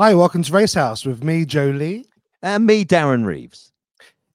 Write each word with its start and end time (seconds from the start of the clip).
Hi, 0.00 0.14
welcome 0.14 0.44
to 0.44 0.52
Race 0.52 0.74
House 0.74 1.04
with 1.04 1.24
me, 1.24 1.44
Joe 1.44 1.70
Lee. 1.70 2.06
And 2.40 2.64
me, 2.64 2.84
Darren 2.84 3.26
Reeves. 3.26 3.72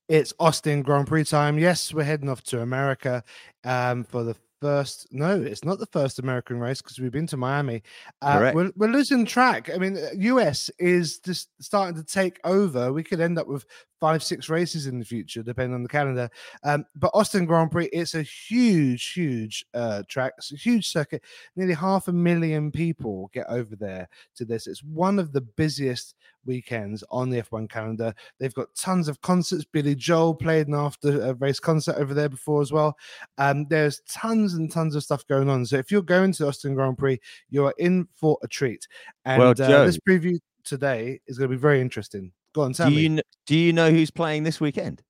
It's 0.09 0.33
Austin 0.37 0.81
Grand 0.81 1.07
Prix 1.07 1.23
time. 1.23 1.57
Yes, 1.57 1.93
we're 1.93 2.03
heading 2.03 2.27
off 2.27 2.43
to 2.43 2.59
America 2.59 3.23
um, 3.63 4.03
for 4.03 4.25
the 4.25 4.35
first. 4.59 5.07
No, 5.13 5.41
it's 5.41 5.63
not 5.63 5.79
the 5.79 5.85
first 5.85 6.19
American 6.19 6.59
race 6.59 6.81
because 6.81 6.99
we've 6.99 7.13
been 7.13 7.27
to 7.27 7.37
Miami. 7.37 7.81
Uh, 8.21 8.39
Correct. 8.39 8.55
we're, 8.57 8.71
we're 8.75 8.91
losing 8.91 9.25
track. 9.25 9.69
I 9.73 9.77
mean, 9.77 9.97
US 10.13 10.69
is 10.79 11.19
just 11.19 11.47
starting 11.61 11.95
to 11.95 12.03
take 12.03 12.41
over. 12.43 12.91
We 12.91 13.01
could 13.01 13.21
end 13.21 13.39
up 13.39 13.47
with 13.47 13.65
five, 14.03 14.21
six 14.21 14.49
races 14.49 14.85
in 14.85 14.99
the 14.99 15.05
future, 15.05 15.41
depending 15.41 15.73
on 15.73 15.81
the 15.81 15.87
calendar. 15.87 16.29
Um, 16.65 16.85
but 16.97 17.09
Austin 17.13 17.45
Grand 17.45 17.71
Prix, 17.71 17.87
it's 17.93 18.15
a 18.15 18.21
huge, 18.21 19.13
huge 19.13 19.65
uh, 19.73 20.03
track. 20.09 20.33
It's 20.37 20.51
a 20.51 20.57
huge 20.57 20.89
circuit. 20.89 21.23
Nearly 21.55 21.73
half 21.73 22.09
a 22.09 22.11
million 22.11 22.69
people 22.69 23.31
get 23.33 23.45
over 23.47 23.77
there 23.77 24.09
to 24.35 24.43
this. 24.43 24.67
It's 24.67 24.83
one 24.83 25.19
of 25.19 25.31
the 25.31 25.39
busiest 25.39 26.15
weekends 26.43 27.01
on 27.11 27.29
the 27.29 27.41
F1 27.43 27.69
calendar. 27.69 28.13
They've 28.41 28.53
got 28.53 28.75
tons 28.75 29.07
of 29.07 29.21
concerts. 29.21 29.63
Billy 29.63 29.95
Joel 29.95 30.35
played 30.35 30.67
an 30.67 30.75
after 30.75 31.21
a 31.21 31.33
race 31.35 31.61
concert 31.61 31.95
over 31.95 32.13
there 32.13 32.27
before 32.27 32.61
as 32.61 32.73
well. 32.73 32.97
Um, 33.37 33.67
there's 33.69 34.01
tons 34.01 34.55
and 34.55 34.69
tons 34.69 34.95
of 34.95 35.03
stuff 35.05 35.25
going 35.27 35.49
on. 35.49 35.65
So 35.65 35.77
if 35.77 35.93
you're 35.93 36.01
going 36.01 36.33
to 36.33 36.47
Austin 36.49 36.75
Grand 36.75 36.97
Prix, 36.97 37.21
you 37.49 37.63
are 37.67 37.73
in 37.77 38.09
for 38.15 38.37
a 38.43 38.49
treat. 38.49 38.85
And 39.23 39.39
Well, 39.39 39.51
uh, 39.51 39.53
Joe- 39.53 39.85
this 39.85 39.97
preview 39.97 40.39
today 40.65 41.21
is 41.25 41.37
going 41.37 41.49
to 41.49 41.55
be 41.55 41.61
very 41.61 41.79
interesting. 41.79 42.33
Go 42.53 42.61
on, 42.63 42.73
tell 42.73 42.89
Do 42.89 42.95
me. 42.95 43.01
you, 43.01 43.09
kn- 43.09 43.21
do 43.47 43.55
you 43.57 43.73
know 43.73 43.89
who's 43.91 44.11
playing 44.11 44.43
this 44.43 44.61
weekend? 44.61 45.01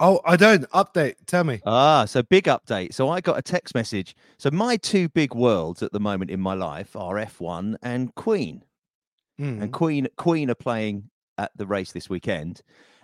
Oh, 0.00 0.20
I 0.24 0.36
don't. 0.36 0.68
Update. 0.70 1.14
Tell 1.26 1.44
me. 1.44 1.60
Ah, 1.64 2.06
so 2.06 2.22
big 2.24 2.44
update. 2.44 2.92
So 2.92 3.08
I 3.08 3.20
got 3.20 3.38
a 3.38 3.42
text 3.42 3.74
message. 3.74 4.16
So 4.36 4.50
my 4.50 4.76
two 4.76 5.08
big 5.10 5.32
worlds 5.34 5.82
at 5.82 5.92
the 5.92 6.00
moment 6.00 6.30
in 6.30 6.40
my 6.40 6.54
life 6.54 6.96
are 6.96 7.14
F1 7.14 7.76
and 7.82 8.12
Queen. 8.16 8.64
Hmm. 9.38 9.62
And 9.62 9.72
Queen 9.72 10.08
Queen 10.16 10.50
are 10.50 10.56
playing 10.56 11.08
at 11.38 11.52
the 11.56 11.66
race 11.66 11.92
this 11.92 12.10
weekend. 12.10 12.62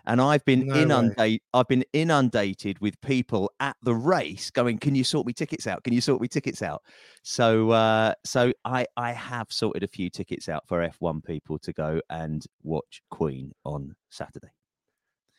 And 0.09 0.21
I've 0.21 0.45
been 0.47 0.67
No 0.67 0.75
inundated. 0.75 1.41
I've 1.55 1.69
been 1.69 1.85
inundated 1.93 2.81
with 2.81 3.01
people 3.03 3.53
at 3.61 3.77
the 3.83 3.95
race 3.95 4.51
going, 4.51 4.79
"Can 4.79 4.95
you 4.95 5.05
sort 5.05 5.27
me 5.27 5.33
tickets 5.35 5.67
out? 5.67 5.85
Can 5.85 5.93
you 5.93 6.01
sort 6.01 6.21
me 6.21 6.29
tickets 6.29 6.63
out?" 6.63 6.83
So, 7.23 7.71
uh, 7.71 8.15
so 8.25 8.53
I 8.65 8.87
I 8.97 9.13
have 9.13 9.49
sorted 9.53 9.83
a 9.83 9.87
few 9.89 10.09
tickets 10.11 10.49
out 10.49 10.67
for 10.67 10.81
F1 10.81 11.23
people 11.25 11.59
to 11.61 11.73
go 11.73 12.01
and 12.09 12.45
watch 12.63 13.03
Queen 13.11 13.53
on 13.65 13.95
Saturday. 14.09 14.49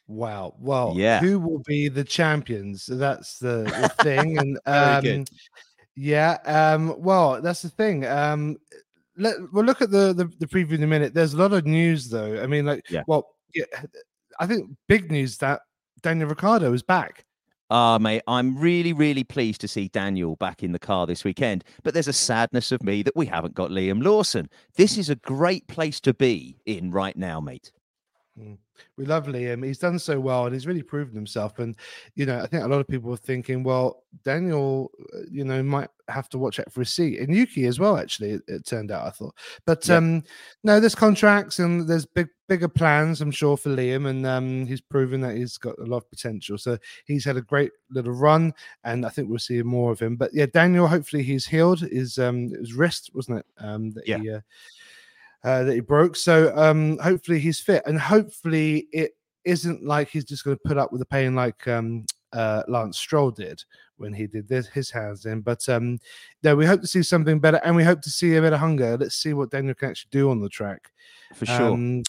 Wow. 0.08 0.56
Well, 0.60 0.94
Yeah. 0.96 1.20
who 1.20 1.40
will 1.40 1.60
be 1.68 1.88
the 1.88 2.04
champions? 2.04 2.86
That's 2.86 3.38
the, 3.40 3.64
the 3.64 4.04
thing. 4.04 4.38
And 4.40 4.60
um, 4.66 5.26
yeah. 5.96 6.38
Um, 6.46 6.96
well, 7.02 7.42
that's 7.42 7.62
the 7.64 7.70
thing. 7.70 8.06
Um, 8.06 8.58
let 9.18 9.36
we'll 9.52 9.66
look 9.66 9.82
at 9.82 9.92
the, 9.92 10.14
the 10.14 10.26
the 10.40 10.48
preview 10.48 10.74
in 10.74 10.84
a 10.84 10.88
minute. 10.88 11.14
There's 11.14 11.34
a 11.34 11.38
lot 11.38 11.54
of 11.54 11.66
news 11.66 12.10
though. 12.10 12.42
I 12.42 12.48
mean, 12.48 12.66
like, 12.66 12.84
Yeah. 12.90 13.04
well, 13.08 13.36
yeah, 13.54 13.66
I 14.40 14.48
think 14.48 14.70
big 14.88 15.12
news 15.12 15.38
that 15.38 15.62
Daniel 16.02 16.30
Ricciardo 16.30 16.74
is 16.74 16.82
back. 16.82 17.26
Ah, 17.72 18.00
mate, 18.00 18.24
I'm 18.28 18.58
really, 18.58 18.94
really 18.94 19.24
pleased 19.24 19.62
to 19.62 19.68
see 19.68 19.90
Daniel 19.90 20.36
back 20.38 20.64
in 20.64 20.72
the 20.72 20.80
car 20.80 21.06
this 21.06 21.24
weekend. 21.24 21.64
But 21.84 21.94
there's 21.94 22.08
a 22.08 22.14
sadness 22.14 22.72
of 22.72 22.82
me 22.82 23.04
that 23.04 23.16
we 23.16 23.28
haven't 23.28 23.54
got 23.54 23.70
Liam 23.70 24.04
Lawson. 24.04 24.50
This 24.76 24.98
is 24.98 25.10
a 25.10 25.16
great 25.16 25.68
place 25.68 26.00
to 26.02 26.14
be 26.14 26.58
in 26.66 26.90
right 26.90 27.16
now, 27.16 27.40
mate. 27.40 27.72
We 28.98 29.06
love 29.06 29.26
Liam. 29.28 29.66
He's 29.66 29.78
done 29.78 30.00
so 30.00 30.20
well 30.20 30.46
and 30.46 30.54
he's 30.54 30.68
really 30.68 30.82
proven 30.84 31.14
himself. 31.16 31.60
And, 31.60 31.76
you 32.16 32.26
know, 32.26 32.40
I 32.40 32.48
think 32.48 32.64
a 32.64 32.68
lot 32.68 32.80
of 32.80 32.88
people 32.88 33.14
are 33.14 33.18
thinking, 33.18 33.64
well, 33.64 34.04
Daniel, 34.24 34.92
uh, 35.14 35.20
you 35.30 35.44
know, 35.44 35.62
might 35.62 35.90
have 36.08 36.30
to 36.30 36.38
watch 36.38 36.60
out 36.60 36.72
for 36.72 36.82
a 36.82 36.86
seat. 36.86 37.20
And 37.20 37.36
Yuki 37.36 37.66
as 37.66 37.80
well, 37.80 37.98
actually, 37.98 38.32
it, 38.32 38.42
it 38.48 38.66
turned 38.66 38.92
out, 38.92 39.06
I 39.06 39.10
thought. 39.10 39.36
But 39.66 39.88
Yeah. 39.88 39.98
um 39.98 40.24
no, 40.64 40.80
there's 40.80 40.96
contracts 40.96 41.60
and 41.60 41.88
there's 41.88 42.06
big, 42.06 42.30
bigger 42.48 42.70
plans, 42.70 43.22
I'm 43.22 43.32
sure, 43.32 43.58
for 43.58 43.70
Liam. 43.70 44.08
And 44.10 44.26
um 44.26 44.66
he's 44.66 44.82
proven 44.82 45.22
that 45.22 45.36
he's 45.36 45.58
got 45.58 45.78
a 45.80 45.84
lot 45.86 45.98
of 45.98 46.10
potential. 46.10 46.58
So 46.58 46.78
he's 47.06 47.26
had 47.26 47.38
a 47.38 47.42
great 47.42 47.72
little 47.92 48.14
run 48.14 48.54
and 48.86 49.06
I 49.06 49.10
think 49.10 49.30
we'll 49.30 49.40
see 49.40 49.62
more 49.62 49.92
of 49.92 50.00
him. 50.00 50.16
But 50.16 50.34
yeah, 50.34 50.46
Daniel, 50.46 50.88
hopefully 50.88 51.24
he's 51.24 51.46
healed. 51.46 51.82
His 51.82 52.18
um 52.18 52.50
his 52.50 52.74
wrist, 52.74 53.12
wasn't 53.14 53.40
it? 53.40 53.46
Um 53.60 53.92
that 53.92 54.08
Yeah. 54.08 54.18
he 54.18 54.30
uh, 54.32 54.40
uh, 55.44 55.64
that 55.64 55.74
he 55.74 55.80
broke. 55.80 56.16
So 56.16 56.56
um, 56.58 56.98
hopefully 57.00 57.40
he's 57.40 57.60
fit, 57.60 57.84
and 57.86 58.00
hopefully 58.00 58.88
it 58.92 59.12
isn't 59.46 59.84
like 59.84 60.10
he's 60.10 60.26
just 60.26 60.44
going 60.44 60.58
to 60.58 60.68
put 60.68 60.78
up 60.78 60.92
with 60.92 61.00
the 61.00 61.06
pain 61.06 61.36
like 61.36 61.68
um, 61.68 62.06
uh, 62.34 62.64
Lance 62.68 62.98
Stroll 62.98 63.32
did 63.32 63.64
when 63.98 64.14
he 64.14 64.28
did 64.28 64.48
this, 64.48 64.68
his 64.68 64.90
hands 64.90 65.26
in. 65.26 65.42
But 65.42 65.68
um, 65.70 66.00
no, 66.44 66.56
we 66.56 66.66
hope 66.66 66.82
to 66.82 66.88
see 66.88 67.04
something 67.04 67.40
better, 67.40 67.60
and 67.64 67.76
we 67.76 67.84
hope 67.84 68.02
to 68.02 68.10
see 68.10 68.36
a 68.36 68.42
bit 68.42 68.54
of 68.54 68.60
hunger. 68.60 68.98
Let's 68.98 69.16
see 69.16 69.34
what 69.34 69.52
Daniel 69.52 69.76
can 69.76 69.90
actually 69.90 70.10
do 70.12 70.30
on 70.30 70.40
the 70.40 70.50
track. 70.50 70.92
For 71.36 71.46
sure. 71.46 71.74
Um, 71.74 72.04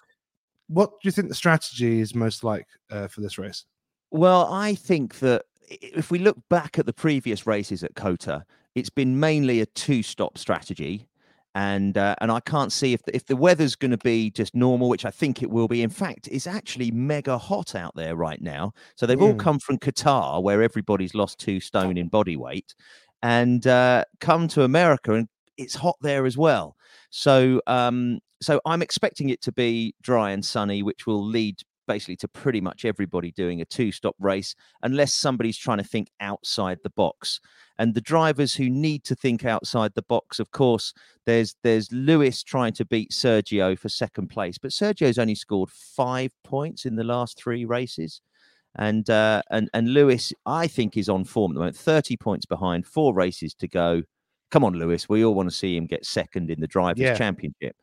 what 0.69 0.91
do 0.91 1.09
you 1.09 1.11
think 1.11 1.29
the 1.29 1.35
strategy 1.35 2.01
is 2.01 2.15
most 2.15 2.45
like 2.45 2.67
uh, 2.91 3.09
for 3.09 3.21
this 3.21 3.39
race? 3.39 3.65
Well, 4.13 4.53
I 4.53 4.77
think 4.77 5.19
that 5.19 5.43
if 5.69 6.11
we 6.11 6.19
look 6.19 6.39
back 6.49 6.79
at 6.79 6.87
the 6.87 6.93
previous 6.93 7.47
races 7.47 7.83
at 7.83 7.95
COTA, 7.95 8.45
it's 8.75 8.91
been 8.91 9.19
mainly 9.19 9.61
a 9.61 9.67
two-stop 9.67 10.39
strategy, 10.39 11.09
and 11.55 11.99
uh, 11.99 12.15
and 12.21 12.31
I 12.31 12.41
can't 12.41 12.73
see 12.73 12.93
if 12.93 13.03
the, 13.03 13.15
if 13.15 13.27
the 13.27 13.37
weather's 13.37 13.75
going 13.77 13.91
to 13.91 13.99
be 13.99 14.31
just 14.31 14.55
normal, 14.55 14.89
which 14.89 15.05
I 15.05 15.11
think 15.11 15.43
it 15.43 15.51
will 15.51 15.69
be. 15.69 15.83
In 15.83 15.91
fact, 15.91 16.29
it's 16.31 16.47
actually 16.47 16.91
mega 16.91 17.39
hot 17.39 17.75
out 17.75 17.95
there 17.97 18.17
right 18.17 18.41
now. 18.41 18.73
So 18.97 19.07
they've 19.07 19.21
all 19.21 19.35
Mm. 19.35 19.39
come 19.39 19.59
from 19.59 19.79
Qatar, 19.79 20.43
where 20.43 20.63
everybody's 20.63 21.15
lost 21.15 21.39
two 21.39 21.61
stone 21.61 21.97
in 21.97 22.09
body 22.09 22.37
weight, 22.37 22.75
and 23.23 23.67
uh, 23.67 24.05
come 24.21 24.49
to 24.49 24.63
America, 24.65 25.15
and 25.15 25.29
it's 25.57 25.75
hot 25.75 25.97
there 26.01 26.27
as 26.27 26.37
well. 26.39 26.77
So 27.11 27.61
um, 27.67 28.21
so 28.41 28.61
I'm 28.65 28.83
expecting 28.83 29.29
it 29.31 29.43
to 29.43 29.53
be 29.53 29.95
dry 30.03 30.31
and 30.31 30.45
sunny, 30.45 30.83
which 30.83 31.07
will 31.07 31.25
lead 31.25 31.57
basically 31.93 32.17
to 32.17 32.29
pretty 32.29 32.61
much 32.61 32.85
everybody 32.85 33.31
doing 33.33 33.61
a 33.61 33.65
two-stop 33.65 34.15
race, 34.21 34.55
unless 34.83 35.13
somebody's 35.13 35.59
trying 35.59 35.83
to 35.83 35.91
think 35.93 36.09
outside 36.21 36.79
the 36.83 36.95
box. 37.05 37.41
And 37.79 37.95
the 37.95 38.01
drivers 38.15 38.55
who 38.55 38.69
need 38.69 39.05
to 39.05 39.15
think 39.15 39.45
outside 39.45 39.93
the 39.95 40.09
box, 40.15 40.39
of 40.39 40.51
course, 40.51 40.93
there's 41.27 41.57
there's 41.63 41.91
Lewis 41.93 42.43
trying 42.45 42.75
to 42.75 42.85
beat 42.85 43.11
Sergio 43.11 43.77
for 43.79 43.89
second 43.89 44.29
place, 44.29 44.59
but 44.59 44.73
Sergio's 44.73 45.19
only 45.19 45.35
scored 45.35 45.71
five 45.71 46.33
points 46.45 46.85
in 46.85 46.97
the 46.97 47.11
last 47.15 47.39
three 47.43 47.65
races. 47.65 48.21
And 48.77 49.09
uh, 49.11 49.43
and 49.51 49.69
and 49.73 49.89
Lewis, 49.95 50.33
I 50.47 50.69
think, 50.69 50.97
is 50.97 51.09
on 51.09 51.25
form 51.25 51.53
at 51.53 51.55
the 51.55 51.61
moment. 51.61 51.77
Thirty 51.77 52.17
points 52.17 52.47
behind, 52.47 52.87
four 52.87 53.15
races 53.15 53.55
to 53.55 53.67
go. 53.67 54.03
Come 54.51 54.65
on, 54.65 54.75
Lewis. 54.75 55.09
We 55.09 55.25
all 55.25 55.35
want 55.35 55.49
to 55.51 55.57
see 55.57 55.77
him 55.77 55.87
get 55.87 56.05
second 56.05 56.51
in 56.51 56.61
the 56.61 56.67
drivers' 56.67 57.01
Yeah. 57.01 57.17
championship. 57.17 57.75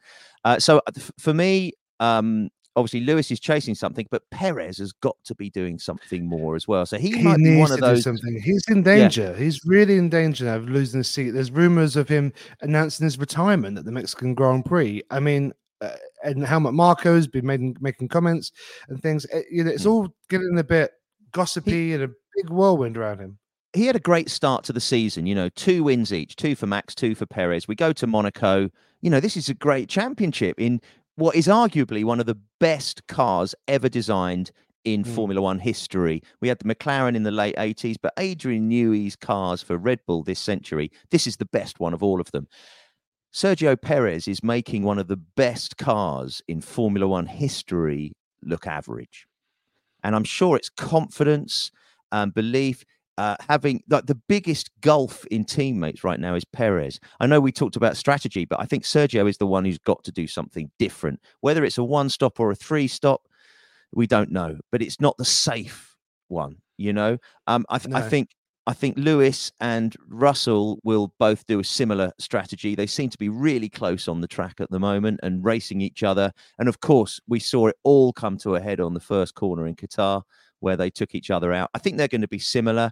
Uh, 0.45 0.59
so 0.59 0.78
uh, 0.88 0.91
for 1.19 1.34
me, 1.34 1.74
um, 2.00 2.50
obviously 2.78 3.02
Lewis 3.02 3.30
is 3.32 3.40
chasing 3.42 3.76
something, 3.76 4.08
but 4.12 4.24
Perez 4.32 4.78
has 4.78 4.94
got 4.94 5.18
to 5.26 5.36
be 5.36 5.50
doing 5.50 5.78
something 5.80 6.26
more 6.26 6.56
as 6.56 6.68
well. 6.68 6.86
So 6.86 6.98
he, 6.98 7.10
He 7.12 7.24
might 7.24 7.38
be 7.38 7.44
needs 7.44 7.60
one 7.60 7.68
to 7.70 7.74
of 7.74 7.80
those. 7.82 7.98
do 8.00 8.02
something. 8.04 8.40
He's 8.42 8.64
in 8.70 8.84
danger. 8.84 9.36
He's 9.36 9.60
really 9.66 9.98
in 9.98 10.08
danger 10.10 10.46
now 10.46 10.56
of 10.56 10.70
losing 10.70 11.00
his 11.00 11.10
seat. 11.10 11.32
There's 11.32 11.52
rumors 11.52 11.96
of 11.98 12.08
him 12.08 12.32
announcing 12.62 13.04
his 13.04 13.18
retirement 13.20 13.78
at 13.78 13.84
the 13.86 13.92
Mexican 13.92 14.34
Grand 14.36 14.64
Prix. 14.66 15.04
I 15.12 15.20
mean, 15.20 15.52
uh, 15.82 15.90
and 16.24 16.46
Helmut 16.46 16.74
Marko's 16.74 17.28
been 17.28 17.46
making 17.46 17.76
making 17.82 18.08
comments 18.08 18.52
and 18.90 19.02
things. 19.02 19.26
Uh, 19.34 19.42
you 19.52 19.64
know, 19.64 19.72
it's 19.72 19.84
Mm. 19.84 19.92
all 19.92 20.10
getting 20.30 20.58
a 20.58 20.64
bit 20.64 20.92
gossipy 21.32 21.94
and 21.94 22.04
a 22.04 22.08
big 22.08 22.50
whirlwind 22.50 22.98
around 22.98 23.20
him. 23.20 23.38
he 23.74 23.86
had 23.86 23.96
a 23.96 24.00
great 24.00 24.30
start 24.32 24.64
to 24.64 24.74
the 24.74 24.80
season. 24.82 25.28
You 25.28 25.36
know, 25.36 25.50
two 25.50 25.84
wins 25.84 26.12
each, 26.12 26.36
two 26.36 26.56
for 26.56 26.66
Max, 26.66 26.96
two 26.96 27.14
for 27.14 27.26
Perez. 27.28 27.68
We 27.68 27.76
go 27.76 27.94
to 27.94 28.08
Monaco. 28.08 28.70
You 29.02 29.10
know, 29.12 29.20
this 29.20 29.38
is 29.38 29.50
a 29.50 29.54
great 29.54 29.88
championship 29.88 30.60
in 30.60 30.82
what 31.18 31.36
is 31.36 31.48
arguably 31.48 32.04
one 32.04 32.20
of 32.20 32.28
the 32.28 32.38
best 32.60 33.06
cars 33.08 33.54
ever 33.68 33.90
designed 33.90 34.52
in 34.86 35.04
Mm. 35.04 35.16
Formula 35.16 35.42
One 35.42 35.60
history. 35.60 36.22
We 36.42 36.48
had 36.48 36.60
the 36.60 36.74
McLaren 36.74 37.16
in 37.16 37.24
the 37.24 37.32
late 37.32 37.56
80s, 37.58 37.98
but 38.02 38.14
Adrian 38.18 38.70
Newey's 38.70 39.16
cars 39.16 39.62
for 39.62 39.78
Red 39.78 40.00
Bull 40.06 40.24
this 40.24 40.40
century, 40.40 40.92
this 41.10 41.28
is 41.28 41.38
the 41.38 41.46
best 41.46 41.80
one 41.80 41.94
of 41.94 42.02
all 42.02 42.22
of 42.22 42.32
them. 42.32 42.48
Sergio 43.34 43.80
Perez 43.80 44.28
is 44.28 44.44
making 44.44 44.84
one 44.84 45.00
of 45.00 45.08
the 45.08 45.18
best 45.18 45.78
cars 45.78 46.42
in 46.48 46.62
Formula 46.62 47.08
One 47.08 47.25
history 47.25 48.13
look 48.44 48.68
average. 48.68 49.28
And 50.04 50.16
I'm 50.16 50.24
sure 50.24 50.56
it's 50.56 50.70
confidence 50.70 51.72
and 52.12 52.34
belief 52.34 52.86
uh, 53.18 53.36
having 53.50 53.84
like 53.90 54.06
the 54.06 54.16
biggest 54.16 54.69
gulf 54.81 55.25
in 55.28 55.44
teammates 55.44 56.04
right 56.04 56.19
now 56.19 56.36
is 56.36 56.46
Perez. 56.46 57.00
I 57.19 57.28
know 57.28 57.40
we 57.40 57.52
talked 57.52 57.75
about 57.75 57.98
strategy, 57.98 58.46
but 58.46 58.60
I 58.60 58.66
think 58.66 58.84
Sergio 58.84 59.28
is 59.28 59.38
the 59.38 59.48
one 59.48 59.66
who's 59.66 59.80
got 59.80 60.04
to 60.04 60.12
do 60.12 60.28
something 60.28 60.69
different. 60.78 61.19
Whether 61.42 61.66
it's 61.66 61.78
a 61.78 61.84
one 61.84 62.10
stop 62.10 62.40
or 62.40 62.52
a 62.52 62.56
three 62.56 62.88
stop, 62.88 63.24
we 63.92 64.08
don't 64.08 64.31
know, 64.31 64.58
but 64.72 64.81
it's 64.81 65.02
not 65.02 65.18
the 65.18 65.25
safe 65.25 65.96
one. 66.28 66.58
You 66.78 66.94
know, 66.94 67.18
um, 67.48 67.66
I, 67.69 67.80
th- 67.80 67.96
I 67.96 68.02
think 68.08 68.30
I 68.68 68.74
think 68.74 68.98
Lewis 68.98 69.52
and 69.62 69.96
Russell 70.10 70.80
will 70.84 71.13
both 71.18 71.48
do 71.48 71.60
a 71.60 71.63
similar 71.63 72.12
strategy. 72.20 72.75
They 72.75 72.86
seem 72.86 73.10
to 73.10 73.18
be 73.18 73.30
really 73.30 73.70
close 73.70 74.10
on 74.10 74.20
the 74.20 74.28
track 74.28 74.60
at 74.60 74.70
the 74.70 74.80
moment 74.80 75.22
and 75.24 75.44
racing 75.44 75.80
each 75.80 76.04
other. 76.04 76.34
And 76.60 76.68
of 76.68 76.81
course, 76.81 77.22
we 77.30 77.40
saw 77.40 77.68
it 77.68 77.78
all 77.84 78.12
come 78.12 78.38
to 78.40 78.56
a 78.56 78.62
head 78.62 78.81
on 78.81 78.94
the 78.94 79.00
first 79.00 79.36
corner 79.36 79.66
in 79.68 79.75
Qatar 79.75 80.22
where 80.59 80.77
they 80.77 80.89
took 80.89 81.15
each 81.15 81.30
other 81.31 81.54
out. 81.54 81.69
I 81.74 81.80
think 81.80 81.98
they're 81.98 82.07
going 82.07 82.21
to 82.21 82.27
be 82.27 82.39
similar. 82.39 82.92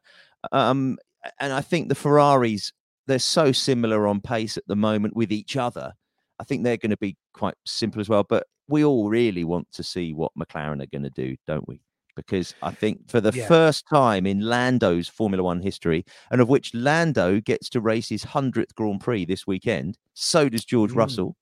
Um, 0.51 0.97
and 1.39 1.51
I 1.53 1.61
think 1.61 1.89
the 1.89 1.95
Ferraris, 1.95 2.71
they're 3.07 3.19
so 3.19 3.51
similar 3.51 4.07
on 4.07 4.21
pace 4.21 4.57
at 4.57 4.67
the 4.67 4.75
moment 4.75 5.15
with 5.15 5.31
each 5.31 5.57
other. 5.57 5.93
I 6.39 6.43
think 6.43 6.63
they're 6.63 6.77
going 6.77 6.91
to 6.91 6.97
be 6.97 7.15
quite 7.33 7.55
simple 7.65 8.01
as 8.01 8.09
well. 8.09 8.23
But 8.23 8.45
we 8.67 8.83
all 8.83 9.09
really 9.09 9.43
want 9.43 9.71
to 9.73 9.83
see 9.83 10.13
what 10.13 10.31
McLaren 10.37 10.81
are 10.81 10.87
going 10.87 11.03
to 11.03 11.09
do, 11.11 11.35
don't 11.47 11.67
we? 11.67 11.81
Because 12.15 12.53
I 12.61 12.71
think 12.71 13.09
for 13.09 13.19
the 13.21 13.31
Yeah. 13.35 13.47
first 13.47 13.85
time 13.87 14.25
in 14.25 14.39
Lando's 14.41 15.07
Formula 15.07 15.43
One 15.43 15.61
history, 15.61 16.05
and 16.31 16.39
of 16.41 16.47
which 16.49 16.73
Lando 16.73 17.39
gets 17.41 17.69
to 17.69 17.81
race 17.81 18.09
his 18.09 18.23
100th 18.23 18.73
Grand 18.75 19.01
Prix 19.01 19.25
this 19.25 19.45
weekend, 19.45 19.97
so 20.13 20.47
does 20.49 20.63
George 20.65 20.91
Mm. 20.91 20.95
Russell. 20.97 21.35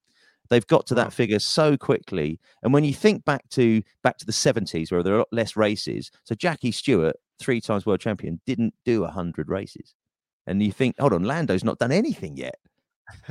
They've 0.54 0.68
got 0.68 0.86
to 0.88 0.96
that 0.96 1.12
figure 1.12 1.40
so 1.40 1.76
quickly. 1.76 2.40
And 2.62 2.72
when 2.72 2.84
you 2.84 2.94
think 2.94 3.26
back 3.26 3.50
to 3.50 3.82
back 4.04 4.18
to 4.20 4.26
the 4.26 4.32
70s, 4.32 4.92
where 4.92 5.02
there 5.02 5.14
are 5.14 5.18
a 5.18 5.20
lot 5.20 5.30
less 5.32 5.56
races, 5.56 6.12
so 6.26 6.36
Jackie 6.36 6.72
Stewart, 6.72 7.16
three 7.40 7.60
times 7.60 7.88
world 7.88 8.02
champion, 8.02 8.40
didn't 8.46 8.76
do 8.86 9.02
100 9.02 9.50
races. 9.50 9.96
And 10.46 10.62
you 10.62 10.72
think, 10.72 11.00
hold 11.00 11.14
on, 11.14 11.24
Lando's 11.24 11.64
not 11.64 11.80
done 11.80 11.92
anything 11.92 12.38
yet. 12.38 12.60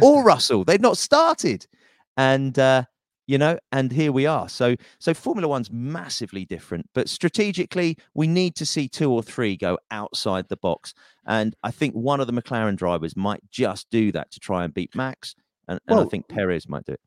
Or 0.00 0.24
Russell, 0.24 0.64
they've 0.64 0.80
not 0.80 0.98
started. 0.98 1.68
And 2.16 2.58
uh, 2.58 2.86
you 3.28 3.38
know, 3.38 3.56
and 3.70 3.92
here 3.92 4.10
we 4.10 4.26
are. 4.26 4.48
So 4.48 4.74
so 4.98 5.14
Formula 5.14 5.46
One's 5.46 5.70
massively 5.70 6.44
different, 6.44 6.88
but 6.92 7.08
strategically, 7.08 7.96
we 8.14 8.26
need 8.26 8.56
to 8.56 8.66
see 8.66 8.88
two 8.88 9.12
or 9.12 9.22
three 9.22 9.56
go 9.56 9.78
outside 9.92 10.48
the 10.48 10.56
box. 10.56 10.92
And 11.24 11.54
I 11.62 11.70
think 11.70 11.94
one 11.94 12.20
of 12.20 12.26
the 12.26 12.32
McLaren 12.32 12.76
drivers 12.76 13.16
might 13.16 13.48
just 13.52 13.88
do 13.90 14.10
that 14.10 14.32
to 14.32 14.40
try 14.40 14.64
and 14.64 14.74
beat 14.74 14.96
Max. 14.96 15.36
And, 15.68 15.80
and 15.86 16.00
I 16.00 16.04
think 16.04 16.28
Perez 16.28 16.68
might 16.68 16.84
do 16.84 16.92
it. 16.92 17.00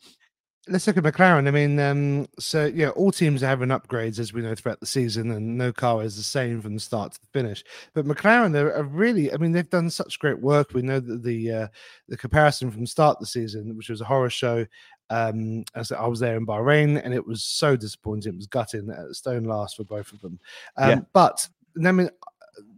let's 0.67 0.87
look 0.87 0.97
at 0.97 1.03
McLaren. 1.03 1.47
I 1.47 1.51
mean, 1.51 1.79
um, 1.79 2.27
so 2.39 2.65
yeah, 2.65 2.89
all 2.89 3.11
teams 3.11 3.43
are 3.43 3.47
having 3.47 3.69
upgrades 3.69 4.17
as 4.17 4.33
we 4.33 4.41
know 4.41 4.55
throughout 4.55 4.79
the 4.79 4.85
season, 4.85 5.31
and 5.31 5.57
no 5.57 5.71
car 5.71 6.03
is 6.03 6.15
the 6.15 6.23
same 6.23 6.61
from 6.61 6.73
the 6.73 6.79
start 6.79 7.13
to 7.13 7.21
the 7.21 7.27
finish. 7.27 7.63
But 7.93 8.05
McLaren 8.05 8.55
are, 8.55 8.73
are 8.73 8.83
really, 8.83 9.31
I 9.31 9.37
mean, 9.37 9.51
they've 9.51 9.69
done 9.69 9.89
such 9.89 10.19
great 10.19 10.39
work. 10.39 10.73
We 10.73 10.81
know 10.81 10.99
that 10.99 11.23
the 11.23 11.51
uh, 11.51 11.67
the 12.07 12.17
comparison 12.17 12.71
from 12.71 12.87
start 12.87 13.17
of 13.17 13.19
the 13.21 13.27
season, 13.27 13.75
which 13.77 13.89
was 13.89 14.01
a 14.01 14.05
horror 14.05 14.29
show. 14.29 14.65
Um, 15.11 15.65
as 15.75 15.91
I 15.91 16.07
was 16.07 16.19
there 16.19 16.35
in 16.35 16.47
Bahrain, 16.47 16.99
and 17.03 17.13
it 17.13 17.27
was 17.27 17.43
so 17.43 17.75
disappointing. 17.75 18.33
It 18.33 18.37
was 18.37 18.47
gutting 18.47 18.89
at 18.89 19.15
stone 19.15 19.43
last 19.43 19.75
for 19.75 19.83
both 19.83 20.11
of 20.11 20.19
them. 20.21 20.39
Um, 20.77 20.89
Yeah. 20.89 20.99
But 21.13 21.47
I 21.85 21.91
mean, 21.91 22.09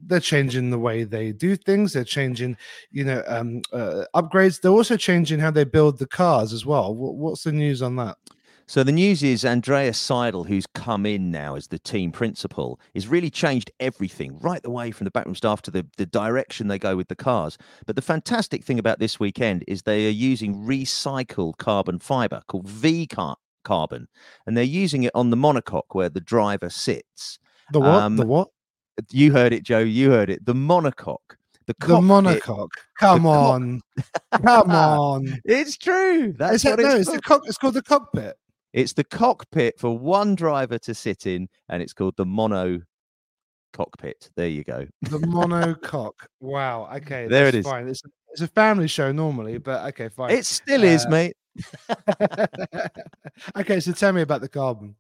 they're 0.08 0.20
changing 0.20 0.70
the 0.70 0.80
way 0.80 1.04
they 1.04 1.32
do 1.32 1.56
things. 1.56 1.94
They're 1.94 2.04
changing, 2.04 2.58
you 2.92 3.04
know, 3.04 3.24
um, 3.28 3.62
uh, 3.72 4.06
upgrades. 4.16 4.62
They're 4.62 4.72
also 4.72 4.98
changing 4.98 5.40
how 5.40 5.52
they 5.52 5.64
build 5.64 6.00
the 6.00 6.08
cars 6.08 6.54
as 6.54 6.66
well. 6.66 6.96
What, 6.96 7.16
what's 7.16 7.44
the 7.44 7.52
news 7.52 7.82
on 7.82 7.96
that? 7.98 8.18
So 8.70 8.84
the 8.84 8.92
news 8.92 9.24
is 9.24 9.46
Andreas 9.46 9.98
Seidl, 9.98 10.46
who's 10.46 10.68
come 10.68 11.06
in 11.06 11.32
now 11.32 11.56
as 11.56 11.68
the 11.68 11.80
team 11.80 12.12
principal, 12.12 12.82
has 12.94 13.08
really 13.08 13.30
changed 13.30 13.72
everything 13.80 14.38
right 14.40 14.62
the 14.62 14.70
way 14.70 14.92
from 14.92 15.06
the 15.06 15.12
backroom 15.12 15.36
staff 15.36 15.62
to 15.64 15.72
the, 15.72 15.86
the 15.96 16.06
direction 16.06 16.68
they 16.68 16.78
go 16.78 16.98
with 16.98 17.08
the 17.08 17.16
cars. 17.16 17.58
But 17.86 17.96
the 17.96 18.02
fantastic 18.02 18.66
thing 18.66 18.78
about 18.78 19.00
this 19.00 19.22
weekend 19.22 19.64
is 19.70 19.84
they 19.84 20.06
are 20.08 20.10
using 20.10 20.66
recycled 20.66 21.58
carbon 21.60 22.00
fiber 22.00 22.42
called 22.50 22.68
V 22.68 23.08
car- 23.08 23.38
carbon, 23.64 24.10
and 24.46 24.58
they're 24.58 24.66
using 24.66 25.04
it 25.04 25.12
on 25.16 25.30
the 25.30 25.38
monocoque 25.38 25.94
where 25.94 26.10
the 26.10 26.20
driver 26.20 26.70
sits. 26.70 27.40
The 27.72 27.80
what? 27.80 27.88
Um, 27.88 28.18
the 28.18 28.26
what? 28.26 28.50
You 29.12 29.32
heard 29.32 29.54
it, 29.54 29.64
Joe. 29.64 29.80
You 29.80 30.12
heard 30.12 30.30
it. 30.30 30.46
The 30.46 30.54
monocoque. 30.54 31.18
The, 31.68 31.76
The 31.80 31.88
monocoque. 31.98 32.70
Come 33.00 33.24
cock- 33.24 33.26
on. 33.26 33.82
Come 34.42 34.72
on. 34.72 35.40
It's 35.46 35.78
true. 35.78 36.34
That's 36.38 36.64
it, 36.66 36.70
what 36.72 36.80
no, 36.80 36.96
it's 36.96 37.08
it's, 37.08 37.12
the 37.18 37.22
called. 37.22 37.42
it's 37.46 37.58
called 37.58 37.74
the 37.74 37.82
cockpit. 37.84 38.36
It's 38.74 38.94
the 38.94 39.04
cockpit 39.04 39.80
for 39.80 39.98
one 39.98 40.36
driver 40.36 40.78
to 40.80 40.94
sit 40.94 41.26
in, 41.26 41.48
and 41.70 41.82
it's 41.84 41.94
called 41.94 42.16
the 42.18 42.26
mono 42.26 42.80
cockpit. 43.74 44.30
There 44.36 44.48
you 44.48 44.64
go. 44.64 44.88
The 45.02 45.20
monocoque. 45.20 46.12
Wow. 46.40 46.90
Okay. 46.96 47.28
There 47.28 47.48
it 47.48 47.56
is. 47.56 47.66
Fine. 47.66 47.88
It's, 47.90 48.02
it's 48.32 48.42
a 48.42 48.48
family 48.48 48.88
show 48.88 49.12
normally, 49.12 49.58
but 49.58 49.86
okay, 49.88 50.10
fine. 50.10 50.32
It 50.32 50.46
still 50.46 50.84
is, 50.84 51.06
Uh, 51.06 51.10
mate. 51.10 51.34
okay, 53.58 53.80
so 53.80 53.92
tell 53.92 54.14
me 54.14 54.22
about 54.22 54.42
the 54.42 54.50
carbon. 54.50 54.96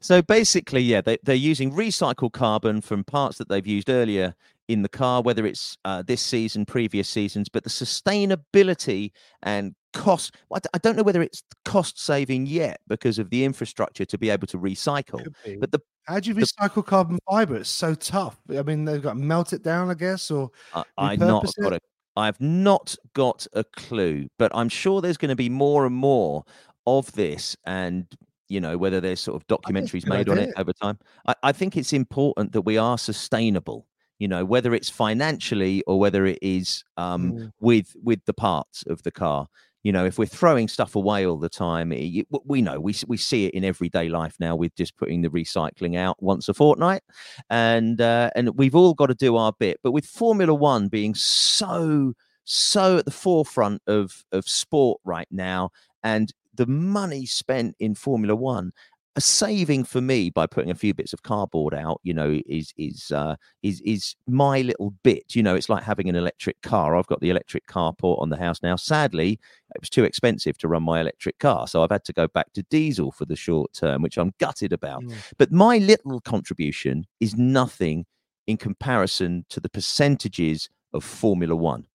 So 0.00 0.22
basically, 0.22 0.80
yeah, 0.82 1.00
they, 1.00 1.18
they're 1.22 1.34
using 1.34 1.72
recycled 1.72 2.32
carbon 2.32 2.80
from 2.80 3.04
parts 3.04 3.38
that 3.38 3.48
they've 3.48 3.66
used 3.66 3.90
earlier 3.90 4.34
in 4.68 4.82
the 4.82 4.88
car, 4.88 5.22
whether 5.22 5.46
it's 5.46 5.76
uh, 5.84 6.02
this 6.02 6.20
season, 6.20 6.66
previous 6.66 7.08
seasons, 7.08 7.48
but 7.48 7.64
the 7.64 7.70
sustainability 7.70 9.10
and 9.42 9.74
cost. 9.94 10.36
I 10.52 10.58
I 10.74 10.78
don't 10.78 10.96
know 10.96 11.02
whether 11.02 11.22
it's 11.22 11.42
cost 11.64 11.98
saving 11.98 12.46
yet 12.46 12.80
because 12.86 13.18
of 13.18 13.30
the 13.30 13.44
infrastructure 13.44 14.04
to 14.04 14.18
be 14.18 14.30
able 14.30 14.46
to 14.48 14.58
recycle. 14.58 15.26
But 15.58 15.72
the 15.72 15.80
How 16.04 16.20
do 16.20 16.28
you 16.28 16.34
the- 16.34 16.42
recycle 16.42 16.84
carbon 16.84 17.18
fiber? 17.28 17.56
It's 17.56 17.70
so 17.70 17.94
tough. 17.94 18.38
I 18.50 18.62
mean, 18.62 18.84
they've 18.84 19.02
got 19.02 19.14
to 19.14 19.18
melt 19.18 19.52
it 19.52 19.62
down, 19.62 19.90
I 19.90 19.94
guess, 19.94 20.30
or 20.30 20.50
I, 20.74 20.84
I've 20.98 21.18
not 21.18 21.46
got 21.60 21.72
a 21.72 21.80
I've 22.16 22.40
not 22.40 22.96
got 23.14 23.46
a 23.52 23.62
clue, 23.62 24.28
but 24.38 24.50
I'm 24.54 24.68
sure 24.68 25.00
there's 25.00 25.16
going 25.16 25.28
to 25.28 25.36
be 25.36 25.48
more 25.48 25.86
and 25.86 25.94
more 25.94 26.44
of 26.84 27.12
this, 27.12 27.56
and 27.64 28.06
you 28.48 28.60
know 28.60 28.76
whether 28.78 29.00
there's 29.00 29.20
sort 29.20 29.36
of 29.36 29.46
think 29.48 29.60
it's 29.78 29.94
a 29.94 30.00
documentaries 30.02 30.08
made 30.08 30.28
on 30.28 30.38
it 30.38 30.50
over 30.56 30.72
time. 30.72 30.98
I, 31.26 31.34
I 31.42 31.52
think 31.52 31.76
it's 31.76 31.92
important 31.92 32.52
that 32.52 32.62
we 32.62 32.78
are 32.78 32.98
sustainable. 32.98 33.86
You 34.18 34.26
know, 34.28 34.44
whether 34.44 34.74
it's 34.74 34.90
financially 34.90 35.82
or 35.86 36.00
whether 36.00 36.26
it 36.26 36.38
is 36.42 36.82
um, 36.96 37.32
Mm. 37.32 37.52
with 37.60 37.94
with 38.02 38.24
the 38.24 38.34
parts 38.34 38.82
of 38.88 39.02
the 39.04 39.10
car. 39.12 39.46
You 39.84 39.92
know, 39.92 40.04
if 40.04 40.18
we're 40.18 40.26
throwing 40.26 40.66
stuff 40.66 40.96
away 40.96 41.24
all 41.24 41.38
the 41.38 41.48
time, 41.48 41.92
it- 41.92 42.26
we 42.44 42.60
know 42.60 42.80
we 42.80 42.94
we 43.06 43.16
see 43.16 43.46
it 43.46 43.54
in 43.54 43.64
everyday 43.64 44.08
life 44.08 44.34
now 44.40 44.56
with 44.56 44.74
just 44.74 44.96
putting 44.96 45.22
the 45.22 45.28
recycling 45.30 45.96
out 45.96 46.20
once 46.20 46.48
a 46.48 46.54
fortnight, 46.54 47.02
and 47.48 48.00
uh, 48.00 48.30
and 48.34 48.50
we've 48.58 48.74
all 48.74 48.92
got 48.94 49.06
to 49.06 49.14
do 49.14 49.36
our 49.36 49.52
bit. 49.58 49.78
But 49.82 49.92
with 49.92 50.04
Formula 50.06 50.52
One 50.52 50.88
being 50.88 51.14
so 51.14 52.14
so 52.44 52.98
at 52.98 53.04
the 53.04 53.10
forefront 53.12 53.82
of 53.86 54.24
of 54.32 54.48
sport 54.48 55.00
right 55.04 55.28
now, 55.30 55.70
and 56.02 56.32
the 56.58 56.66
money 56.66 57.24
spent 57.24 57.76
in 57.78 57.94
Formula 57.94 58.34
One, 58.34 58.72
a 59.16 59.20
saving 59.20 59.84
for 59.84 60.00
me 60.00 60.28
by 60.28 60.46
putting 60.46 60.70
a 60.70 60.74
few 60.74 60.92
bits 60.92 61.12
of 61.12 61.22
cardboard 61.22 61.72
out, 61.72 62.00
you 62.02 62.12
know, 62.12 62.40
is 62.46 62.72
is 62.76 63.10
uh, 63.10 63.36
is 63.62 63.80
is 63.80 64.14
my 64.26 64.60
little 64.60 64.92
bit. 65.02 65.34
You 65.34 65.42
know, 65.42 65.54
it's 65.54 65.68
like 65.68 65.82
having 65.82 66.08
an 66.08 66.16
electric 66.16 66.60
car. 66.62 66.96
I've 66.96 67.06
got 67.06 67.20
the 67.20 67.30
electric 67.30 67.66
carport 67.66 68.20
on 68.20 68.28
the 68.28 68.36
house 68.36 68.62
now. 68.62 68.76
Sadly, 68.76 69.40
it 69.74 69.80
was 69.80 69.88
too 69.88 70.04
expensive 70.04 70.58
to 70.58 70.68
run 70.68 70.82
my 70.82 71.00
electric 71.00 71.38
car, 71.38 71.66
so 71.66 71.82
I've 71.82 71.90
had 71.90 72.04
to 72.04 72.12
go 72.12 72.28
back 72.28 72.52
to 72.52 72.62
diesel 72.64 73.10
for 73.10 73.24
the 73.24 73.36
short 73.36 73.72
term, 73.72 74.02
which 74.02 74.18
I'm 74.18 74.32
gutted 74.38 74.72
about. 74.72 75.02
Mm. 75.02 75.14
But 75.38 75.52
my 75.52 75.78
little 75.78 76.20
contribution 76.20 77.06
is 77.20 77.36
nothing 77.36 78.04
in 78.46 78.56
comparison 78.56 79.46
to 79.50 79.60
the 79.60 79.68
percentages 79.68 80.68
of 80.92 81.04
Formula 81.04 81.54
One. 81.54 81.86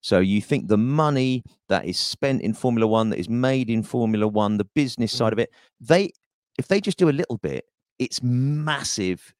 So 0.00 0.18
you 0.20 0.40
think 0.40 0.68
the 0.68 0.78
money 0.78 1.42
that 1.68 1.84
is 1.84 1.98
spent 1.98 2.42
in 2.42 2.54
Formula 2.54 2.86
One, 2.86 3.10
that 3.10 3.18
is 3.18 3.28
made 3.28 3.68
in 3.70 3.82
Formula 3.82 4.26
One, 4.26 4.56
the 4.56 4.64
business 4.74 5.12
side 5.12 5.30
Mm. 5.30 5.32
of 5.32 5.38
it, 5.40 5.50
they 5.80 6.10
if 6.58 6.68
they 6.68 6.80
just 6.80 6.98
do 6.98 7.08
a 7.08 7.12
little 7.12 7.38
bit, 7.38 7.64
it's 7.98 8.22
massive 8.22 9.34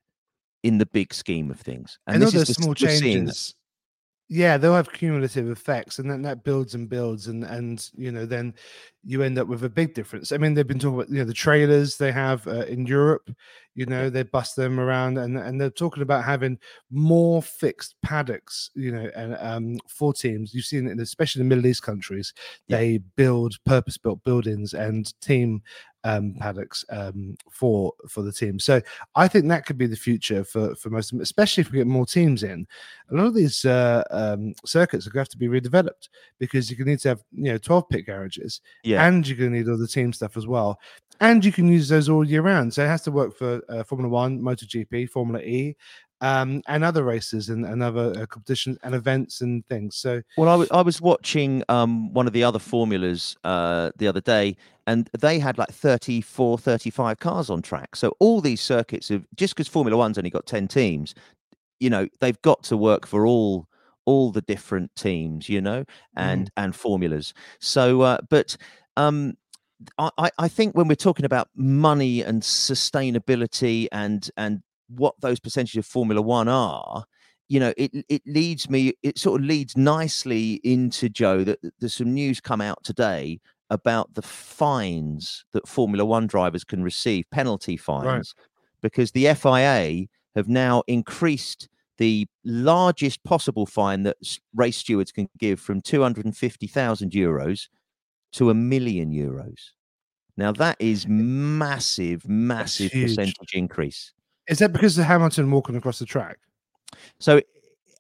in 0.63 0.79
the 0.79 0.87
big 0.87 1.13
scheme 1.15 1.51
of 1.51 1.61
things. 1.61 1.99
And 2.07 2.17
And 2.17 2.23
this 2.23 2.35
is 2.35 2.49
the, 2.49 2.55
small 2.55 2.75
we're 2.81 2.89
seeing 2.89 3.25
that. 3.27 3.33
changes. 3.35 3.55
Yeah, 4.33 4.59
they'll 4.59 4.77
have 4.77 4.93
cumulative 4.93 5.51
effects, 5.51 5.99
and 5.99 6.09
then 6.09 6.23
that 6.23 6.45
builds 6.45 6.75
and 6.77 6.89
builds, 6.89 7.27
and 7.27 7.43
and 7.43 7.91
you 7.97 8.13
know 8.13 8.27
then 8.27 8.55
you 9.03 9.23
end 9.23 9.39
up 9.41 9.49
with 9.49 9.65
a 9.65 9.69
big 9.69 9.93
difference. 9.93 10.31
I 10.31 10.37
mean, 10.37 10.55
they've 10.55 10.67
been 10.67 10.79
talking 10.79 10.95
about 11.01 11.09
you 11.11 11.19
know 11.19 11.25
the 11.25 11.33
trailers 11.33 11.97
they 11.97 12.13
have 12.13 12.47
uh, 12.47 12.65
in 12.67 12.87
Europe. 12.87 13.29
You 13.75 13.87
know, 13.87 14.09
they 14.09 14.23
bust 14.23 14.55
them 14.55 14.79
around, 14.79 15.19
and 15.19 15.37
and 15.37 15.61
they're 15.61 15.69
talking 15.69 16.05
about 16.05 16.25
having 16.25 16.59
more 16.93 17.43
fixed 17.43 17.97
paddocks. 18.03 18.71
You 18.77 18.93
know, 18.93 19.11
and 19.17 19.37
um 19.41 19.79
for 19.89 20.13
teams. 20.13 20.55
You've 20.55 20.65
seen 20.65 20.87
it, 20.87 20.93
in, 20.93 21.01
especially 21.01 21.43
in 21.43 21.49
the 21.49 21.57
Middle 21.57 21.69
East 21.69 21.83
countries. 21.83 22.33
Yeah. 22.69 22.77
They 22.79 22.99
build 23.17 23.57
purpose-built 23.67 24.23
buildings 24.23 24.75
and 24.75 25.13
team 25.21 25.63
um 26.05 26.35
paddocks 26.39 26.85
um 26.91 27.37
for 27.51 27.93
for 28.09 28.23
the 28.23 28.33
team. 28.33 28.59
So 28.59 28.81
I 29.15 29.29
think 29.29 29.47
that 29.49 29.67
could 29.67 29.77
be 29.79 29.87
the 29.87 29.97
future 29.97 30.45
for 30.45 30.75
for 30.75 30.91
most 30.91 31.13
of 31.13 31.19
them, 31.19 31.23
especially 31.23 31.61
if 31.63 31.71
we 31.71 31.79
get 31.79 31.87
more 31.87 32.07
teams 32.07 32.43
in. 32.43 32.67
A 33.11 33.15
lot 33.15 33.27
of 33.27 33.35
these 33.35 33.65
uh, 33.65 34.03
um, 34.11 34.55
circuits 34.65 35.07
are 35.07 35.11
going 35.11 35.25
to 35.25 35.31
have 35.31 35.31
to 35.31 35.39
be 35.39 35.49
redeveloped 35.49 36.09
because 36.39 36.71
you're 36.71 36.77
going 36.79 36.87
to 36.87 36.91
need 36.93 37.01
to 37.01 37.09
have 37.11 37.23
you 37.33 37.53
know 37.53 37.59
12 37.59 37.89
pit 37.89 38.07
garages, 38.07 38.61
Yeah. 38.85 39.07
and 39.07 39.27
you're 39.27 39.37
going 39.37 39.51
to 39.53 39.59
need 39.59 39.69
all 39.69 39.77
the 39.77 39.89
team 39.89 40.13
stuff 40.13 40.37
as 40.37 40.47
well, 40.47 40.79
and 41.21 41.45
you 41.45 41.53
can 41.53 41.69
use 41.69 41.89
those 41.89 42.09
all 42.09 42.25
year 42.27 42.43
round. 42.43 42.73
So 42.73 42.85
it 42.85 42.89
has 42.89 43.03
to 43.03 43.11
work 43.11 43.37
for 43.37 43.61
uh, 43.69 43.83
Formula 43.85 44.09
One, 44.09 44.41
MotoGP, 44.41 45.11
Formula 45.11 45.41
E. 45.45 45.77
Um, 46.23 46.63
and 46.69 46.85
other 46.85 47.03
races 47.03 47.49
and, 47.49 47.65
and 47.65 47.83
other 47.83 48.13
uh, 48.15 48.27
competitions 48.27 48.77
and 48.83 48.95
events 48.95 49.41
and 49.41 49.67
things. 49.69 49.97
So 49.97 50.21
Well, 50.37 50.49
I 50.51 50.55
was 50.55 50.71
I 50.71 50.83
was 50.83 51.01
watching 51.01 51.63
um, 51.69 52.13
one 52.13 52.27
of 52.27 52.35
the 52.35 52.45
other 52.45 52.59
formulas 52.59 53.37
uh, 53.43 53.91
the 53.97 54.07
other 54.07 54.21
day, 54.21 54.57
and 54.87 55.09
they 55.19 55.39
had 55.39 55.57
like 55.57 55.71
34, 55.71 56.59
35 56.59 57.19
cars 57.19 57.49
on 57.49 57.63
track. 57.63 57.97
So 57.97 58.15
all 58.19 58.41
these 58.43 58.61
circuits 58.61 59.09
have 59.09 59.25
just 59.35 59.55
because 59.55 59.67
Formula 59.69 59.97
One's 59.97 60.19
only 60.19 60.31
got 60.31 60.45
ten 60.45 60.69
teams, 60.69 61.15
you 61.79 61.89
know, 61.89 62.07
they've 62.21 62.41
got 62.43 62.63
to 62.65 62.77
work 62.77 63.07
for 63.07 63.27
all 63.27 63.67
all 64.05 64.31
the 64.31 64.43
different 64.43 64.95
teams, 64.97 65.49
you 65.49 65.61
know, 65.61 65.85
and 66.17 66.51
and 66.57 66.77
formulas. 66.77 67.33
So, 67.61 68.03
uh, 68.03 68.19
but 68.29 68.57
um, 68.97 69.39
I- 69.99 70.31
I 70.39 70.49
think 70.49 70.75
when 70.77 70.89
we're 70.89 70.95
talking 70.97 71.25
about 71.25 71.49
money 71.55 72.23
and 72.23 72.43
sustainability 72.43 73.89
and 73.93 74.29
and 74.37 74.63
what 74.95 75.15
those 75.21 75.41
percentages 75.41 75.79
of 75.79 75.87
Formula 75.87 76.21
One 76.23 76.49
are, 76.49 77.05
you 77.49 77.61
know, 77.61 77.73
it 77.77 77.91
it 78.09 78.23
leads 78.27 78.71
me, 78.71 78.93
it 79.03 79.19
sort 79.19 79.41
of 79.41 79.47
leads 79.47 79.77
nicely 79.77 80.61
into 80.65 81.09
Joe 81.09 81.45
that 81.45 81.61
that 81.63 81.75
there's 81.81 81.95
some 81.95 82.15
news 82.15 82.41
come 82.41 82.61
out 82.61 82.83
today 82.85 83.41
about 83.71 84.15
the 84.15 84.23
fines 84.23 85.45
that 85.53 85.67
Formula 85.69 86.05
One 86.05 86.27
drivers 86.27 86.65
can 86.65 86.83
receive, 86.83 87.25
penalty 87.31 87.77
fines, 87.77 88.35
because 88.83 89.13
the 89.13 89.33
FIA 89.35 90.07
have 90.35 90.49
now 90.49 90.83
increased 90.87 91.69
the 91.99 92.27
largest 92.45 93.23
possible 93.25 93.67
fine 93.67 94.05
that 94.05 94.17
race 94.55 94.79
stewards 94.79 95.13
can 95.13 95.29
give 95.39 95.61
from 95.61 95.81
250,000 95.83 97.11
euros 97.13 97.69
to 98.33 98.49
a 98.51 98.55
million 98.55 99.13
euros. 99.13 99.73
Now, 100.37 100.53
that 100.53 100.77
is 100.81 101.07
massive, 101.07 102.27
massive 102.29 102.97
percentage 102.99 103.53
increase. 103.55 104.13
Is 104.51 104.59
that 104.59 104.73
because 104.73 104.99
of 104.99 105.05
Hamilton 105.05 105.51
walking 105.51 105.77
across 105.77 106.01
the 106.01 106.05
track? 106.05 106.39
So 107.21 107.41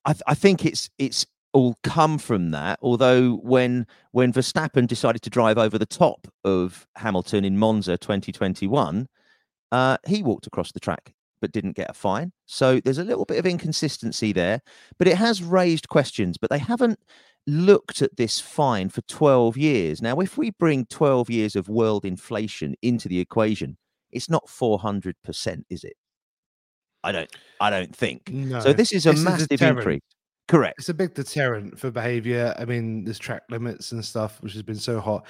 I, 0.04 0.12
th- 0.12 0.22
I 0.26 0.34
think 0.34 0.66
it's 0.66 0.90
it's 0.98 1.24
all 1.52 1.76
come 1.84 2.18
from 2.18 2.50
that. 2.50 2.78
Although 2.82 3.36
when 3.36 3.86
when 4.10 4.32
Verstappen 4.32 4.86
decided 4.86 5.22
to 5.22 5.30
drive 5.30 5.58
over 5.58 5.78
the 5.78 5.86
top 5.86 6.26
of 6.44 6.86
Hamilton 6.96 7.44
in 7.44 7.56
Monza 7.56 7.96
2021, 7.96 9.08
uh, 9.70 9.96
he 10.06 10.22
walked 10.22 10.48
across 10.48 10.72
the 10.72 10.80
track 10.80 11.14
but 11.40 11.52
didn't 11.52 11.76
get 11.76 11.88
a 11.88 11.94
fine. 11.94 12.32
So 12.46 12.80
there's 12.80 12.98
a 12.98 13.04
little 13.04 13.24
bit 13.24 13.38
of 13.38 13.46
inconsistency 13.46 14.32
there, 14.32 14.60
but 14.98 15.08
it 15.08 15.16
has 15.16 15.42
raised 15.42 15.88
questions. 15.88 16.36
But 16.36 16.50
they 16.50 16.58
haven't 16.58 16.98
looked 17.46 18.02
at 18.02 18.16
this 18.16 18.40
fine 18.40 18.90
for 18.90 19.00
12 19.02 19.56
years. 19.56 20.02
Now, 20.02 20.20
if 20.20 20.36
we 20.36 20.50
bring 20.50 20.84
12 20.86 21.30
years 21.30 21.56
of 21.56 21.68
world 21.68 22.04
inflation 22.04 22.74
into 22.82 23.08
the 23.08 23.20
equation, 23.20 23.78
it's 24.12 24.28
not 24.28 24.46
400%, 24.48 25.14
is 25.70 25.84
it? 25.84 25.96
I 27.04 27.12
don't 27.12 27.30
I 27.60 27.70
don't 27.70 27.94
think. 27.94 28.28
No. 28.30 28.60
So 28.60 28.72
this 28.72 28.92
is 28.92 29.06
a 29.06 29.10
It's 29.10 29.20
massive 29.20 29.48
deterrent. 29.48 29.78
increase. 29.78 30.02
Correct. 30.48 30.74
It's 30.78 30.88
a 30.88 30.94
big 30.94 31.14
deterrent 31.14 31.78
for 31.78 31.90
behavior. 31.90 32.54
I 32.58 32.64
mean, 32.64 33.04
there's 33.04 33.18
track 33.18 33.42
limits 33.50 33.92
and 33.92 34.04
stuff, 34.04 34.42
which 34.42 34.52
has 34.54 34.62
been 34.62 34.74
so 34.76 35.00
hot. 35.00 35.24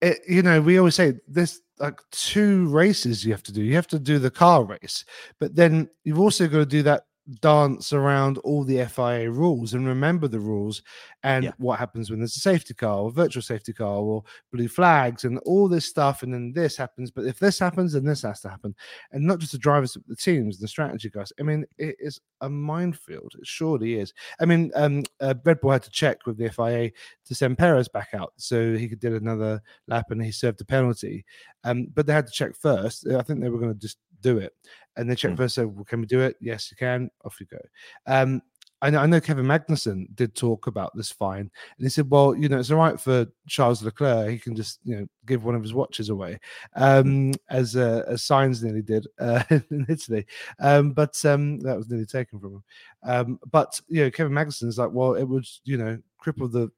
It, 0.00 0.18
you 0.28 0.42
know, 0.42 0.60
we 0.60 0.78
always 0.78 0.94
say 0.94 1.14
there's 1.26 1.60
like 1.78 2.00
two 2.12 2.68
races 2.68 3.24
you 3.24 3.32
have 3.32 3.42
to 3.44 3.52
do. 3.52 3.62
You 3.62 3.74
have 3.74 3.88
to 3.88 3.98
do 3.98 4.18
the 4.18 4.30
car 4.30 4.64
race, 4.64 5.04
but 5.40 5.56
then 5.56 5.88
you've 6.04 6.20
also 6.20 6.46
got 6.46 6.58
to 6.58 6.66
do 6.66 6.82
that 6.84 7.06
dance 7.40 7.92
around 7.92 8.38
all 8.38 8.64
the 8.64 8.84
FIA 8.86 9.30
rules 9.30 9.72
and 9.72 9.86
remember 9.86 10.28
the 10.28 10.40
rules 10.40 10.82
and 11.22 11.44
Yeah. 11.44 11.52
what 11.58 11.78
happens 11.78 12.10
when 12.10 12.18
there's 12.18 12.36
a 12.36 12.40
safety 12.40 12.74
car 12.74 12.98
or 12.98 13.10
virtual 13.10 13.42
safety 13.42 13.72
car 13.72 13.96
or 13.98 14.24
blue 14.52 14.68
flags 14.68 15.24
and 15.24 15.38
all 15.46 15.68
this 15.68 15.86
stuff. 15.86 16.22
And 16.22 16.34
then 16.34 16.52
this 16.52 16.76
happens, 16.76 17.10
but 17.10 17.24
if 17.24 17.38
this 17.38 17.58
happens, 17.58 17.92
then 17.94 18.04
this 18.04 18.22
has 18.22 18.40
to 18.40 18.48
happen. 18.50 18.74
And 19.12 19.24
not 19.26 19.38
just 19.38 19.52
the 19.52 19.58
drivers, 19.58 19.94
but 19.94 20.06
the 20.06 20.16
teams, 20.16 20.58
the 20.58 20.68
strategy 20.68 21.08
guys. 21.08 21.32
I 21.40 21.44
mean, 21.44 21.64
it 21.78 21.96
is 21.98 22.20
a 22.40 22.50
minefield. 22.50 23.32
It 23.38 23.46
surely 23.46 23.94
is. 23.94 24.12
I 24.40 24.44
mean, 24.44 24.70
um, 24.74 25.04
uh, 25.20 25.34
Red 25.44 25.60
Bull 25.60 25.70
had 25.70 25.82
to 25.84 25.90
check 25.90 26.26
with 26.26 26.36
the 26.36 26.50
FIA 26.50 26.90
to 27.26 27.34
send 27.34 27.56
Perez 27.58 27.88
back 27.88 28.08
out 28.12 28.32
so 28.36 28.76
he 28.76 28.88
could 28.88 29.00
did 29.00 29.12
another 29.14 29.60
lap 29.86 30.10
and 30.10 30.22
he 30.24 30.32
served 30.32 30.60
a 30.60 30.64
penalty. 30.64 31.24
Um, 31.64 31.86
but 31.94 32.06
they 32.06 32.12
had 32.12 32.26
to 32.26 32.32
check 32.32 32.54
first. 32.56 33.06
I 33.06 33.22
think 33.22 33.40
they 33.40 33.48
were 33.50 33.58
going 33.58 33.72
to 33.74 33.78
just 33.78 33.98
do 34.24 34.38
it, 34.38 34.52
and 34.96 35.08
they 35.08 35.14
checked 35.14 35.34
Mm. 35.34 35.38
first. 35.38 35.54
So, 35.54 35.68
well, 35.68 35.84
can 35.84 36.00
we 36.00 36.06
do 36.06 36.20
it? 36.20 36.36
Yes, 36.40 36.70
you 36.70 36.76
can. 36.76 37.10
Off 37.24 37.40
you 37.40 37.46
go. 37.46 37.60
Um, 38.06 38.42
I 38.82 38.90
know, 38.90 38.98
I 38.98 39.06
know 39.06 39.20
Kevin 39.20 39.46
Magnussen 39.46 40.14
did 40.14 40.34
talk 40.34 40.66
about 40.66 40.94
this 40.94 41.10
fine, 41.10 41.40
and 41.78 41.86
he 41.86 41.88
said, 41.88 42.10
"Well, 42.10 42.34
you 42.34 42.48
know, 42.50 42.58
it's 42.58 42.70
all 42.70 42.76
right 42.86 43.00
for 43.00 43.26
Charles 43.48 43.82
Leclerc. 43.82 44.28
He 44.30 44.38
can 44.38 44.54
just, 44.54 44.80
you 44.84 44.96
know, 44.96 45.06
give 45.24 45.44
one 45.44 45.54
of 45.54 45.62
his 45.62 45.72
watches 45.72 46.10
away, 46.10 46.38
um, 46.76 47.32
as 47.48 47.76
uh, 47.76 48.02
as 48.06 48.22
Sainz 48.22 48.62
nearly 48.62 48.82
did 48.82 49.06
uh, 49.18 49.42
in 49.70 49.86
Italy. 49.88 50.26
Um, 50.58 50.92
but 50.92 51.14
um, 51.24 51.60
that 51.60 51.76
was 51.78 51.88
nearly 51.88 52.04
taken 52.04 52.38
from 52.40 52.56
him. 52.56 52.64
Um, 53.04 53.40
but 53.50 53.80
you 53.88 54.02
know, 54.04 54.10
Kevin 54.10 54.34
Magnussen's 54.34 54.76
like, 54.78 54.92
well, 54.92 55.14
it 55.14 55.24
would, 55.24 55.46
you 55.64 55.78
know, 55.78 55.98
cripple 56.22 56.50
the 56.52 56.70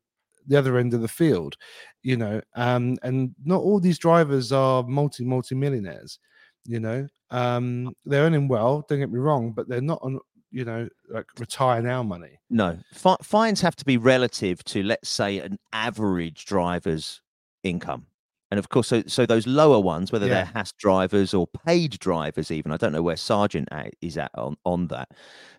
the 0.47 0.57
other 0.57 0.79
end 0.79 0.95
of 0.95 1.01
the 1.01 1.09
field, 1.09 1.57
you 2.05 2.17
know, 2.17 2.41
um, 2.55 2.97
and 3.03 3.35
not 3.45 3.63
all 3.63 3.81
these 3.81 3.99
drivers 3.99 4.53
are 4.53 4.85
multi 4.85 5.25
multi 5.25 5.57
millionaires, 5.57 6.21
you 6.67 6.79
know, 6.79 7.09
um, 7.31 7.95
they're 8.05 8.25
earning 8.25 8.49
well. 8.49 8.85
Don't 8.89 8.99
get 9.01 9.11
me 9.11 9.19
wrong, 9.19 9.53
but 9.53 9.69
they're 9.69 9.81
not 9.81 9.99
on, 10.03 10.19
you 10.51 10.65
know, 10.65 10.89
like 11.09 11.27
retire 11.39 11.83
now 11.83 12.03
money. 12.03 12.39
No, 12.51 12.79
fi- 12.95 13.17
fines 13.23 13.61
have 13.61 13.77
to 13.77 13.85
be 13.85 13.97
relative 13.97 14.63
to, 14.65 14.83
let's 14.83 15.09
say, 15.09 15.39
an 15.41 15.59
average 15.73 16.45
driver's 16.47 17.21
income. 17.63 18.07
And 18.53 18.59
of 18.59 18.69
course, 18.69 18.87
so 18.87 19.03
so 19.09 19.27
those 19.27 19.47
lower 19.47 19.81
ones, 19.81 20.13
whether 20.13 20.27
Yeah. 20.27 20.35
they're 20.35 20.53
Haas 20.55 20.73
drivers 20.79 21.35
or 21.35 21.49
paid 21.49 21.99
drivers, 21.99 22.51
even 22.53 22.71
I 22.71 22.77
don't 22.77 22.93
know 22.93 23.03
where 23.03 23.17
Sargeant 23.17 23.67
at, 23.73 23.95
is 24.01 24.17
at 24.17 24.31
on 24.37 24.57
on 24.65 24.87
that, 24.89 25.09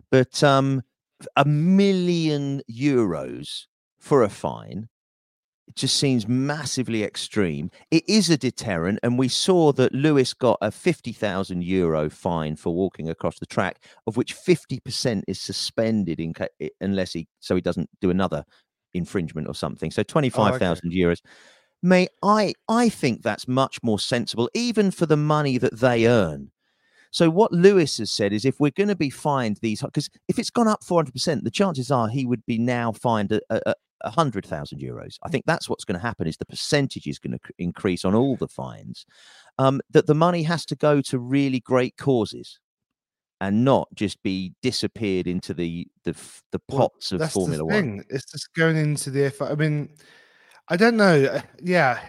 but 0.09 0.41
um, 0.41 0.81
a 1.35 1.43
million 1.43 2.61
euros 2.71 3.65
for 3.99 4.23
a 4.23 4.29
fine 4.29 4.87
it 5.67 5.75
just 5.75 5.97
seems 5.97 6.27
massively 6.27 7.03
extreme. 7.03 7.69
It 7.91 8.07
is 8.07 8.29
a 8.29 8.37
deterrent, 8.37 8.99
and 9.03 9.19
we 9.19 9.27
saw 9.27 9.73
that 9.73 9.93
Lewis 9.93 10.33
got 10.33 10.57
a 10.61 10.71
fifty 10.71 11.11
thousand 11.11 11.63
euro 11.63 12.09
fine 12.09 12.55
for 12.55 12.73
walking 12.73 13.09
across 13.09 13.39
the 13.39 13.45
track, 13.45 13.83
of 14.05 14.17
which 14.17 14.33
fifty 14.33 14.79
percent 14.79 15.25
is 15.27 15.41
suspended 15.41 16.19
in 16.19 16.33
ca- 16.33 16.47
unless 16.79 17.13
he 17.13 17.27
so 17.39 17.55
he 17.55 17.61
doesn't 17.61 17.89
do 17.99 18.09
another 18.09 18.45
infringement 18.93 19.47
or 19.47 19.53
something. 19.53 19.91
So 19.91 20.01
oh, 20.01 20.03
twenty 20.03 20.29
five 20.29 20.57
thousand 20.57 20.91
euros. 20.91 21.21
May 21.83 22.07
I 22.23 22.53
I 22.67 22.89
think 22.89 23.21
that's 23.21 23.47
much 23.47 23.83
more 23.83 23.99
sensible, 23.99 24.49
even 24.53 24.89
for 24.89 25.05
the 25.05 25.17
money 25.17 25.57
that 25.57 25.79
they 25.79 26.07
earn. 26.07 26.51
So 27.11 27.29
what 27.29 27.51
Lewis 27.51 27.97
has 27.97 28.11
said 28.11 28.33
is, 28.33 28.45
if 28.45 28.59
we're 28.59 28.71
going 28.71 28.89
to 28.89 28.95
be 28.95 29.09
fined 29.09 29.57
these, 29.61 29.81
because 29.81 30.09
if 30.27 30.37
it's 30.39 30.49
gone 30.49 30.67
up 30.67 30.83
four 30.83 30.99
hundred 30.99 31.13
percent, 31.13 31.43
the 31.43 31.51
chances 31.51 31.91
are 31.91 32.07
he 32.07 32.25
would 32.25 32.45
be 32.45 32.57
now 32.57 32.91
fined 32.91 33.31
a, 33.31 33.41
a 33.49 33.73
hundred 34.03 34.45
thousand 34.45 34.79
euros. 34.79 35.17
I 35.23 35.29
think 35.29 35.45
that's 35.45 35.69
what's 35.69 35.85
going 35.85 35.99
to 35.99 36.05
happen. 36.05 36.27
Is 36.27 36.37
the 36.37 36.45
percentage 36.45 37.07
is 37.07 37.19
going 37.19 37.37
to 37.37 37.39
increase 37.57 38.05
on 38.05 38.15
all 38.15 38.35
the 38.35 38.47
fines. 38.47 39.05
Um, 39.59 39.81
that 39.91 40.07
the 40.07 40.15
money 40.15 40.43
has 40.43 40.65
to 40.67 40.75
go 40.75 41.01
to 41.01 41.19
really 41.19 41.59
great 41.59 41.97
causes, 41.97 42.59
and 43.41 43.63
not 43.65 43.87
just 43.95 44.21
be 44.23 44.53
disappeared 44.61 45.27
into 45.27 45.53
the 45.53 45.87
the 46.03 46.13
the 46.51 46.61
Well, 46.69 46.89
pots 46.89 47.11
of 47.11 47.31
Formula 47.31 47.57
the 47.57 47.65
One. 47.65 48.03
It's 48.09 48.31
just 48.31 48.53
going 48.53 48.77
into 48.77 49.09
the 49.09 49.31
FI. 49.31 49.49
I 49.49 49.55
mean, 49.55 49.89
I 50.69 50.77
don't 50.77 50.97
know. 50.97 51.25
uh, 51.25 51.41
Yeah, 51.61 51.99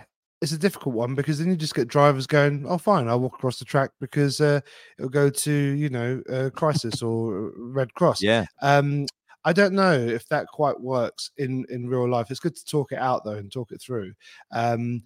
it's 0.40 0.52
a 0.52 0.58
difficult 0.58 0.94
one 0.94 1.14
because 1.14 1.38
then 1.38 1.48
you 1.48 1.56
just 1.56 1.74
get 1.74 1.88
drivers 1.88 2.26
going, 2.26 2.64
"Oh, 2.66 2.78
fine, 2.78 3.08
I'll 3.08 3.20
walk 3.20 3.34
across 3.34 3.58
the 3.58 3.64
track 3.64 3.90
because 4.00 4.40
uh, 4.40 4.60
it'll 4.98 5.10
go 5.10 5.30
to 5.30 5.52
you 5.52 5.88
know 5.88 6.22
uh, 6.30 6.50
Crisis 6.54 7.02
or 7.02 7.52
Red 7.56 7.92
Cross." 7.94 8.22
Yeah, 8.22 8.44
Um, 8.62 9.06
I 9.44 9.52
don't 9.52 9.72
know 9.74 9.92
if 9.92 10.26
that 10.28 10.46
quite 10.48 10.78
works 10.80 11.30
in 11.38 11.64
in 11.70 11.88
real 11.88 12.08
life. 12.08 12.30
It's 12.30 12.40
good 12.40 12.56
to 12.56 12.64
talk 12.64 12.92
it 12.92 12.98
out 12.98 13.24
though 13.24 13.32
and 13.34 13.50
talk 13.50 13.72
it 13.72 13.80
through. 13.80 14.12
Um, 14.52 15.02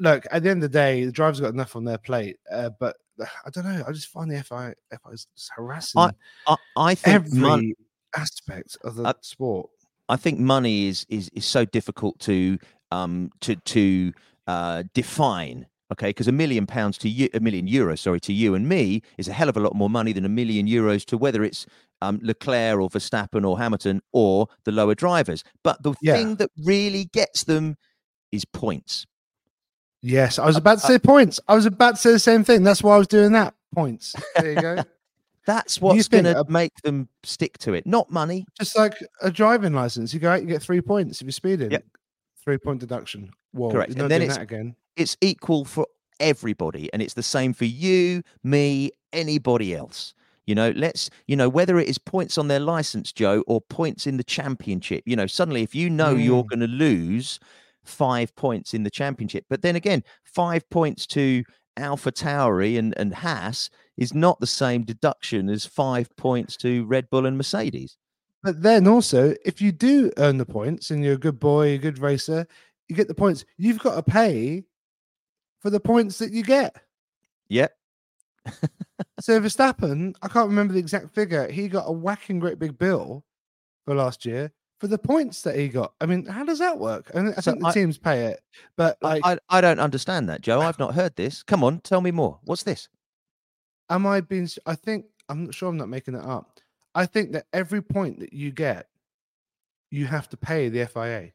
look, 0.00 0.26
at 0.30 0.42
the 0.42 0.50
end 0.50 0.62
of 0.64 0.70
the 0.72 0.78
day, 0.78 1.04
the 1.04 1.12
drivers 1.12 1.40
got 1.40 1.52
enough 1.52 1.76
on 1.76 1.84
their 1.84 1.98
plate, 1.98 2.38
uh, 2.50 2.70
but 2.80 2.96
I 3.20 3.50
don't 3.50 3.64
know. 3.64 3.84
I 3.86 3.92
just 3.92 4.08
find 4.08 4.30
the 4.30 4.42
FI 4.42 4.74
FI 4.90 5.10
is 5.12 5.26
harassing 5.54 6.10
I, 6.46 6.56
I 6.76 6.94
think 6.94 7.14
every 7.14 7.40
mon- 7.40 7.72
aspect 8.16 8.76
of 8.82 8.96
the 8.96 9.04
Uh, 9.04 9.12
sport. 9.20 9.70
I 10.08 10.16
think 10.16 10.38
money 10.38 10.86
is 10.86 11.04
is 11.08 11.28
is 11.34 11.44
so 11.44 11.64
difficult 11.64 12.18
to 12.20 12.58
um 12.92 13.30
to 13.40 13.56
to 13.56 14.12
uh 14.46 14.84
define. 14.94 15.66
Okay, 15.92 16.08
because 16.08 16.26
a 16.26 16.32
million 16.32 16.66
pounds 16.66 16.98
to 16.98 17.08
you, 17.08 17.28
a 17.32 17.38
million 17.40 17.68
euros, 17.68 18.00
sorry, 18.00 18.18
to 18.20 18.32
you 18.32 18.54
and 18.56 18.68
me 18.68 19.02
is 19.18 19.28
a 19.28 19.32
hell 19.32 19.48
of 19.48 19.56
a 19.56 19.60
lot 19.60 19.74
more 19.76 19.88
money 19.88 20.12
than 20.12 20.24
a 20.24 20.28
million 20.28 20.66
euros 20.66 21.04
to 21.06 21.16
whether 21.16 21.44
it's 21.44 21.64
um, 22.02 22.18
Leclerc 22.22 22.80
or 22.80 22.90
Verstappen 22.90 23.46
or 23.48 23.56
Hamilton 23.58 24.02
or 24.12 24.48
the 24.64 24.72
lower 24.72 24.96
drivers. 24.96 25.44
But 25.62 25.82
the 25.84 25.94
Yeah. 26.02 26.14
thing 26.14 26.36
that 26.36 26.50
really 26.64 27.04
gets 27.04 27.44
them 27.44 27.76
is 28.32 28.44
points. 28.44 29.06
Yes, 30.02 30.38
I 30.40 30.46
was 30.46 30.56
about 30.56 30.78
to 30.78 30.84
uh, 30.84 30.88
say 30.88 30.98
points. 30.98 31.38
I 31.48 31.54
was 31.54 31.66
about 31.66 31.92
to 31.96 32.00
say 32.00 32.10
the 32.12 32.18
same 32.18 32.42
thing. 32.44 32.64
That's 32.64 32.82
why 32.82 32.96
I 32.96 32.98
was 32.98 33.06
doing 33.08 33.32
that. 33.32 33.54
Points. 33.74 34.14
There 34.36 34.52
you 34.52 34.60
go. 34.60 34.76
That's 35.46 35.80
what's 35.80 36.08
going 36.08 36.24
to 36.24 36.44
make 36.48 36.72
them 36.82 37.08
stick 37.22 37.56
to 37.58 37.74
it, 37.74 37.86
not 37.86 38.10
money. 38.10 38.44
Just 38.58 38.76
like 38.76 38.94
a 39.22 39.30
driving 39.30 39.72
license. 39.72 40.12
You 40.12 40.18
go 40.18 40.32
out, 40.32 40.40
you 40.40 40.48
get 40.48 40.60
three 40.60 40.80
points 40.80 41.20
if 41.20 41.26
you're 41.26 41.32
speeding. 41.32 41.70
Yep. 41.70 41.84
Three 42.42 42.58
point 42.58 42.80
deduction. 42.80 43.30
Whoa, 43.52 43.70
Correct. 43.70 43.92
And 43.92 44.10
then 44.10 44.22
it's- 44.22 44.36
that 44.36 44.42
again. 44.42 44.74
It's 44.96 45.16
equal 45.20 45.64
for 45.64 45.86
everybody, 46.20 46.90
and 46.92 47.02
it's 47.02 47.14
the 47.14 47.22
same 47.22 47.52
for 47.52 47.66
you, 47.66 48.22
me, 48.42 48.90
anybody 49.12 49.74
else. 49.74 50.14
You 50.46 50.54
know, 50.54 50.72
let's, 50.76 51.10
you 51.26 51.36
know, 51.36 51.48
whether 51.48 51.78
it 51.78 51.88
is 51.88 51.98
points 51.98 52.38
on 52.38 52.48
their 52.48 52.60
license, 52.60 53.12
Joe, 53.12 53.42
or 53.46 53.60
points 53.60 54.06
in 54.06 54.16
the 54.16 54.24
championship, 54.24 55.02
you 55.06 55.16
know, 55.16 55.26
suddenly 55.26 55.62
if 55.62 55.74
you 55.74 55.90
know 55.90 56.14
you're 56.14 56.44
Mm. 56.44 56.48
going 56.48 56.60
to 56.60 56.66
lose 56.68 57.40
five 57.84 58.34
points 58.36 58.72
in 58.72 58.84
the 58.84 58.90
championship, 58.90 59.44
but 59.50 59.62
then 59.62 59.76
again, 59.76 60.02
five 60.24 60.68
points 60.70 61.06
to 61.08 61.42
Alpha 61.76 62.12
Tauri 62.12 62.78
and, 62.78 62.94
and 62.96 63.12
Haas 63.14 63.70
is 63.96 64.14
not 64.14 64.38
the 64.40 64.46
same 64.46 64.84
deduction 64.84 65.48
as 65.50 65.66
five 65.66 66.08
points 66.16 66.56
to 66.58 66.84
Red 66.86 67.10
Bull 67.10 67.26
and 67.26 67.36
Mercedes. 67.36 67.96
But 68.42 68.62
then 68.62 68.86
also, 68.86 69.34
if 69.44 69.60
you 69.60 69.72
do 69.72 70.12
earn 70.16 70.38
the 70.38 70.46
points 70.46 70.90
and 70.90 71.04
you're 71.04 71.14
a 71.14 71.18
good 71.18 71.40
boy, 71.40 71.70
a 71.74 71.78
good 71.78 71.98
racer, 71.98 72.46
you 72.88 72.94
get 72.94 73.08
the 73.08 73.14
points. 73.14 73.44
You've 73.58 73.80
got 73.80 73.96
to 73.96 74.02
pay 74.02 74.64
for 75.60 75.70
the 75.70 75.80
points 75.80 76.18
that 76.18 76.32
you 76.32 76.42
get. 76.42 76.76
Yep. 77.48 77.72
So 79.20 79.40
Verstappen, 79.40 80.14
I 80.22 80.28
can't 80.28 80.48
remember 80.48 80.72
the 80.74 80.78
exact 80.78 81.14
figure. 81.14 81.50
He 81.50 81.68
got 81.68 81.84
a 81.88 81.92
whacking 81.92 82.38
great 82.38 82.58
big 82.58 82.78
bill 82.78 83.24
for 83.84 83.94
last 83.94 84.24
year 84.24 84.52
for 84.78 84.86
the 84.88 84.98
points 84.98 85.42
that 85.42 85.56
he 85.56 85.68
got. 85.68 85.94
I 86.00 86.06
mean, 86.06 86.26
how 86.26 86.44
does 86.44 86.58
that 86.58 86.78
work? 86.78 87.10
And 87.14 87.30
I 87.30 87.40
So 87.40 87.52
think 87.52 87.62
the 87.62 87.68
I- 87.68 87.72
teams 87.72 87.98
pay 87.98 88.26
it, 88.26 88.40
but 88.76 88.98
I- 89.02 89.18
like, 89.18 89.24
I, 89.24 89.38
I 89.58 89.60
don't 89.60 89.80
understand 89.80 90.28
that, 90.28 90.42
Joe. 90.42 90.60
I've 90.60 90.78
not 90.78 90.94
heard 90.94 91.16
this. 91.16 91.42
Come 91.42 91.64
on, 91.64 91.80
tell 91.80 92.00
me 92.00 92.10
more. 92.10 92.38
What's 92.44 92.62
this? 92.62 92.88
am 93.88 94.04
I 94.06 94.20
being? 94.20 94.48
I 94.66 94.74
think 94.74 95.06
I'm 95.28 95.44
not 95.44 95.54
sure. 95.54 95.68
I'm 95.68 95.76
not 95.76 95.88
making 95.88 96.14
it 96.14 96.24
up. 96.24 96.58
I 96.94 97.06
think 97.06 97.32
that 97.32 97.46
every 97.52 97.80
point 97.82 98.18
that 98.20 98.32
you 98.32 98.50
get, 98.50 98.88
you 99.90 100.06
have 100.06 100.28
to 100.30 100.36
pay 100.36 100.68
the 100.68 100.86
FIA. 100.86 101.32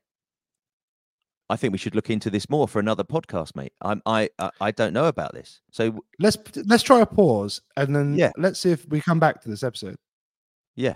I 1.51 1.57
think 1.57 1.73
we 1.73 1.77
should 1.77 1.95
look 1.95 2.09
into 2.09 2.29
this 2.29 2.49
more 2.49 2.65
for 2.67 2.79
another 2.79 3.03
podcast, 3.03 3.55
mate. 3.57 3.73
I'm, 3.81 4.01
I, 4.05 4.29
I, 4.39 4.49
I 4.61 4.71
don't 4.71 4.93
know 4.93 5.05
about 5.05 5.33
this. 5.33 5.61
So 5.69 5.99
Let's 6.17 6.37
let's 6.65 6.81
try 6.81 7.01
a 7.01 7.05
pause 7.05 7.61
and 7.75 7.93
then 7.95 8.13
Yeah. 8.17 8.31
let's 8.37 8.59
see 8.59 8.71
if 8.71 8.87
we 8.87 9.01
come 9.01 9.19
back 9.19 9.41
to 9.41 9.49
this 9.49 9.61
episode. 9.61 9.97
Yeah. 10.75 10.95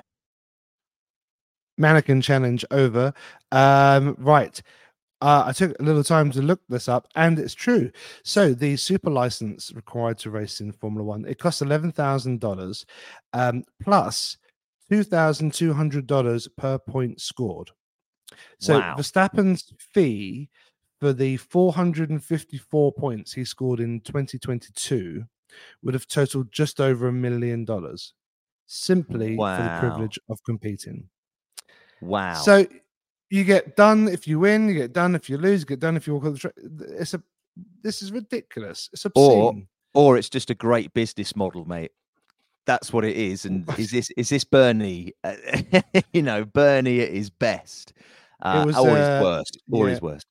Mannequin 1.78 2.22
challenge 2.22 2.64
over. 2.72 3.14
Um, 3.52 4.16
right. 4.18 4.62
Uh, 5.22 5.44
I 5.48 5.52
took 5.52 5.78
a 5.80 5.84
little 5.84 6.04
time 6.04 6.32
to 6.32 6.42
look 6.42 6.62
this 6.70 6.88
up, 6.88 7.08
and 7.16 7.38
it's 7.40 7.54
true. 7.54 7.92
So 8.24 8.54
the 8.54 8.78
super 8.78 9.10
license 9.10 9.74
required 9.74 10.18
to 10.20 10.30
race 10.30 10.62
in 10.62 10.72
Formula 10.72 11.04
One 11.04 11.26
it 11.26 11.40
costs 11.40 11.62
eleven 11.62 11.92
thousand 11.92 12.40
dollars, 12.40 12.86
um, 13.34 13.64
plus 13.84 14.38
two 14.90 15.04
thousand 15.04 15.54
two 15.54 15.74
hundred 15.74 16.08
dollars 16.08 16.48
per 16.58 16.78
point 16.78 17.20
scored. 17.20 17.72
So 18.60 18.80
Wow. 18.80 18.96
Verstappen's 18.98 19.74
fee 19.94 20.50
for 21.00 21.14
the 21.14 21.38
454 21.38 22.92
points 22.94 23.34
he 23.34 23.46
scored 23.46 23.80
in 23.80 24.00
2022 24.02 25.24
would 25.84 25.94
have 25.94 26.08
totaled 26.08 26.52
just 26.52 26.80
over 26.82 27.08
a 27.08 27.14
million 27.14 27.66
dollars 27.66 28.14
simply 28.66 29.36
for 29.36 29.58
the 29.58 29.78
privilege 29.80 30.20
of 30.30 30.44
competing. 30.44 31.10
wow. 32.02 32.34
So 32.34 32.66
you 33.30 33.44
get 33.44 33.76
done 33.76 34.08
if 34.08 34.28
you 34.28 34.40
win, 34.40 34.70
you 34.70 34.76
get 34.76 34.94
done 34.94 35.16
if 35.16 35.30
you 35.30 35.38
lose, 35.38 35.62
you 35.62 35.66
get 35.66 35.80
done 35.80 35.98
if 35.98 36.08
you 36.08 36.14
walk 36.14 36.26
on 36.26 36.34
the 36.34 36.40
track. 36.40 36.54
It's 37.00 37.14
a 37.14 37.22
this 37.82 38.02
is 38.02 38.12
ridiculous. 38.12 38.90
It's 38.94 39.06
obscene. 39.06 39.68
or 39.94 40.12
or 40.14 40.18
it's 40.18 40.30
just 40.30 40.50
a 40.50 40.56
great 40.56 40.94
business 40.94 41.36
model, 41.36 41.66
mate. 41.66 41.92
That's 42.66 42.92
what 42.92 43.06
it 43.06 43.16
is. 43.16 43.46
And 43.46 43.68
is 43.80 43.92
this 43.92 44.10
is 44.18 44.30
this 44.30 44.44
Bernie? 44.44 45.14
You 46.14 46.22
know, 46.22 46.46
Bernie 46.46 47.02
at 47.02 47.12
his 47.12 47.30
best, 47.30 47.94
uh, 48.46 48.66
was, 48.66 48.78
or 48.78 48.90
uh, 48.90 48.96
his 48.96 49.24
worst, 49.24 49.58
or 49.72 49.86
yeah. 49.86 49.92
his 49.92 50.02
worst, 50.02 50.26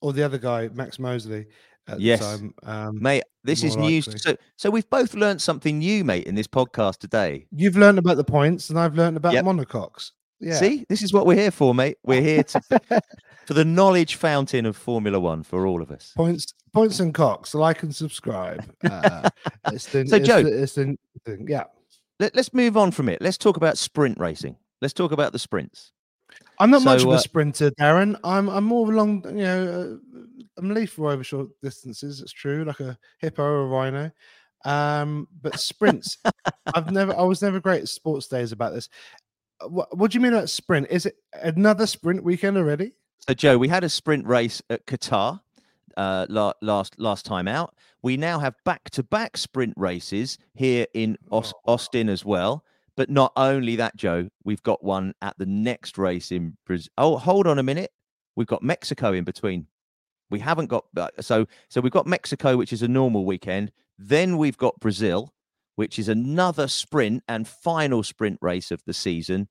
Or 0.00 0.12
the 0.12 0.22
other 0.22 0.38
guy, 0.38 0.68
Max 0.74 0.98
Mosley, 0.98 1.46
at 1.88 2.00
Yes. 2.00 2.20
the 2.20 2.38
time. 2.38 2.54
Um, 2.64 3.02
mate. 3.02 3.22
This 3.44 3.62
is 3.62 3.76
more 3.76 3.88
news. 3.88 4.06
likely. 4.08 4.18
So, 4.20 4.36
so 4.56 4.70
we've 4.70 4.88
both 4.90 5.14
learned 5.14 5.40
something 5.40 5.78
new, 5.78 6.02
mate, 6.04 6.24
in 6.26 6.34
this 6.34 6.48
podcast 6.48 6.98
today. 6.98 7.46
you've 7.52 7.76
learned 7.76 7.98
about 7.98 8.16
the 8.16 8.24
points, 8.24 8.70
and 8.70 8.78
I've 8.78 8.94
learned 8.96 9.16
about 9.16 9.34
Yep. 9.34 9.44
monocoques. 9.44 10.10
Yeah. 10.40 10.54
See, 10.56 10.84
this 10.88 11.00
is 11.02 11.12
what 11.14 11.24
we're 11.26 11.36
here 11.36 11.50
for, 11.50 11.74
mate. 11.74 11.96
We're 12.04 12.20
here 12.20 12.42
to 12.42 12.60
for 13.46 13.54
the 13.54 13.64
knowledge 13.64 14.16
fountain 14.16 14.66
of 14.66 14.76
Formula 14.76 15.18
One 15.18 15.42
for 15.42 15.66
all 15.66 15.80
of 15.80 15.90
us. 15.90 16.12
points 16.16 16.52
points 16.74 17.00
and 17.00 17.14
cocks 17.14 17.54
like 17.54 17.82
and 17.84 17.94
subscribe 17.94 18.62
uh, 18.84 19.30
it's 19.72 19.86
the, 19.86 20.06
So, 20.06 20.16
it's 20.16 20.26
Joe- 20.28 20.42
the, 20.42 20.62
it's 20.62 20.74
the 20.74 20.94
yeah 21.48 21.64
Let, 22.20 22.34
let's 22.36 22.52
move 22.52 22.76
on 22.76 22.90
from 22.90 23.08
it. 23.08 23.22
Let's 23.22 23.38
talk 23.38 23.56
about 23.56 23.78
sprint 23.78 24.18
racing. 24.18 24.56
Let's 24.82 24.92
talk 24.92 25.10
about 25.12 25.32
the 25.32 25.38
sprints. 25.38 25.92
I'm 26.58 26.70
not 26.70 26.82
much 26.82 27.00
So, 27.02 27.08
of 27.08 27.14
a 27.14 27.16
uh, 27.16 27.20
sprinter 27.20 27.70
darren 27.72 28.18
i'm 28.24 28.48
i'm 28.48 28.64
more 28.64 28.90
along 28.92 29.22
you 29.26 29.44
know 29.44 29.98
uh, 30.16 30.20
i'm 30.58 30.70
lethal 30.74 31.08
over 31.08 31.22
short 31.24 31.48
distances 31.62 32.20
it's 32.20 32.32
true 32.32 32.64
like 32.64 32.80
a 32.80 32.98
hippo 33.18 33.42
or 33.42 33.62
a 33.62 33.66
rhino 33.66 34.10
um 34.64 35.28
but 35.42 35.58
sprints 35.60 36.18
i've 36.74 36.90
never 36.90 37.16
i 37.18 37.22
was 37.22 37.42
never 37.42 37.60
great 37.60 37.82
at 37.82 37.88
sports 37.88 38.26
days 38.26 38.52
about 38.52 38.72
this 38.74 38.88
what, 39.68 39.96
what 39.96 40.10
do 40.10 40.16
you 40.16 40.20
mean 40.22 40.32
about 40.32 40.50
sprint 40.50 40.86
is 40.90 41.06
it 41.06 41.16
another 41.42 41.86
sprint 41.86 42.22
weekend 42.22 42.56
already 42.56 42.92
So, 43.28 43.34
Joe, 43.34 43.58
we 43.58 43.68
had 43.68 43.84
a 43.84 43.88
sprint 43.88 44.26
race 44.26 44.62
at 44.70 44.86
Qatar 44.86 45.40
uh, 45.96 46.26
la- 46.28 46.52
last 46.60 46.94
last 47.00 47.24
time 47.24 47.48
out. 47.48 47.74
We 48.02 48.16
now 48.18 48.38
have 48.38 48.54
back 48.64 48.90
to 48.90 49.02
back 49.02 49.36
sprint 49.38 49.72
races 49.76 50.38
here 50.54 50.86
in 50.94 51.16
Aus- 51.32 51.54
Oh. 51.66 51.72
Austin 51.72 52.08
as 52.10 52.22
well. 52.24 52.62
But 52.96 53.10
not 53.10 53.32
only 53.36 53.76
that, 53.76 53.96
Joe, 53.96 54.28
we've 54.44 54.62
got 54.62 54.82
one 54.82 55.14
at 55.20 55.36
the 55.38 55.46
next 55.46 55.98
race 55.98 56.32
in 56.32 56.56
Brazil. 56.64 56.90
Oh, 56.96 57.18
hold 57.18 57.46
on 57.46 57.58
a 57.58 57.62
minute. 57.62 57.90
We've 58.36 58.46
got 58.46 58.62
Mexico 58.62 59.12
in 59.12 59.24
between. 59.24 59.66
We 60.30 60.40
haven't 60.40 60.66
got 60.66 60.86
uh, 60.96 61.08
so 61.20 61.46
so 61.68 61.80
we've 61.80 61.92
got 61.92 62.06
Mexico, 62.06 62.56
which 62.56 62.72
is 62.72 62.82
a 62.82 62.88
normal 62.88 63.24
weekend. 63.24 63.70
Then 63.98 64.38
we've 64.38 64.56
got 64.56 64.80
Brazil, 64.80 65.32
which 65.76 65.98
is 65.98 66.08
another 66.08 66.68
sprint 66.68 67.22
and 67.28 67.46
final 67.46 68.02
sprint 68.02 68.38
race 68.40 68.70
of 68.70 68.82
the 68.86 68.94
season. 68.94 69.48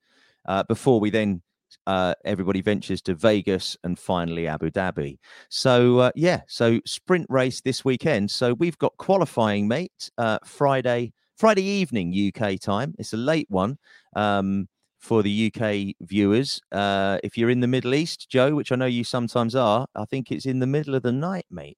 Uh, 0.47 0.63
before 0.63 0.99
we 0.99 1.09
then 1.09 1.41
uh, 1.87 2.13
everybody 2.23 2.61
ventures 2.61 3.01
to 3.03 3.15
Vegas 3.15 3.77
and 3.83 3.97
finally 3.97 4.47
Abu 4.47 4.69
Dhabi. 4.69 5.17
So 5.49 5.99
uh, 5.99 6.11
yeah, 6.15 6.41
so 6.47 6.79
sprint 6.85 7.27
race 7.29 7.61
this 7.61 7.85
weekend. 7.85 8.31
So 8.31 8.53
we've 8.53 8.77
got 8.77 8.97
qualifying, 8.97 9.67
mate. 9.67 10.11
Uh, 10.17 10.39
Friday, 10.45 11.13
Friday 11.37 11.63
evening 11.63 12.13
UK 12.13 12.59
time. 12.59 12.95
It's 12.97 13.13
a 13.13 13.17
late 13.17 13.47
one 13.49 13.77
um, 14.15 14.67
for 14.99 15.21
the 15.21 15.51
UK 15.53 15.95
viewers. 16.01 16.61
Uh, 16.71 17.19
if 17.23 17.37
you're 17.37 17.49
in 17.49 17.59
the 17.59 17.67
Middle 17.67 17.93
East, 17.93 18.29
Joe, 18.29 18.55
which 18.55 18.71
I 18.71 18.75
know 18.75 18.85
you 18.85 19.03
sometimes 19.03 19.55
are, 19.55 19.85
I 19.95 20.05
think 20.05 20.31
it's 20.31 20.45
in 20.45 20.59
the 20.59 20.67
middle 20.67 20.95
of 20.95 21.03
the 21.03 21.11
night, 21.11 21.45
mate. 21.51 21.77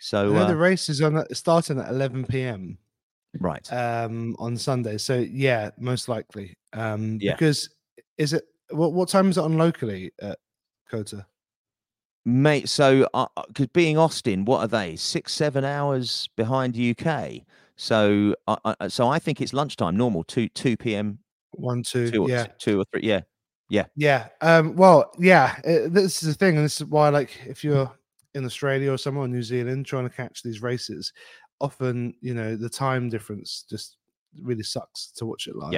So 0.00 0.32
know 0.32 0.46
the 0.46 0.52
uh, 0.52 0.56
race 0.56 0.88
is 0.88 1.02
on 1.02 1.24
starting 1.34 1.78
at 1.78 1.88
11 1.90 2.26
p.m 2.26 2.78
right, 3.40 3.72
um 3.72 4.36
on 4.38 4.56
Sunday. 4.56 4.98
So 4.98 5.18
yeah, 5.18 5.70
most 5.78 6.08
likely. 6.08 6.56
Um 6.72 7.18
Yeah. 7.18 7.32
because 7.32 7.68
is 8.16 8.32
it 8.32 8.44
what 8.70 8.92
what 8.92 9.08
time 9.08 9.30
is 9.30 9.38
it 9.38 9.44
on 9.44 9.58
locally 9.58 10.12
at 10.20 10.38
COTA? 10.90 11.26
mate. 12.24 12.68
So 12.68 13.08
because 13.48 13.66
being 13.68 13.98
Austin, 13.98 14.44
what 14.44 14.60
are 14.60 14.68
they? 14.68 14.96
Six, 14.96 15.32
seven 15.32 15.64
hours 15.64 16.28
behind 16.36 16.76
UK. 16.76 17.42
So, 17.78 18.34
I 18.48 18.74
I- 18.80 18.88
so 18.88 19.08
I 19.08 19.18
think 19.18 19.40
it's 19.40 19.52
lunchtime, 19.52 19.96
normal 19.96 20.24
two 20.24 20.48
two 20.50 20.76
p.m. 20.76 21.20
One, 21.52 21.82
two, 21.82 22.10
two 22.10 22.24
or 22.24 22.28
yeah. 22.28 22.46
two 22.58 22.80
or 22.80 22.84
three. 22.92 23.02
Yeah, 23.04 23.22
Yeah. 23.70 23.86
Yeah. 23.96 24.28
Um, 24.40 24.76
well, 24.76 25.12
yeah, 25.18 25.56
uh, 25.64 25.88
this 25.88 26.22
is 26.22 26.28
the 26.28 26.34
thing, 26.34 26.56
and 26.56 26.64
this 26.64 26.80
is 26.80 26.86
why, 26.86 27.08
like, 27.08 27.30
if 27.46 27.64
you're 27.64 27.90
in 28.34 28.44
Australia 28.44 28.92
or 28.92 28.98
somewhere 28.98 29.24
in 29.24 29.32
New 29.32 29.42
Zealand 29.42 29.86
trying 29.86 30.08
to 30.08 30.14
catch 30.14 30.42
these 30.42 30.60
races, 30.60 31.12
often, 31.60 32.14
you 32.20 32.34
know, 32.34 32.56
the 32.56 32.68
time 32.68 33.08
difference 33.08 33.64
just 33.68 33.96
really 34.42 34.62
sucks 34.62 35.10
to 35.16 35.24
watch 35.24 35.46
it 35.46 35.56
live. 35.56 35.72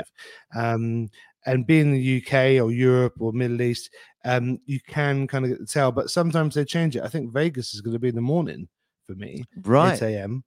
Um, 0.56 1.08
and 1.46 1.66
being 1.66 1.86
in 1.86 1.92
the 1.92 2.16
UK 2.18 2.62
or 2.62 2.70
Europe 2.72 3.14
or 3.18 3.32
Middle 3.32 3.62
East, 3.62 3.90
um, 4.24 4.58
you 4.66 4.80
can 4.86 5.26
kind 5.26 5.44
of 5.44 5.50
get 5.50 5.60
the 5.60 5.66
tell, 5.66 5.92
but 5.92 6.10
sometimes 6.10 6.54
they 6.54 6.64
change 6.64 6.96
it. 6.96 7.02
I 7.02 7.08
think 7.08 7.32
Vegas 7.32 7.74
is 7.74 7.80
going 7.80 7.94
to 7.94 7.98
be 8.00 8.08
in 8.08 8.14
the 8.14 8.20
morning 8.20 8.68
for 9.06 9.14
me, 9.14 9.44
right. 9.62 10.02
8 10.02 10.14
a.m. 10.16 10.44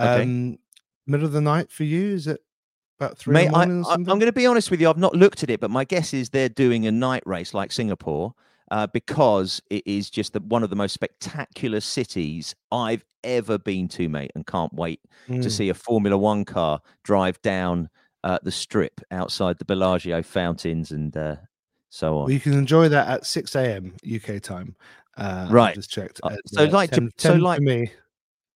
Okay. 0.00 0.22
Um, 0.22 0.58
middle 1.06 1.26
of 1.26 1.32
the 1.32 1.40
night 1.40 1.70
for 1.70 1.84
you? 1.84 2.14
Is 2.14 2.26
it 2.26 2.40
about 3.00 3.18
three 3.18 3.34
Mate, 3.34 3.48
I, 3.54 3.62
I, 3.64 3.94
I'm 3.94 4.04
going 4.04 4.20
to 4.20 4.32
be 4.32 4.46
honest 4.46 4.70
with 4.70 4.80
you. 4.80 4.88
I've 4.88 4.98
not 4.98 5.14
looked 5.14 5.42
at 5.42 5.50
it, 5.50 5.60
but 5.60 5.70
my 5.70 5.84
guess 5.84 6.14
is 6.14 6.30
they're 6.30 6.48
doing 6.48 6.86
a 6.86 6.92
night 6.92 7.22
race 7.26 7.54
like 7.54 7.72
Singapore 7.72 8.34
uh, 8.70 8.86
because 8.88 9.60
it 9.70 9.82
is 9.86 10.10
just 10.10 10.32
the, 10.32 10.40
one 10.40 10.62
of 10.62 10.70
the 10.70 10.76
most 10.76 10.92
spectacular 10.92 11.80
cities 11.80 12.54
I've 12.70 13.04
ever 13.22 13.58
been 13.58 13.88
to, 13.88 14.08
mate, 14.08 14.32
and 14.34 14.46
can't 14.46 14.72
wait 14.72 15.00
to 15.40 15.48
Mm. 15.48 15.50
see 15.50 15.68
a 15.70 15.74
Formula 15.74 16.16
One 16.16 16.44
car 16.44 16.80
drive 17.02 17.40
down 17.42 17.88
uh, 18.22 18.38
the 18.42 18.50
strip 18.50 19.00
outside 19.10 19.58
the 19.58 19.64
Bellagio 19.64 20.22
fountains 20.22 20.92
and 20.92 21.14
uh, 21.16 21.36
so 21.90 22.16
on. 22.18 22.24
Well, 22.24 22.30
you 22.32 22.40
can 22.40 22.54
enjoy 22.54 22.88
that 22.88 23.08
at 23.08 23.26
6 23.26 23.54
a.m. 23.54 23.94
UK 24.04 24.40
time. 24.40 24.74
Uh, 25.16 25.48
Right. 25.50 25.74
just 25.74 25.90
checked. 25.90 26.20
Uh, 26.22 26.36
so 26.46 26.64
like 26.64 26.90
10, 26.90 27.10
so 27.18 27.28
10 27.28 27.38
for 27.38 27.42
like 27.44 27.60
me, 27.60 27.90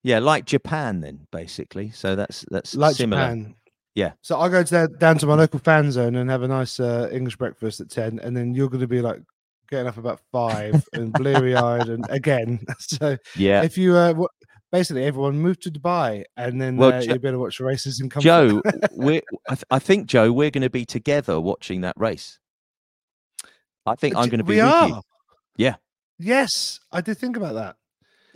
yeah, 0.03 0.19
like 0.19 0.45
Japan, 0.45 1.01
then 1.01 1.27
basically. 1.33 1.91
So 1.91 2.17
that's 2.17 2.45
that's 2.51 2.75
like 2.75 2.97
similar. 2.97 3.23
Japan. 3.23 3.55
Yeah. 3.95 4.13
So 4.21 4.39
I 4.39 4.49
go 4.49 4.63
to 4.63 4.89
down 4.99 5.19
to 5.19 5.27
my 5.27 5.35
local 5.35 5.59
fan 5.59 5.91
zone 5.91 6.15
and 6.15 6.31
have 6.31 6.43
a 6.43 6.49
nice 6.49 6.79
uh, 6.79 7.09
English 7.13 7.37
breakfast 7.37 7.81
at 7.81 7.91
10, 7.91 8.21
and 8.21 8.37
then 8.37 8.55
you're 8.55 8.69
going 8.69 8.81
to 8.81 8.87
be 8.87 9.01
like 9.01 9.21
getting 9.69 9.89
up 9.89 9.99
about 9.99 10.21
five 10.33 10.83
and 10.93 11.13
bleary 11.13 11.57
eyed 11.57 11.89
and 11.89 12.07
again. 12.09 12.65
So 12.79 13.17
Yeah, 13.37 13.63
if 13.63 13.77
you 13.77 13.97
uh, 13.97 14.09
w- 14.09 14.29
basically 14.71 15.05
everyone 15.05 15.41
move 15.41 15.59
to 15.61 15.71
Dubai 15.71 16.25
and 16.37 16.61
then 16.61 16.77
Well, 16.77 16.93
uh, 16.93 17.03
Jo- 17.03 17.15
you 17.15 17.19
better 17.19 17.39
watch 17.39 17.59
the 17.59 17.65
races 17.65 18.01
in 18.01 18.09
comfort. 18.09 18.25
Joe, 18.25 18.63
we're, 18.93 19.23
I, 19.49 19.55
th- 19.55 19.65
I 19.71 19.79
think 19.79 20.07
Joe, 20.07 20.33
we're 20.33 20.51
going 20.51 20.63
to 20.63 20.71
be 20.71 20.87
together 20.87 21.41
watching 21.41 21.81
that 21.81 21.95
race. 21.99 22.39
I 23.85 23.95
think 23.97 24.15
I'm 24.17 24.29
going 24.29 24.39
to 24.39 24.45
be 24.45 24.55
we 24.55 24.61
are. 24.61 24.89
you. 24.89 25.01
Yeah. 25.57 25.77
Yes, 26.19 26.79
I 26.93 27.01
did 27.01 27.19
think 27.19 27.37
about 27.37 27.55
that. 27.55 27.77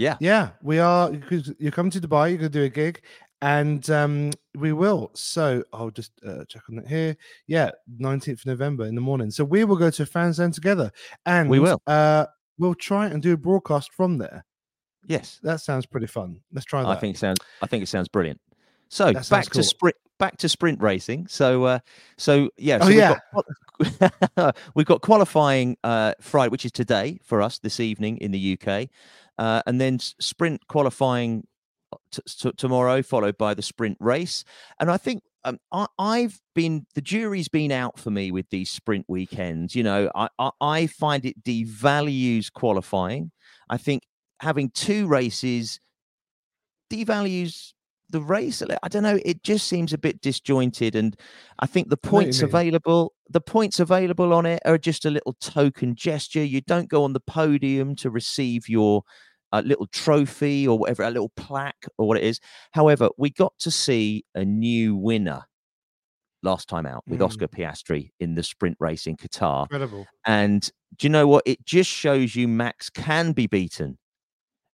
Yeah. 0.02 0.16
Yeah, 0.20 0.50
we 0.62 0.78
are. 0.78 1.10
Because 1.10 1.52
you 1.58 1.70
come 1.70 1.90
to 1.90 2.00
Dubai, 2.00 2.30
you're 2.30 2.38
going 2.38 2.50
to 2.52 2.58
do 2.58 2.64
a 2.64 2.68
gig, 2.68 3.02
and 3.40 3.88
um, 3.90 4.30
we 4.56 4.72
will. 4.72 5.10
So 5.14 5.62
I'll 5.72 5.90
just 5.90 6.12
uh, 6.26 6.44
check 6.48 6.62
on 6.68 6.76
that 6.76 6.88
here. 6.88 7.16
Yeah, 7.46 7.70
19th 8.00 8.40
of 8.40 8.46
November 8.46 8.86
in 8.86 8.94
the 8.94 9.00
morning. 9.00 9.30
So 9.30 9.44
we 9.44 9.64
will 9.64 9.76
go 9.76 9.90
to 9.90 10.02
a 10.02 10.06
fan 10.06 10.32
zone 10.32 10.52
together, 10.52 10.90
and 11.24 11.48
we 11.48 11.60
will. 11.60 11.80
Uh, 11.86 12.26
we'll 12.58 12.74
try 12.74 13.06
and 13.06 13.22
do 13.22 13.32
a 13.32 13.36
broadcast 13.36 13.92
from 13.92 14.18
there. 14.18 14.44
Yes, 15.06 15.40
That 15.42 15.60
sounds 15.60 15.86
pretty 15.86 16.06
fun. 16.06 16.40
Let's 16.52 16.64
try 16.64 16.82
that. 16.82 16.88
I 16.88 16.96
think 16.96 17.16
it 17.16 17.18
sounds. 17.18 17.38
I 17.60 17.66
think 17.66 17.82
it 17.82 17.88
sounds 17.88 18.08
brilliant. 18.08 18.40
So 18.88 19.12
back 19.12 19.24
cool. 19.30 19.42
to 19.44 19.62
sprint. 19.62 19.96
back 20.18 20.36
to 20.38 20.48
sprint 20.48 20.80
racing. 20.80 21.26
So, 21.26 21.64
uh, 21.64 21.78
so 22.18 22.50
yeah. 22.56 22.78
Oh, 22.80 22.84
so 22.84 22.88
we've 22.88 22.96
yeah. 22.96 23.18
Got, 24.36 24.56
we've 24.74 24.86
got 24.86 25.00
qualifying 25.00 25.76
uh, 25.82 26.14
Friday, 26.20 26.50
which 26.50 26.64
is 26.64 26.72
today 26.72 27.18
for 27.24 27.42
us 27.42 27.58
this 27.58 27.80
evening 27.80 28.18
in 28.18 28.30
the 28.30 28.56
UK, 28.56 28.88
uh, 29.38 29.62
and 29.66 29.80
then 29.80 29.98
sprint 29.98 30.66
qualifying 30.68 31.46
t- 32.10 32.22
t- 32.26 32.52
tomorrow, 32.56 33.02
followed 33.02 33.38
by 33.38 33.54
the 33.54 33.62
sprint 33.62 33.96
race. 34.00 34.44
And 34.78 34.90
I 34.90 34.96
think 34.96 35.22
um, 35.44 35.58
I, 35.72 35.86
I've 35.98 36.40
been 36.54 36.86
the 36.94 37.00
jury's 37.00 37.48
been 37.48 37.72
out 37.72 37.98
for 37.98 38.10
me 38.10 38.30
with 38.30 38.48
these 38.50 38.70
sprint 38.70 39.06
weekends. 39.08 39.74
You 39.74 39.82
know, 39.82 40.10
I, 40.14 40.28
I, 40.38 40.50
I 40.60 40.86
find 40.86 41.24
it 41.24 41.42
devalues 41.42 42.52
qualifying. 42.52 43.32
I 43.68 43.76
think 43.78 44.02
having 44.40 44.70
two 44.70 45.06
races 45.06 45.80
devalues 46.92 47.72
the 48.12 48.20
race. 48.20 48.62
I 48.82 48.88
don't 48.88 49.02
know. 49.02 49.18
It 49.24 49.42
just 49.42 49.66
seems 49.66 49.92
a 49.92 49.98
bit 49.98 50.20
disjointed, 50.20 50.94
and 50.94 51.16
I 51.58 51.66
think 51.66 51.88
the 51.88 51.98
I 52.02 52.06
know 52.06 52.12
what 52.12 52.20
you 52.20 52.26
points 52.26 52.42
available, 52.42 53.12
the 53.28 53.40
points 53.40 53.80
available 53.80 54.32
on 54.32 54.46
it 54.46 54.62
are 54.64 54.78
just 54.78 55.04
a 55.04 55.10
little 55.10 55.34
token 55.40 55.96
gesture. 55.96 56.44
You 56.44 56.60
don't 56.60 56.88
go 56.88 57.02
on 57.02 57.12
the 57.12 57.20
podium 57.20 57.96
to 57.96 58.10
receive 58.10 58.68
your 58.68 59.02
uh, 59.52 59.62
little 59.64 59.86
trophy 59.88 60.68
or 60.68 60.78
whatever, 60.78 61.02
a 61.02 61.10
little 61.10 61.32
plaque 61.36 61.86
or 61.98 62.06
what 62.06 62.16
it 62.16 62.24
is. 62.24 62.38
However, 62.70 63.10
we 63.18 63.30
got 63.30 63.52
to 63.60 63.70
see 63.70 64.24
a 64.34 64.44
new 64.44 64.94
winner 64.96 65.42
last 66.42 66.68
time 66.68 66.86
out 66.86 67.04
with 67.06 67.20
Mm. 67.20 67.24
Oscar 67.26 67.48
Piastri 67.48 68.10
in 68.18 68.34
the 68.34 68.42
sprint 68.42 68.76
race 68.80 69.06
in 69.06 69.16
Qatar. 69.16 69.62
Incredible. 69.64 70.06
And 70.26 70.62
do 70.96 71.06
you 71.06 71.10
know 71.10 71.26
what? 71.26 71.42
It 71.46 71.64
just 71.64 71.90
shows 71.90 72.34
you 72.34 72.48
Max 72.48 72.90
can 72.90 73.32
be 73.32 73.46
beaten. 73.46 73.98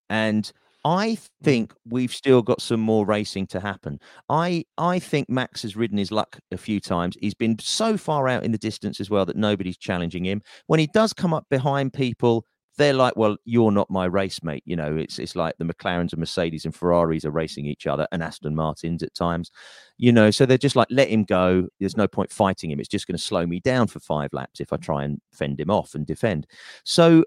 And 0.09 0.51
I 0.85 1.19
think 1.43 1.75
we've 1.85 2.13
still 2.13 2.41
got 2.41 2.63
some 2.63 2.81
more 2.81 3.05
racing 3.05 3.47
to 3.49 3.61
happen. 3.61 4.01
I 4.29 4.65
I 4.79 4.99
think 4.99 5.29
Max 5.29 5.63
has 5.63 5.77
ridden 5.77 5.99
his 5.99 6.13
luck 6.13 6.39
a 6.53 6.57
few 6.57 6.81
times. 6.81 7.17
He's 7.21 7.35
been 7.35 7.59
so 7.59 7.97
far 7.97 8.29
out 8.29 8.45
in 8.45 8.53
the 8.53 8.59
distance 8.59 9.01
as 9.01 9.11
well 9.11 9.25
that 9.27 9.37
nobody's 9.37 9.77
challenging 9.77 10.25
him. 10.25 10.41
When 10.67 10.81
he 10.81 10.87
does 10.87 11.13
come 11.13 11.35
up 11.35 11.47
behind 11.51 11.93
people, 11.93 12.45
they're 12.77 12.95
like, 12.95 13.17
"Well, 13.17 13.37
you're 13.45 13.73
not 13.73 13.91
my 13.91 14.05
race 14.05 14.43
mate." 14.45 14.63
You 14.67 14.77
know, 14.77 14.97
it's 14.97 15.19
it's 15.19 15.35
like 15.37 15.57
the 15.59 15.65
McLarens 15.65 16.13
and 16.13 16.21
Mercedes 16.21 16.65
and 16.65 16.75
Ferraris 16.75 17.25
are 17.25 17.31
racing 17.33 17.67
each 17.67 17.87
other, 17.89 18.07
and 18.13 18.23
Aston 18.23 18.55
Martins 18.55 19.03
at 19.03 19.15
times. 19.15 19.51
You 19.99 20.13
know, 20.13 20.31
so 20.31 20.47
they're 20.47 20.59
just 20.59 20.77
like, 20.77 20.89
"Let 20.91 21.09
him 21.09 21.25
go. 21.25 21.67
There's 21.81 21.97
no 21.97 22.07
point 22.07 22.31
fighting 22.33 22.71
him. 22.71 22.79
It's 22.81 22.89
just 22.89 23.07
going 23.09 23.17
to 23.17 23.23
slow 23.23 23.47
me 23.47 23.59
down 23.61 23.89
for 23.89 23.99
five 24.01 24.33
laps 24.33 24.61
if 24.61 24.73
I 24.73 24.77
try 24.77 25.05
and 25.05 25.21
fend 25.33 25.61
him 25.61 25.71
off 25.71 25.95
and 25.97 26.07
defend." 26.07 26.47
So, 26.85 27.25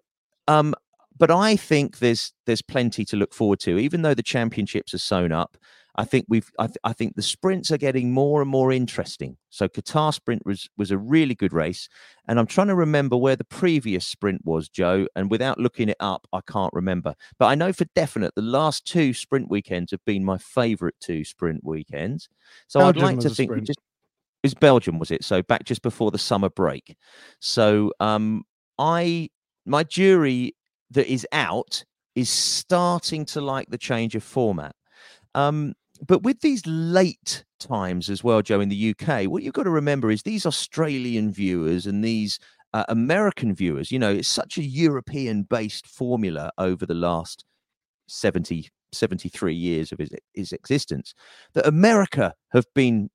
um, 0.48 0.74
but 1.22 1.30
I 1.30 1.56
think 1.56 2.00
there's 2.00 2.34
there's 2.48 2.64
plenty 2.64 3.06
to 3.06 3.16
look 3.16 3.32
forward 3.32 3.60
to. 3.60 3.78
Even 3.78 4.02
though 4.02 4.16
the 4.16 4.24
championships 4.24 4.92
are 4.96 4.98
sewn 4.98 5.32
up, 5.32 5.56
I 5.96 6.04
think 6.04 6.26
we've 6.28 6.50
I, 6.58 6.66
th- 6.66 6.80
I 6.84 6.94
think 6.94 7.16
the 7.16 7.22
sprints 7.22 7.70
are 7.70 7.78
getting 7.78 8.12
more 8.12 8.42
and 8.42 8.50
more 8.50 8.72
interesting. 8.72 9.38
So 9.52 9.68
Qatar 9.68 10.16
sprint 10.16 10.48
was 10.48 10.68
was 10.80 10.90
a 10.90 10.98
really 10.98 11.36
good 11.36 11.54
race, 11.54 11.88
and 12.28 12.40
I'm 12.40 12.48
trying 12.48 12.70
to 12.70 12.76
remember 12.76 13.18
where 13.18 13.36
the 13.36 13.44
previous 13.44 14.08
sprint 14.08 14.42
was, 14.46 14.68
Joe. 14.68 15.06
And 15.16 15.30
without 15.30 15.60
looking 15.60 15.90
it 15.90 15.98
up, 16.00 16.26
I 16.34 16.40
can't 16.42 16.74
remember. 16.74 17.14
But 17.38 17.46
I 17.50 17.56
know 17.56 17.72
for 17.72 17.86
definite 17.94 18.34
the 18.34 18.42
last 18.42 18.88
two 18.88 19.14
sprint 19.14 19.48
weekends 19.48 19.92
have 19.92 20.04
been 20.08 20.26
my 20.26 20.40
favourite 20.40 20.96
two 21.02 21.24
sprint 21.24 21.64
weekends. 21.64 22.30
So 22.68 22.80
Belgium 22.80 23.04
I'd 23.04 23.12
like 23.12 23.20
to 23.20 23.30
think 23.30 23.64
just 23.64 23.80
it 24.42 24.48
was 24.48 24.54
Belgium, 24.56 24.98
was 24.98 25.12
it? 25.12 25.24
So 25.24 25.44
back 25.44 25.66
just 25.66 25.84
before 25.84 26.10
the 26.10 26.18
summer 26.18 26.50
break. 26.50 26.98
So 27.40 27.92
um, 28.00 28.42
I 28.80 29.30
my 29.68 29.84
jury 29.84 30.56
that 30.92 31.12
is 31.12 31.28
out 31.32 31.84
is 32.16 32.30
starting 32.30 33.26
to 33.26 33.42
like 33.42 33.70
the 33.70 33.78
change 33.78 34.16
of 34.16 34.24
format. 34.24 34.76
Um, 35.34 35.74
but 36.06 36.24
with 36.24 36.42
these 36.42 36.66
late 36.66 37.46
times 37.60 38.10
as 38.10 38.24
well, 38.24 38.42
Joe, 38.42 38.60
in 38.60 38.70
the 38.70 38.96
UK, 39.00 39.26
what 39.26 39.44
you've 39.44 39.54
got 39.54 39.64
to 39.64 39.70
remember 39.70 40.12
is 40.12 40.24
these 40.24 40.46
Australian 40.46 41.32
viewers 41.32 41.86
and 41.86 42.04
these 42.04 42.40
uh, 42.74 42.86
American 42.90 43.54
viewers, 43.54 43.92
you 43.92 44.00
know, 44.00 44.12
it's 44.12 44.28
such 44.28 44.58
a 44.58 44.64
European 44.64 45.44
based 45.44 45.88
formula 45.88 46.52
over 46.58 46.86
the 46.86 46.96
last 46.96 47.46
70, 48.08 48.70
73 48.92 49.54
years 49.54 49.92
of 49.92 50.00
its, 50.00 50.54
existence 50.54 51.14
that 51.54 51.68
America 51.68 52.34
have 52.52 52.66
been 52.74 53.10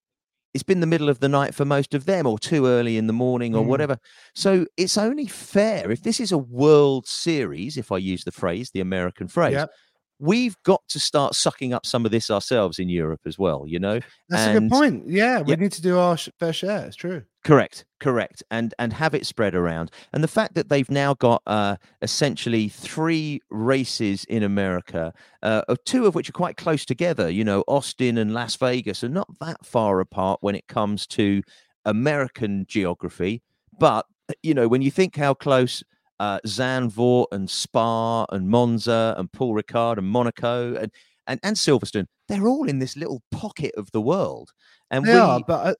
it's 0.57 0.63
been 0.65 0.81
the 0.81 0.87
middle 0.87 1.09
of 1.11 1.21
the 1.21 1.29
night 1.29 1.55
for 1.55 1.65
most 1.67 1.93
of 1.95 2.07
them 2.07 2.27
or 2.27 2.39
too 2.39 2.67
early 2.67 2.97
in 2.97 3.07
the 3.07 3.13
morning 3.13 3.55
or 3.55 3.63
Mm. 3.63 3.69
whatever 3.69 3.99
so 4.35 4.67
it's 4.77 4.97
only 4.99 5.27
fair 5.27 5.91
if 5.93 6.03
this 6.03 6.19
is 6.19 6.33
a 6.33 6.39
world 6.39 7.07
series 7.07 7.77
if 7.77 7.93
i 7.93 7.99
use 7.99 8.25
the 8.25 8.33
phrase 8.33 8.71
the 8.73 8.81
american 8.81 9.29
phrase 9.29 9.53
Yep. 9.53 9.71
we've 10.19 10.57
got 10.65 10.81
to 10.89 10.99
start 10.99 11.35
sucking 11.35 11.75
up 11.75 11.85
some 11.85 12.05
of 12.07 12.11
this 12.11 12.31
ourselves 12.31 12.79
in 12.79 12.89
europe 12.89 13.21
as 13.27 13.39
well 13.39 13.65
you 13.67 13.79
know 13.79 14.01
That's 14.31 14.47
a 14.57 14.59
good 14.59 14.71
point. 14.71 15.09
Yeah, 15.09 15.43
we 15.43 15.57
need 15.57 15.73
to 15.73 15.83
do 15.83 15.99
our 15.99 16.17
fair 16.41 16.53
share. 16.53 16.87
It's 16.87 16.97
true. 16.97 17.23
Correct, 17.47 17.85
correct, 18.01 18.43
and 18.51 18.75
and 18.77 18.93
have 18.93 19.15
it 19.15 19.25
spread 19.25 19.55
around. 19.55 19.93
And 20.13 20.25
the 20.25 20.29
fact 20.29 20.57
that 20.57 20.69
they've 20.69 20.91
now 20.91 21.15
got 21.15 21.43
uh, 21.47 21.77
essentially 22.03 22.69
three 22.69 23.41
races 23.51 24.25
in 24.25 24.43
America, 24.43 25.15
uh, 25.45 25.63
of 25.69 25.79
two 25.85 26.07
of 26.07 26.17
which 26.17 26.29
are 26.29 26.33
quite 26.33 26.57
close 26.57 26.85
together. 26.85 27.31
You 27.31 27.45
know, 27.45 27.63
Austin 27.69 28.19
and 28.19 28.35
Las 28.35 28.57
Vegas 28.57 29.05
are 29.05 29.09
not 29.09 29.29
that 29.39 29.65
far 29.65 30.01
apart 30.01 30.41
when 30.43 30.57
it 30.57 30.67
comes 30.67 31.07
to 31.07 31.41
American 31.85 32.67
geography. 32.67 33.45
But 33.79 34.07
you 34.43 34.53
know, 34.53 34.67
when 34.67 34.83
you 34.83 34.91
think 34.91 35.15
how 35.15 35.33
close 35.33 35.85
uh, 36.19 36.41
Zandvoort 36.45 37.27
and 37.31 37.49
Spa 37.49 38.25
and 38.25 38.49
Monza 38.49 39.15
and 39.17 39.31
Paul 39.31 39.55
Ricard 39.55 39.99
and 39.99 40.09
Monaco 40.09 40.75
and 40.75 40.91
and, 41.29 41.39
and 41.45 41.55
Silverstone, 41.55 42.07
they're 42.27 42.49
all 42.49 42.69
in 42.69 42.81
this 42.81 42.97
little 42.97 43.23
pocket 43.31 43.71
of 43.77 43.93
the 43.93 44.01
world. 44.01 44.51
And 44.91 45.05
They 45.05 45.15
we, 45.15 45.19
are, 45.19 45.41
but 45.47 45.67
uh, 45.67 45.75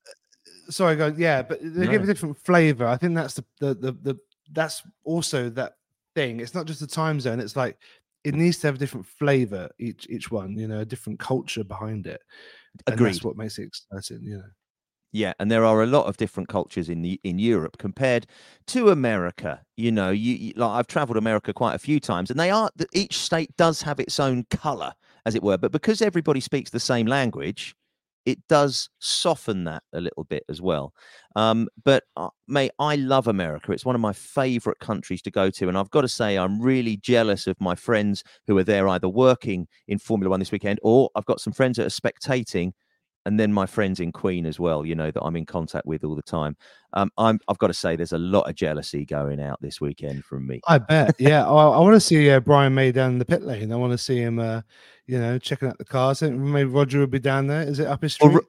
sorry, 0.71 0.97
go. 0.97 1.15
Yeah, 1.17 1.43
but 1.43 1.59
they 1.63 1.87
give 1.87 2.03
a 2.03 2.07
different 2.07 2.39
flavor. 2.39 2.87
I 2.87 2.97
think 2.97 3.15
that's 3.15 3.35
the, 3.35 3.45
the 3.61 3.75
the 3.75 3.93
the 3.93 4.19
that's 4.53 4.83
also 5.05 5.49
that 5.51 5.75
thing. 6.15 6.41
It's 6.41 6.55
not 6.55 6.67
just 6.67 6.81
the 6.81 6.87
time 6.87 7.21
zone. 7.21 7.41
It's 7.41 7.57
like 7.57 7.79
it 8.25 8.35
needs 8.35 8.59
to 8.59 8.69
have 8.69 8.77
a 8.77 8.79
different 8.79 9.07
flavor 9.07 9.69
each 9.79 10.07
each 10.09 10.31
one. 10.31 10.59
You 10.59 10.69
know, 10.69 10.81
a 10.81 10.85
different 10.85 11.19
culture 11.19 11.65
behind 11.65 12.07
it. 12.07 12.21
And 12.87 12.95
Agreed. 12.95 13.15
that's 13.15 13.25
what 13.25 13.37
makes 13.37 13.59
it 13.59 13.65
exciting. 13.65 14.25
You 14.25 14.39
know. 14.39 14.51
Yeah, 15.13 15.33
and 15.39 15.51
there 15.51 15.65
are 15.65 15.83
a 15.83 15.87
lot 15.87 16.07
of 16.07 16.17
different 16.17 16.49
cultures 16.49 16.89
in 16.89 17.03
the 17.03 17.21
in 17.25 17.39
Europe 17.39 17.79
compared 17.79 18.27
to 18.67 18.91
America. 18.91 19.63
You 19.77 19.93
know, 19.93 20.11
you, 20.11 20.35
you 20.35 20.53
like 20.57 20.71
I've 20.71 20.89
travelled 20.89 21.17
America 21.17 21.55
quite 21.55 21.75
a 21.75 21.79
few 21.79 22.01
times, 22.01 22.31
and 22.31 22.39
they 22.39 22.51
are 22.51 22.71
each 22.93 23.19
state 23.19 23.57
does 23.57 23.83
have 23.83 24.01
its 24.01 24.21
own 24.21 24.45
color, 24.51 24.93
as 25.25 25.35
it 25.35 25.43
were. 25.43 25.57
But 25.57 25.73
because 25.73 26.03
everybody 26.03 26.41
speaks 26.41 26.71
the 26.71 26.81
same 26.81 27.07
language, 27.07 27.75
it 28.27 28.39
does 28.49 28.91
soften 28.99 29.65
that 29.65 29.85
a 29.95 30.01
little 30.01 30.25
bit 30.25 30.43
as 30.49 30.61
well. 30.61 30.93
Um, 31.37 31.69
but 31.85 32.05
uh, 32.17 32.29
mate, 32.49 32.73
I 32.79 32.97
love 32.97 33.29
America. 33.29 33.73
It's 33.73 33.85
one 33.85 33.95
of 33.95 34.01
my 34.01 34.13
favorite 34.13 34.81
countries 34.81 35.23
to 35.23 35.31
go 35.31 35.49
to, 35.51 35.69
and 35.69 35.79
I've 35.79 35.91
got 35.91 36.03
to 36.03 36.09
say, 36.09 36.37
I'm 36.37 36.61
really 36.61 36.97
jealous 36.97 37.47
of 37.47 37.61
my 37.61 37.75
friends 37.75 38.25
who 38.47 38.59
are 38.59 38.65
there 38.65 38.89
either 38.89 39.09
working 39.09 39.69
in 39.89 39.99
Formula 39.99 40.31
One 40.31 40.41
this 40.41 40.53
weekend, 40.53 40.81
or 40.83 41.09
I've 41.15 41.27
got 41.27 41.41
some 41.41 41.53
friends 41.53 41.77
that 41.79 41.87
are 41.87 41.89
spectating 41.89 42.73
and 43.27 43.39
then 43.39 43.53
my 43.53 43.67
friends 43.67 44.01
in 44.01 44.13
Queen 44.13 44.47
as 44.47 44.59
well, 44.59 44.87
you 44.87 44.95
know, 44.95 45.11
that 45.11 45.21
I'm 45.21 45.37
in 45.37 45.45
contact 45.45 45.85
with 45.85 46.05
all 46.05 46.15
the 46.15 46.23
time. 46.23 46.57
Um, 46.95 47.11
I'm, 47.19 47.39
I've 47.49 47.59
got 47.59 47.67
to 47.67 47.75
say, 47.75 47.97
there's 47.97 48.13
a 48.13 48.19
lot 48.19 48.49
of 48.49 48.55
jealousy 48.55 49.05
going 49.05 49.41
out 49.41 49.61
this 49.61 49.81
weekend 49.81 50.25
from 50.25 50.47
me. 50.47 50.61
I 50.67 50.79
bet. 50.79 51.17
Yeah, 51.19 51.45
I, 51.45 51.69
I 51.69 51.81
want 51.81 51.95
to 51.95 52.01
see 52.01 52.31
uh, 52.31 52.41
Brian 52.41 52.75
May 52.75 52.93
down 52.93 53.11
in 53.11 53.19
the 53.19 53.25
pit 53.25 53.43
lane. 53.43 53.73
I 53.73 53.77
want 53.77 53.93
to 53.93 53.99
see 53.99 54.17
him. 54.17 54.39
Uh, 54.39 54.63
you 55.07 55.19
know, 55.19 55.39
checking 55.39 55.69
out 55.69 55.79
the 55.79 55.85
cars. 55.85 56.23
Maybe 56.23 56.65
Roger 56.65 57.01
will 57.01 57.07
be 57.07 57.19
down 57.19 57.47
there. 57.47 57.63
Is 57.63 57.79
it 57.79 57.87
up 57.87 58.03
his 58.03 58.17
Well, 58.21 58.31
street? 58.31 58.45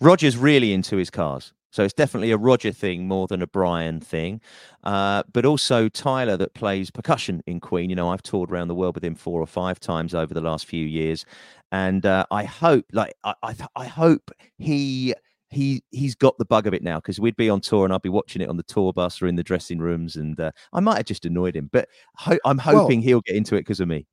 Ro- 0.00 0.10
Roger's 0.10 0.36
really 0.36 0.72
into 0.72 0.96
his 0.96 1.10
cars. 1.10 1.52
So 1.70 1.82
it's 1.82 1.94
definitely 1.94 2.32
a 2.32 2.36
Roger 2.36 2.70
thing 2.70 3.08
more 3.08 3.26
than 3.26 3.40
a 3.40 3.46
Brian 3.46 3.98
thing. 3.98 4.42
Uh, 4.84 5.22
but 5.32 5.46
also 5.46 5.88
Tyler 5.88 6.36
that 6.36 6.52
plays 6.52 6.90
percussion 6.90 7.42
in 7.46 7.60
Queen. 7.60 7.88
You 7.88 7.96
know, 7.96 8.10
I've 8.10 8.22
toured 8.22 8.50
around 8.52 8.68
the 8.68 8.74
world 8.74 8.94
with 8.94 9.04
him 9.04 9.14
four 9.14 9.40
or 9.40 9.46
five 9.46 9.80
times 9.80 10.14
over 10.14 10.34
the 10.34 10.42
last 10.42 10.66
few 10.66 10.84
years. 10.84 11.24
And 11.72 12.06
uh, 12.06 12.24
I 12.30 12.44
hope, 12.44 12.84
like, 12.92 13.14
I, 13.24 13.34
I, 13.42 13.54
I 13.74 13.86
hope 13.86 14.30
he 14.58 15.14
he 15.48 15.82
he's 15.90 16.14
got 16.14 16.36
the 16.38 16.44
bug 16.46 16.66
of 16.66 16.72
it 16.74 16.82
now 16.82 16.96
because 16.98 17.18
we'd 17.20 17.36
be 17.36 17.50
on 17.50 17.60
tour 17.60 17.84
and 17.84 17.92
I'd 17.92 18.00
be 18.02 18.08
watching 18.08 18.40
it 18.40 18.48
on 18.48 18.56
the 18.56 18.62
tour 18.62 18.92
bus 18.92 19.20
or 19.20 19.26
in 19.26 19.36
the 19.36 19.42
dressing 19.42 19.78
rooms, 19.78 20.16
and 20.16 20.38
uh, 20.38 20.50
I 20.72 20.80
might 20.80 20.98
have 20.98 21.06
just 21.06 21.24
annoyed 21.24 21.56
him. 21.56 21.68
But 21.72 21.88
ho- 22.16 22.38
I'm 22.44 22.58
Well- 22.58 22.80
hoping 22.82 23.00
he'll 23.02 23.22
get 23.22 23.36
into 23.36 23.56
it 23.56 23.60
because 23.60 23.80
of 23.80 23.88
me. 23.88 24.06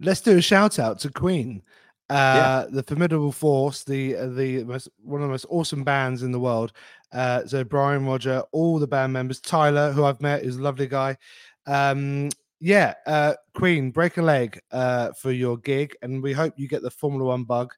Let's 0.00 0.20
do 0.20 0.36
a 0.36 0.42
shout 0.42 0.78
out 0.80 0.98
to 1.00 1.10
Queen, 1.10 1.62
uh, 2.10 2.14
Yeah. 2.14 2.64
the 2.70 2.82
formidable 2.82 3.30
force, 3.32 3.84
the 3.84 4.16
uh, 4.16 4.26
the 4.26 4.64
most 4.64 4.88
one 5.02 5.20
of 5.22 5.28
the 5.28 5.32
most 5.32 5.46
awesome 5.48 5.84
bands 5.84 6.24
in 6.24 6.32
the 6.32 6.40
world. 6.40 6.72
Uh, 7.12 7.46
so 7.46 7.62
Brian, 7.62 8.04
Roger, 8.06 8.42
all 8.50 8.80
the 8.80 8.88
band 8.88 9.12
members, 9.12 9.40
Tyler, 9.40 9.92
who 9.92 10.04
I've 10.04 10.20
met, 10.20 10.42
is 10.42 10.56
a 10.56 10.62
lovely 10.62 10.88
guy. 10.88 11.16
Um, 11.66 12.30
yeah, 12.62 12.94
uh, 13.06 13.34
Queen, 13.54 13.90
break 13.90 14.18
a 14.18 14.22
leg 14.22 14.60
uh, 14.70 15.10
for 15.12 15.32
your 15.32 15.58
gig, 15.58 15.96
and 16.00 16.22
we 16.22 16.32
hope 16.32 16.54
you 16.56 16.68
get 16.68 16.82
the 16.82 16.90
Formula 16.92 17.24
One 17.24 17.42
bug. 17.42 17.74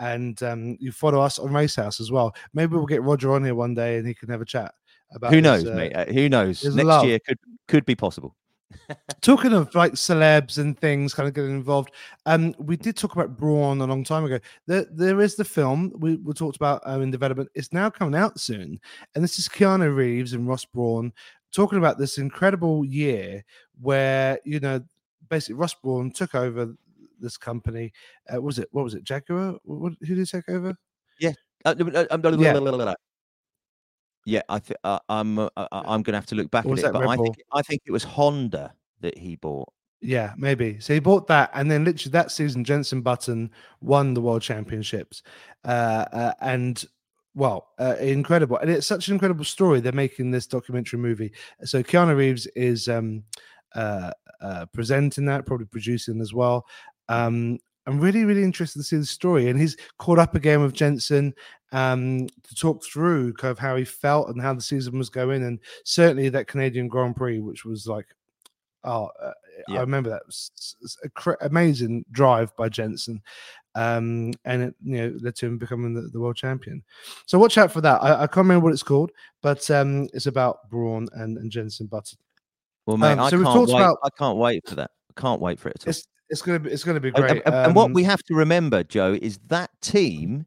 And 0.00 0.42
um, 0.42 0.76
you 0.80 0.90
follow 0.90 1.20
us 1.20 1.38
on 1.38 1.52
Race 1.52 1.76
House 1.76 2.00
as 2.00 2.10
well. 2.10 2.34
Maybe 2.52 2.74
we'll 2.74 2.84
get 2.84 3.04
Roger 3.04 3.32
on 3.32 3.44
here 3.44 3.54
one 3.54 3.74
day, 3.74 3.96
and 3.96 4.06
he 4.06 4.12
can 4.12 4.28
have 4.30 4.40
a 4.40 4.44
chat 4.44 4.74
about. 5.12 5.30
Who 5.30 5.36
his, 5.36 5.44
knows, 5.44 5.66
uh, 5.68 5.74
mate? 5.74 5.94
Uh, 5.94 6.06
who 6.06 6.28
knows? 6.28 6.64
Next 6.64 6.84
love. 6.84 7.06
year 7.06 7.20
could 7.20 7.38
could 7.68 7.86
be 7.86 7.94
possible. 7.94 8.34
Talking 9.20 9.52
of 9.52 9.72
like 9.76 9.92
celebs 9.92 10.58
and 10.58 10.76
things 10.76 11.14
kind 11.14 11.28
of 11.28 11.34
getting 11.34 11.52
involved, 11.52 11.92
um, 12.26 12.56
we 12.58 12.76
did 12.76 12.96
talk 12.96 13.14
about 13.14 13.36
Brawn 13.36 13.80
a 13.80 13.86
long 13.86 14.02
time 14.02 14.24
ago. 14.24 14.40
There, 14.66 14.84
there 14.90 15.20
is 15.20 15.36
the 15.36 15.44
film 15.44 15.92
we, 15.96 16.16
we 16.16 16.32
talked 16.32 16.56
about 16.56 16.82
um, 16.86 17.02
in 17.02 17.12
development. 17.12 17.50
It's 17.54 17.72
now 17.72 17.88
coming 17.88 18.18
out 18.18 18.40
soon, 18.40 18.80
and 19.14 19.22
this 19.22 19.38
is 19.38 19.48
Keanu 19.48 19.94
Reeves 19.94 20.32
and 20.32 20.48
Ross 20.48 20.64
Brawn 20.64 21.12
talking 21.54 21.78
about 21.78 21.98
this 21.98 22.18
incredible 22.18 22.84
year 22.84 23.44
where 23.80 24.38
you 24.44 24.60
know 24.60 24.82
basically 25.28 25.54
Ross 25.54 25.74
Brawn 25.74 26.10
took 26.10 26.34
over 26.34 26.74
this 27.20 27.36
company. 27.36 27.92
Uh, 28.32 28.40
was 28.40 28.58
it 28.58 28.68
what 28.72 28.84
was 28.84 28.94
it 28.94 29.04
Jaguar? 29.04 29.56
What, 29.64 29.94
who 30.00 30.06
did 30.06 30.18
he 30.18 30.24
take 30.26 30.48
over? 30.48 30.74
Yeah. 31.20 31.32
Uh, 31.64 31.74
uh, 31.78 32.36
yeah. 32.38 32.94
Yeah, 34.26 34.40
I 34.48 34.58
think 34.58 34.78
uh, 34.84 34.98
I'm 35.08 35.38
uh, 35.38 35.48
I'm 35.56 36.02
going 36.02 36.12
to 36.12 36.14
have 36.14 36.26
to 36.26 36.34
look 36.34 36.50
back 36.50 36.64
at 36.64 36.78
it, 36.78 36.92
but 36.92 37.06
I 37.06 37.16
think 37.16 37.36
I 37.52 37.62
think 37.62 37.82
it 37.84 37.90
was 37.92 38.04
Honda 38.04 38.72
that 39.00 39.18
he 39.18 39.36
bought. 39.36 39.70
Yeah, 40.00 40.32
maybe. 40.36 40.80
So 40.80 40.94
he 40.94 41.00
bought 41.00 41.26
that, 41.28 41.50
and 41.54 41.70
then 41.70 41.84
literally 41.84 42.12
that 42.12 42.30
season, 42.30 42.64
Jenson 42.64 43.02
Button 43.02 43.50
won 43.80 44.14
the 44.14 44.20
world 44.20 44.42
championships, 44.42 45.22
uh, 45.64 46.04
uh, 46.12 46.32
and 46.40 46.82
well, 47.34 47.68
uh, 47.78 47.96
incredible, 48.00 48.56
and 48.58 48.70
it's 48.70 48.86
such 48.86 49.08
an 49.08 49.14
incredible 49.14 49.44
story. 49.44 49.80
They're 49.80 49.92
making 49.92 50.30
this 50.30 50.46
documentary 50.46 50.98
movie. 50.98 51.32
So 51.64 51.82
Keanu 51.82 52.16
Reeves 52.16 52.46
is 52.54 52.88
um, 52.88 53.24
uh, 53.74 54.10
uh, 54.40 54.66
presenting 54.72 55.26
that, 55.26 55.46
probably 55.46 55.66
producing 55.66 56.20
as 56.20 56.32
well. 56.34 56.66
Um, 57.08 57.58
I'm 57.86 58.00
really, 58.00 58.24
really 58.24 58.42
interested 58.42 58.78
to 58.78 58.84
see 58.84 58.96
the 58.96 59.04
story. 59.04 59.48
And 59.48 59.60
he's 59.60 59.76
caught 59.98 60.18
up 60.18 60.34
again 60.34 60.62
with 60.62 60.72
Jenson 60.72 61.34
um, 61.72 62.26
to 62.42 62.54
talk 62.54 62.84
through 62.84 63.34
kind 63.34 63.50
of 63.50 63.58
how 63.58 63.76
he 63.76 63.84
felt 63.84 64.28
and 64.28 64.40
how 64.40 64.54
the 64.54 64.62
season 64.62 64.98
was 64.98 65.10
going. 65.10 65.42
And 65.42 65.58
certainly 65.84 66.28
that 66.30 66.46
Canadian 66.46 66.88
Grand 66.88 67.16
Prix, 67.16 67.40
which 67.40 67.64
was 67.64 67.86
like, 67.86 68.06
oh, 68.84 69.10
uh, 69.22 69.32
yeah. 69.68 69.78
I 69.78 69.80
remember 69.80 70.10
that 70.10 70.26
was 70.26 70.76
a 71.04 71.08
cr- 71.10 71.32
amazing 71.42 72.04
drive 72.10 72.56
by 72.56 72.68
Jenson. 72.68 73.20
Um, 73.74 74.32
and 74.44 74.62
it, 74.62 74.74
you 74.82 74.96
know, 74.96 75.18
led 75.20 75.34
to 75.36 75.46
him 75.46 75.58
becoming 75.58 75.94
the, 75.94 76.02
the 76.02 76.20
world 76.20 76.36
champion. 76.36 76.82
So 77.26 77.38
watch 77.38 77.58
out 77.58 77.72
for 77.72 77.80
that. 77.80 78.02
I, 78.02 78.22
I, 78.22 78.26
can't 78.28 78.36
remember 78.36 78.64
what 78.64 78.72
it's 78.72 78.84
called, 78.84 79.10
but 79.42 79.68
um, 79.68 80.08
it's 80.14 80.26
about 80.26 80.70
Brawn 80.70 81.08
and, 81.14 81.38
and 81.38 81.50
Jenson 81.50 81.86
Button. 81.86 82.18
Well, 82.86 82.96
mate, 82.96 83.12
um, 83.12 83.20
I, 83.20 83.30
can't 83.30 83.68
wait, 83.68 83.74
about, 83.74 83.98
I 84.02 84.08
can't 84.18 84.38
wait 84.38 84.68
for 84.68 84.74
that. 84.76 84.90
I 85.16 85.20
can't 85.20 85.40
wait 85.40 85.58
for 85.58 85.68
it. 85.70 85.84
It's, 85.86 86.06
it's 86.28 86.42
gonna 86.42 86.58
be 86.58 86.70
it's 86.70 86.84
gonna 86.84 87.00
be 87.00 87.10
great. 87.10 87.42
And, 87.44 87.54
and, 87.54 87.74
what 87.74 87.86
um, 87.86 87.92
we 87.92 88.02
have 88.04 88.22
to 88.24 88.34
remember, 88.34 88.82
Joe, 88.82 89.16
is 89.20 89.38
that 89.48 89.70
team 89.80 90.46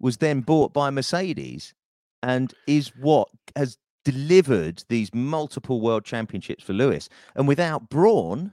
was 0.00 0.18
then 0.18 0.40
bought 0.40 0.72
by 0.72 0.90
Mercedes, 0.90 1.74
and 2.22 2.52
is 2.66 2.88
what 2.96 3.28
has 3.56 3.78
delivered 4.04 4.84
these 4.88 5.12
multiple 5.14 5.80
world 5.80 6.04
championships 6.04 6.62
for 6.62 6.72
Lewis. 6.72 7.08
And 7.34 7.48
without 7.48 7.88
Brawn, 7.88 8.52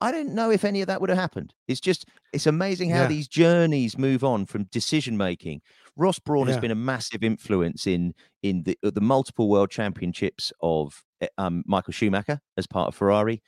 I 0.00 0.12
don't 0.12 0.34
know 0.34 0.50
if 0.50 0.64
any 0.64 0.82
of 0.82 0.88
that 0.88 1.00
would 1.00 1.08
have 1.10 1.18
happened. 1.18 1.54
It's 1.68 1.80
just 1.80 2.06
it's 2.32 2.46
amazing 2.46 2.90
how 2.90 3.02
yeah. 3.02 3.08
these 3.08 3.28
journeys 3.28 3.96
move 3.96 4.24
on 4.24 4.46
from 4.46 4.64
decision 4.64 5.16
making. 5.16 5.62
Ross 5.96 6.18
Brawn 6.18 6.46
yeah. 6.46 6.52
has 6.52 6.60
been 6.60 6.70
a 6.70 6.76
massive 6.76 7.24
influence 7.24 7.86
in 7.86 8.14
in 8.42 8.62
the 8.64 8.78
the 8.82 9.00
multiple 9.00 9.48
world 9.48 9.70
championships 9.70 10.52
of 10.60 11.02
eh, 11.22 11.28
um, 11.38 11.64
Michael 11.66 11.92
Schumacher 11.92 12.40
as 12.58 12.66
part 12.66 12.88
of 12.88 12.94
Ferrari, 12.94 13.42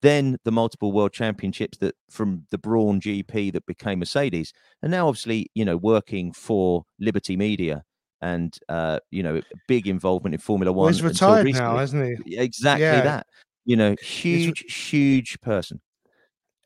then 0.00 0.38
the 0.44 0.50
multiple 0.50 0.90
world 0.90 1.12
championships 1.12 1.78
that 1.78 1.94
from 2.10 2.46
the 2.50 2.58
Brawn 2.58 3.00
GP 3.00 3.52
that 3.52 3.64
became 3.66 4.00
Mercedes, 4.00 4.52
and 4.82 4.90
now 4.90 5.06
obviously 5.06 5.50
you 5.54 5.64
know 5.64 5.76
working 5.76 6.32
for 6.32 6.84
Liberty 6.98 7.36
Media 7.36 7.84
and 8.20 8.58
uh, 8.68 8.98
you 9.12 9.22
know 9.22 9.40
big 9.68 9.86
involvement 9.86 10.34
in 10.34 10.40
Formula 10.40 10.72
One. 10.72 10.86
Well, 10.86 10.92
he's 10.92 11.02
retired 11.02 11.46
now, 11.52 11.76
hasn't 11.76 12.18
he? 12.26 12.36
Exactly 12.36 12.86
yeah. 12.86 13.02
that. 13.02 13.26
You 13.64 13.76
know, 13.76 13.94
huge, 14.02 14.64
he's... 14.66 14.74
huge 14.74 15.40
person 15.40 15.80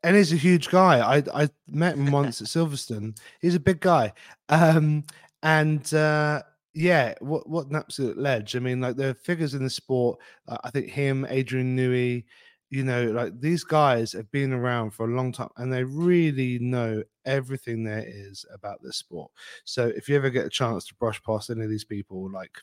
and 0.03 0.17
he's 0.17 0.33
a 0.33 0.37
huge 0.37 0.69
guy. 0.69 1.01
I 1.01 1.23
I 1.35 1.49
met 1.69 1.97
him 1.97 2.11
once 2.13 2.41
at 2.41 2.49
Silverstone. 2.49 3.19
He's 3.41 3.55
a 3.55 3.61
big 3.61 3.81
guy, 3.81 4.13
um, 4.49 5.05
and 5.43 5.93
uh, 5.95 6.43
yeah, 6.75 7.15
what 7.21 7.49
what 7.49 7.69
an 7.69 7.77
absolute 7.77 8.19
ledge. 8.19 8.57
I 8.57 8.59
mean, 8.59 8.81
like 8.81 8.97
the 8.97 9.15
figures 9.15 9.55
in 9.55 9.65
the 9.65 9.71
sport. 9.71 10.19
Uh, 10.47 10.59
I 10.65 10.71
think 10.71 10.89
him, 10.91 11.27
Adrian 11.29 11.77
Newey, 11.77 12.25
you 12.71 12.85
know, 12.85 13.07
like 13.07 13.41
these 13.41 13.65
guys 13.65 14.13
have 14.13 14.31
been 14.31 14.53
around 14.53 14.91
for 14.91 15.07
a 15.07 15.15
long 15.15 15.33
time, 15.33 15.51
and 15.57 15.73
they 15.73 15.85
really 15.85 16.59
know 16.59 17.03
everything 17.27 17.85
there 17.85 18.05
is 18.07 18.45
about 18.55 18.83
this 18.83 18.97
sport. 18.97 19.31
So 19.65 19.89
if 19.97 20.09
you 20.09 20.17
ever 20.17 20.31
get 20.31 20.47
a 20.47 20.51
chance 20.51 20.87
to 20.87 20.95
brush 20.95 21.23
past 21.23 21.51
any 21.51 21.65
of 21.65 21.71
these 21.71 21.85
people, 21.85 22.31
like, 22.31 22.59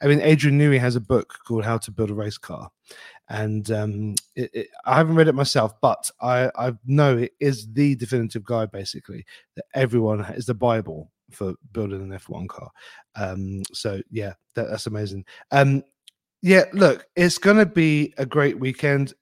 I 0.00 0.06
mean, 0.06 0.20
Adrian 0.20 0.58
Newey 0.58 0.78
has 0.78 0.94
a 0.96 1.00
book 1.00 1.34
called 1.46 1.64
How 1.64 1.78
to 1.78 1.90
Build 1.90 2.10
a 2.10 2.14
Race 2.14 2.38
Car, 2.38 2.70
and 3.28 3.70
um, 3.70 4.14
it, 4.36 4.50
it, 4.52 4.68
I 4.84 4.96
haven't 4.96 5.16
read 5.16 5.28
it 5.28 5.34
myself, 5.34 5.74
but 5.80 6.10
I, 6.20 6.50
I 6.56 6.72
know 6.84 7.16
it 7.16 7.32
is 7.40 7.72
the 7.72 7.96
definitive 7.96 8.44
guide, 8.44 8.70
basically, 8.70 9.24
that 9.56 9.64
everyone 9.74 10.20
is 10.34 10.46
the 10.46 10.54
Bible 10.54 11.10
for 11.30 11.54
building 11.72 12.02
an 12.02 12.18
F1 12.18 12.48
car. 12.48 12.70
Um, 13.16 13.62
so 13.72 14.00
yeah, 14.10 14.34
that, 14.54 14.68
that's 14.70 14.86
amazing. 14.86 15.24
Um, 15.50 15.82
yeah, 16.42 16.64
look, 16.72 17.06
it's 17.16 17.38
going 17.38 17.58
to 17.58 17.66
be 17.66 18.12
a 18.18 18.26
great 18.26 18.58
weekend. 18.58 19.14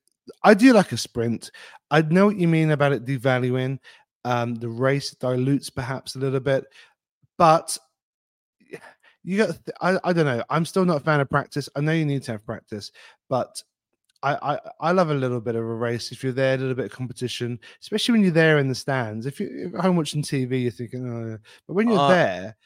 I 0.42 0.54
do 0.54 0.72
like 0.72 0.92
a 0.92 0.96
sprint. 0.96 1.50
I 1.90 2.02
know 2.02 2.26
what 2.26 2.36
you 2.36 2.48
mean 2.48 2.70
about 2.70 2.92
it 2.92 3.04
devaluing. 3.04 3.78
Um, 4.24 4.54
the 4.54 4.68
race 4.68 5.12
dilutes 5.12 5.70
perhaps 5.70 6.14
a 6.14 6.18
little 6.18 6.40
bit, 6.40 6.64
but 7.38 7.76
you 9.24 9.38
got. 9.38 9.58
I, 9.80 9.98
I 10.04 10.12
don't 10.12 10.26
know. 10.26 10.42
I'm 10.50 10.64
still 10.64 10.84
not 10.84 10.98
a 10.98 11.04
fan 11.04 11.20
of 11.20 11.30
practice. 11.30 11.68
I 11.76 11.80
know 11.80 11.92
you 11.92 12.04
need 12.04 12.22
to 12.24 12.32
have 12.32 12.44
practice, 12.44 12.92
but 13.28 13.62
I, 14.22 14.34
I, 14.34 14.58
I 14.80 14.92
love 14.92 15.10
a 15.10 15.14
little 15.14 15.40
bit 15.40 15.54
of 15.54 15.62
a 15.62 15.74
race. 15.74 16.12
If 16.12 16.22
you're 16.22 16.32
there, 16.32 16.54
a 16.54 16.58
little 16.58 16.74
bit 16.74 16.86
of 16.86 16.92
competition, 16.92 17.58
especially 17.80 18.12
when 18.12 18.22
you're 18.22 18.32
there 18.32 18.58
in 18.58 18.68
the 18.68 18.74
stands. 18.74 19.26
If 19.26 19.40
you're 19.40 19.80
home 19.80 19.96
watching 19.96 20.22
TV, 20.22 20.62
you're 20.62 20.70
thinking, 20.70 21.08
oh, 21.08 21.38
but 21.66 21.74
when 21.74 21.88
you're 21.88 21.98
uh, 21.98 22.08
there 22.08 22.56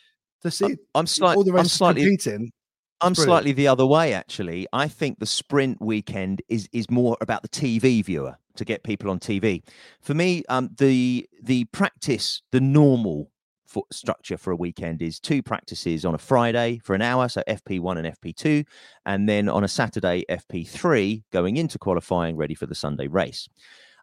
to 0.43 0.51
see 0.51 0.77
I'm 0.95 1.07
slightly, 1.07 1.37
all 1.37 1.45
the 1.45 1.53
races 1.53 1.73
I'm 1.73 1.77
slightly, 1.77 2.03
competing. 2.03 2.53
I'm 3.01 3.13
brilliant. 3.13 3.29
slightly 3.29 3.53
the 3.53 3.69
other 3.69 3.87
way, 3.87 4.13
actually. 4.15 4.67
I 4.73 4.89
think 4.89 5.19
the 5.19 5.27
sprint 5.27 5.81
weekend 5.81 6.43
is 6.49 6.69
is 6.73 6.91
more 6.91 7.17
about 7.21 7.43
the 7.43 7.49
TV 7.49 8.05
viewer 8.05 8.37
to 8.57 8.65
get 8.65 8.85
people 8.85 9.11
on 9.11 9.19
TV. 9.19 9.63
For 10.01 10.15
me, 10.15 10.43
um, 10.49 10.71
the 10.79 11.29
the 11.43 11.65
practice, 11.67 12.43
the 12.53 12.61
normal 12.61 13.31
for 13.67 13.85
structure 13.91 14.37
for 14.37 14.53
a 14.53 14.57
weekend 14.57 15.03
is 15.03 15.19
two 15.19 15.43
practices 15.43 16.05
on 16.05 16.15
a 16.15 16.19
Friday 16.19 16.81
for 16.85 16.95
an 16.95 17.03
hour, 17.03 17.29
so 17.29 17.43
FP1 17.49 17.99
and 17.99 18.17
FP2, 18.17 18.65
and 19.05 19.29
then 19.29 19.49
on 19.49 19.65
a 19.65 19.69
Saturday, 19.69 20.25
FP3, 20.31 21.25
going 21.33 21.57
into 21.57 21.79
qualifying 21.79 22.37
ready 22.37 22.55
for 22.55 22.67
the 22.67 22.75
Sunday 22.75 23.09
race. 23.09 23.49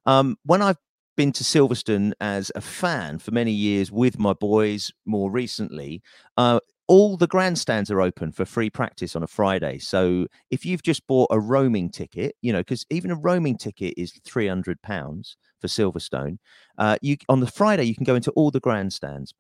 Um, 0.05 0.37
when 0.43 0.61
I've 0.61 0.77
been 1.15 1.31
to 1.33 1.43
Silverstone 1.43 2.11
as 2.19 2.51
a 2.55 2.61
fan 2.61 3.19
for 3.19 3.31
many 3.31 3.51
years 3.51 3.91
with 3.91 4.19
my 4.19 4.33
boys 4.33 4.91
more 5.05 5.31
recently, 5.31 6.01
uh, 6.35 6.59
all 6.91 7.15
the 7.15 7.25
grandstands 7.25 7.89
are 7.89 8.01
open 8.01 8.33
for 8.33 8.43
free 8.43 8.69
practice 8.69 9.15
on 9.15 9.23
a 9.23 9.27
Friday. 9.27 9.79
So 9.79 10.27
if 10.49 10.65
you've 10.65 10.83
just 10.83 11.07
bought 11.07 11.29
a 11.31 11.39
roaming 11.39 11.89
ticket, 11.89 12.35
you 12.41 12.51
know, 12.51 12.59
because 12.59 12.85
even 12.89 13.11
a 13.11 13.15
roaming 13.15 13.57
ticket 13.57 13.93
is 13.95 14.11
three 14.25 14.49
hundred 14.49 14.81
pounds 14.81 15.37
for 15.61 15.67
Silverstone. 15.67 16.37
Uh, 16.77 16.97
you 17.01 17.15
on 17.29 17.39
the 17.39 17.47
Friday 17.47 17.85
you 17.85 17.95
can 17.95 18.03
go 18.03 18.15
into 18.15 18.31
all 18.31 18.51
the 18.51 18.59
grandstands. 18.59 19.33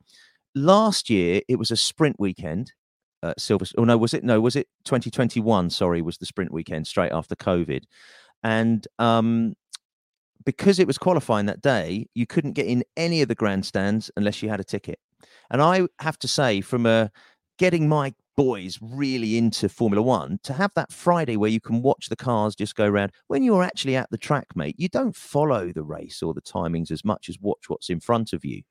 Last 0.55 1.09
year 1.09 1.41
it 1.49 1.57
was 1.57 1.71
a 1.71 1.75
sprint 1.75 2.17
weekend. 2.17 2.71
Uh, 3.21 3.33
Silverstone. 3.37 3.79
Oh 3.79 3.83
no, 3.83 3.97
was 3.97 4.13
it? 4.13 4.23
No, 4.23 4.39
was 4.39 4.55
it 4.55 4.69
2021? 4.85 5.71
Sorry, 5.71 6.01
was 6.01 6.19
the 6.19 6.25
sprint 6.25 6.53
weekend 6.53 6.87
straight 6.87 7.11
after 7.11 7.35
COVID, 7.35 7.83
and 8.43 8.87
um, 8.97 9.55
because 10.45 10.79
it 10.79 10.87
was 10.87 10.97
qualifying 10.97 11.47
that 11.47 11.61
day, 11.61 12.07
you 12.13 12.25
couldn't 12.25 12.53
get 12.53 12.67
in 12.67 12.85
any 12.95 13.21
of 13.21 13.27
the 13.27 13.35
grandstands 13.35 14.09
unless 14.15 14.41
you 14.41 14.47
had 14.47 14.61
a 14.61 14.63
ticket. 14.63 14.99
And 15.51 15.61
I 15.61 15.87
have 15.99 16.17
to 16.19 16.27
say, 16.27 16.61
from 16.61 16.85
a 16.85 17.11
getting 17.61 17.87
my 17.87 18.11
boys 18.35 18.79
really 18.81 19.37
into 19.37 19.69
Formula 19.69 20.01
One 20.01 20.39
to 20.41 20.51
have 20.51 20.73
that 20.73 20.91
Friday 20.91 21.37
where 21.37 21.51
you 21.51 21.61
can 21.61 21.83
watch 21.83 22.09
the 22.09 22.15
cars 22.15 22.55
just 22.55 22.73
go 22.73 22.87
around. 22.87 23.11
When 23.27 23.43
you're 23.43 23.61
actually 23.61 23.95
at 23.95 24.09
the 24.09 24.17
track, 24.17 24.47
mate, 24.55 24.73
you 24.79 24.89
don't 24.89 25.15
follow 25.15 25.71
the 25.71 25.83
race 25.83 26.23
or 26.23 26.33
the 26.33 26.41
timings 26.41 26.89
as 26.89 27.05
much 27.05 27.29
as 27.29 27.37
watch 27.39 27.65
what's 27.69 27.91
in 27.91 27.99
front 27.99 28.33
of 28.33 28.43
you. 28.43 28.63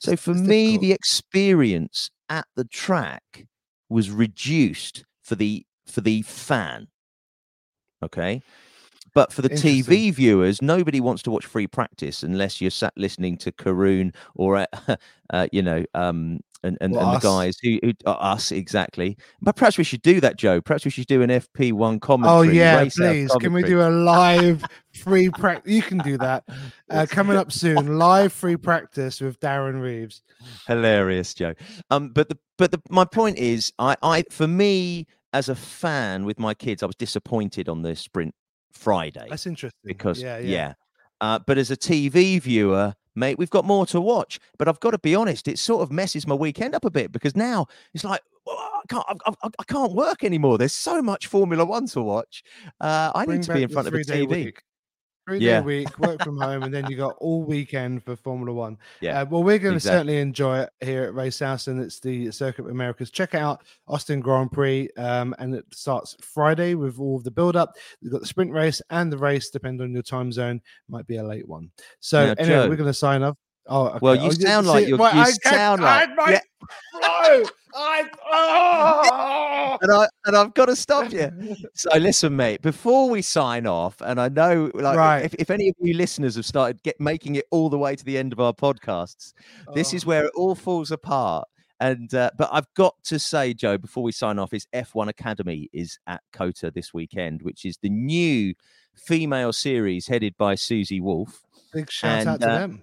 So 0.00 0.16
for 0.16 0.32
it's 0.32 0.40
me, 0.40 0.72
difficult. 0.72 0.80
the 0.80 0.92
experience 0.92 2.10
at 2.28 2.48
the 2.56 2.64
track 2.64 3.46
was 3.88 4.10
reduced 4.10 5.04
for 5.22 5.36
the 5.36 5.64
for 5.86 6.00
the 6.00 6.22
fan. 6.22 6.88
Okay. 8.02 8.42
But 9.14 9.32
for 9.32 9.42
the 9.42 9.50
TV 9.50 10.12
viewers, 10.12 10.60
nobody 10.62 10.98
wants 10.98 11.22
to 11.24 11.30
watch 11.30 11.44
free 11.44 11.66
practice 11.66 12.22
unless 12.22 12.60
you're 12.60 12.70
sat 12.70 12.94
listening 12.96 13.36
to 13.38 13.52
Karun 13.52 14.14
or, 14.34 14.56
uh, 14.56 14.96
uh, 15.30 15.48
you 15.52 15.60
know, 15.60 15.84
um, 15.92 16.40
and, 16.62 16.78
and, 16.80 16.94
well, 16.94 17.08
and 17.08 17.16
the 17.16 17.26
guys 17.26 17.56
who, 17.62 17.78
who 17.82 17.92
uh, 18.06 18.10
us 18.12 18.52
exactly. 18.52 19.16
But 19.40 19.56
perhaps 19.56 19.78
we 19.78 19.84
should 19.84 20.02
do 20.02 20.20
that, 20.20 20.36
Joe. 20.36 20.60
Perhaps 20.60 20.84
we 20.84 20.90
should 20.90 21.06
do 21.06 21.22
an 21.22 21.30
FP1 21.30 22.00
commentary. 22.00 22.36
Oh 22.36 22.42
yeah, 22.42 22.88
please. 22.88 23.30
Can 23.40 23.52
we 23.52 23.62
do 23.62 23.80
a 23.80 23.90
live 23.90 24.64
free 24.94 25.30
practice? 25.38 25.72
You 25.72 25.82
can 25.82 25.98
do 25.98 26.18
that. 26.18 26.44
Uh, 26.90 27.06
coming 27.08 27.38
up 27.38 27.50
soon, 27.50 27.96
live 27.96 28.30
free 28.34 28.56
practice 28.56 29.18
with 29.18 29.40
Darren 29.40 29.80
Reeves. 29.80 30.20
Hilarious, 30.66 31.32
Joe. 31.32 31.54
Um, 31.90 32.10
but 32.10 32.28
the 32.28 32.36
but 32.58 32.70
the 32.70 32.82
my 32.90 33.06
point 33.06 33.38
is, 33.38 33.72
I 33.78 33.96
I 34.02 34.24
for 34.30 34.46
me 34.46 35.06
as 35.32 35.48
a 35.48 35.54
fan 35.54 36.26
with 36.26 36.38
my 36.38 36.52
kids, 36.52 36.82
I 36.82 36.86
was 36.86 36.96
disappointed 36.96 37.70
on 37.70 37.80
the 37.80 37.96
sprint 37.96 38.34
Friday 38.72 39.26
That's 39.30 39.46
interesting. 39.46 39.80
because 39.84 40.20
yeah, 40.20 40.36
yeah, 40.38 40.50
yeah. 40.50 40.72
Uh, 41.22 41.38
but 41.46 41.56
as 41.56 41.70
a 41.70 41.76
TV 41.76 42.40
viewer, 42.42 42.94
mate, 43.14 43.38
we've 43.38 43.50
got 43.50 43.64
more 43.64 43.86
to 43.86 44.00
watch. 44.00 44.38
But 44.58 44.68
I've 44.68 44.80
got 44.80 44.92
to 44.92 44.98
be 44.98 45.14
honest, 45.14 45.48
it 45.48 45.58
sort 45.58 45.82
of 45.82 45.92
messes 45.92 46.26
my 46.26 46.34
weekend 46.34 46.74
up 46.74 46.84
a 46.84 46.90
bit 46.90 47.12
because 47.12 47.36
now 47.36 47.66
it's 47.94 48.04
like 48.04 48.20
well, 48.46 48.56
I 48.56 48.82
can't, 48.88 49.04
I, 49.08 49.30
I, 49.42 49.50
I 49.58 49.64
can't 49.64 49.92
work 49.92 50.24
anymore. 50.24 50.58
There's 50.58 50.72
so 50.72 51.00
much 51.00 51.26
Formula 51.26 51.64
One 51.64 51.86
to 51.88 52.02
watch. 52.02 52.42
Uh, 52.80 53.12
I 53.14 53.24
Bring 53.24 53.38
need 53.38 53.46
to 53.46 53.54
be 53.54 53.62
in 53.62 53.68
front 53.68 53.88
of 53.88 53.94
a 53.94 53.98
TV. 53.98 54.28
Week. 54.28 54.62
Three 55.28 55.38
Yeah. 55.38 55.60
day 55.60 55.66
week, 55.66 55.98
work 56.00 56.20
from 56.24 56.36
home, 56.40 56.64
and 56.64 56.74
then 56.74 56.90
you 56.90 56.96
got 56.96 57.14
all 57.18 57.44
weekend 57.44 58.02
for 58.02 58.16
Formula 58.16 58.52
One. 58.52 58.76
Yeah, 59.00 59.20
Uh, 59.20 59.26
well, 59.26 59.44
we're 59.44 59.58
going 59.58 59.72
to 59.74 59.76
exactly. 59.76 59.98
certainly 59.98 60.18
enjoy 60.18 60.58
it 60.62 60.70
here 60.80 61.04
at 61.04 61.14
Race 61.14 61.38
House, 61.38 61.68
and 61.68 61.80
it's 61.80 62.00
the 62.00 62.32
Circuit 62.32 62.64
of 62.64 62.70
Americas. 62.72 63.08
Check 63.12 63.36
out 63.36 63.62
Austin 63.86 64.18
Grand 64.20 64.50
Prix, 64.50 64.88
um, 64.96 65.32
and 65.38 65.54
it 65.54 65.64
starts 65.72 66.16
Friday 66.20 66.74
with 66.74 66.98
all 66.98 67.16
of 67.18 67.22
the 67.24 67.30
build 67.30 67.54
up. 67.54 67.76
You've 68.00 68.10
got 68.12 68.20
the 68.22 68.26
sprint 68.26 68.50
race 68.50 68.82
and 68.90 69.12
the 69.12 69.18
race, 69.18 69.48
depending 69.50 69.84
on 69.86 69.92
your 69.92 70.02
time 70.02 70.32
zone, 70.32 70.60
might 70.88 71.06
be 71.06 71.18
a 71.18 71.22
late 71.24 71.46
one. 71.46 71.70
So, 72.00 72.26
Now, 72.26 72.34
anyway, 72.38 72.48
Joe- 72.64 72.68
we're 72.68 72.76
going 72.76 72.88
to 72.88 72.94
sign 72.94 73.22
off. 73.22 73.36
Oh, 73.66 73.86
okay. 73.88 73.98
Well, 74.02 74.16
you 74.16 74.26
Oh, 74.26 74.30
sound 74.30 74.66
like 74.66 74.86
you're- 74.88 74.98
well, 74.98 75.14
you 75.14 75.20
I 75.22 75.30
sound 75.30 75.82
like- 75.82 76.16
my 76.16 76.30
yeah. 76.32 76.40
I, 77.74 78.04
oh! 78.30 79.78
and 79.80 79.90
I 79.92 80.06
and 80.26 80.36
I've 80.36 80.52
got 80.54 80.66
to 80.66 80.76
stop 80.76 81.10
you. 81.12 81.30
So 81.74 81.96
listen, 81.98 82.36
mate. 82.36 82.60
Before 82.62 83.08
we 83.08 83.22
sign 83.22 83.66
off, 83.66 84.00
and 84.02 84.20
I 84.20 84.28
know, 84.28 84.70
like, 84.74 84.96
Right. 84.96 85.24
if, 85.24 85.34
if 85.34 85.50
any 85.50 85.68
of 85.70 85.74
you 85.80 85.94
listeners 85.94 86.36
have 86.36 86.44
started 86.44 86.82
get 86.82 87.00
making 87.00 87.36
it 87.36 87.46
all 87.50 87.70
the 87.70 87.78
way 87.78 87.96
to 87.96 88.04
the 88.04 88.18
end 88.18 88.32
of 88.32 88.40
our 88.40 88.52
podcasts, 88.52 89.32
this 89.74 89.94
is 89.94 90.04
Oh. 90.04 90.08
where 90.08 90.24
it 90.26 90.32
all 90.36 90.54
falls 90.54 90.90
apart. 90.90 91.48
And 91.80 92.12
uh, 92.14 92.30
but 92.36 92.48
I've 92.52 92.72
got 92.74 92.94
to 93.04 93.18
say, 93.18 93.54
Joe, 93.54 93.78
before 93.78 94.02
we 94.04 94.12
sign 94.12 94.38
off, 94.38 94.52
is 94.52 94.66
F1 94.74 95.08
Academy 95.08 95.68
is 95.72 95.98
at 96.06 96.20
COTA 96.32 96.70
this 96.72 96.92
weekend, 96.94 97.42
which 97.42 97.64
is 97.64 97.78
the 97.82 97.90
new 97.90 98.54
female 98.94 99.52
series 99.52 100.06
headed 100.06 100.36
by 100.36 100.54
Susie 100.54 101.00
Wolff. 101.00 101.42
Big 101.72 101.90
shout 101.90 102.26
out 102.26 102.40
to 102.40 102.50
uh, 102.50 102.58
them. 102.58 102.82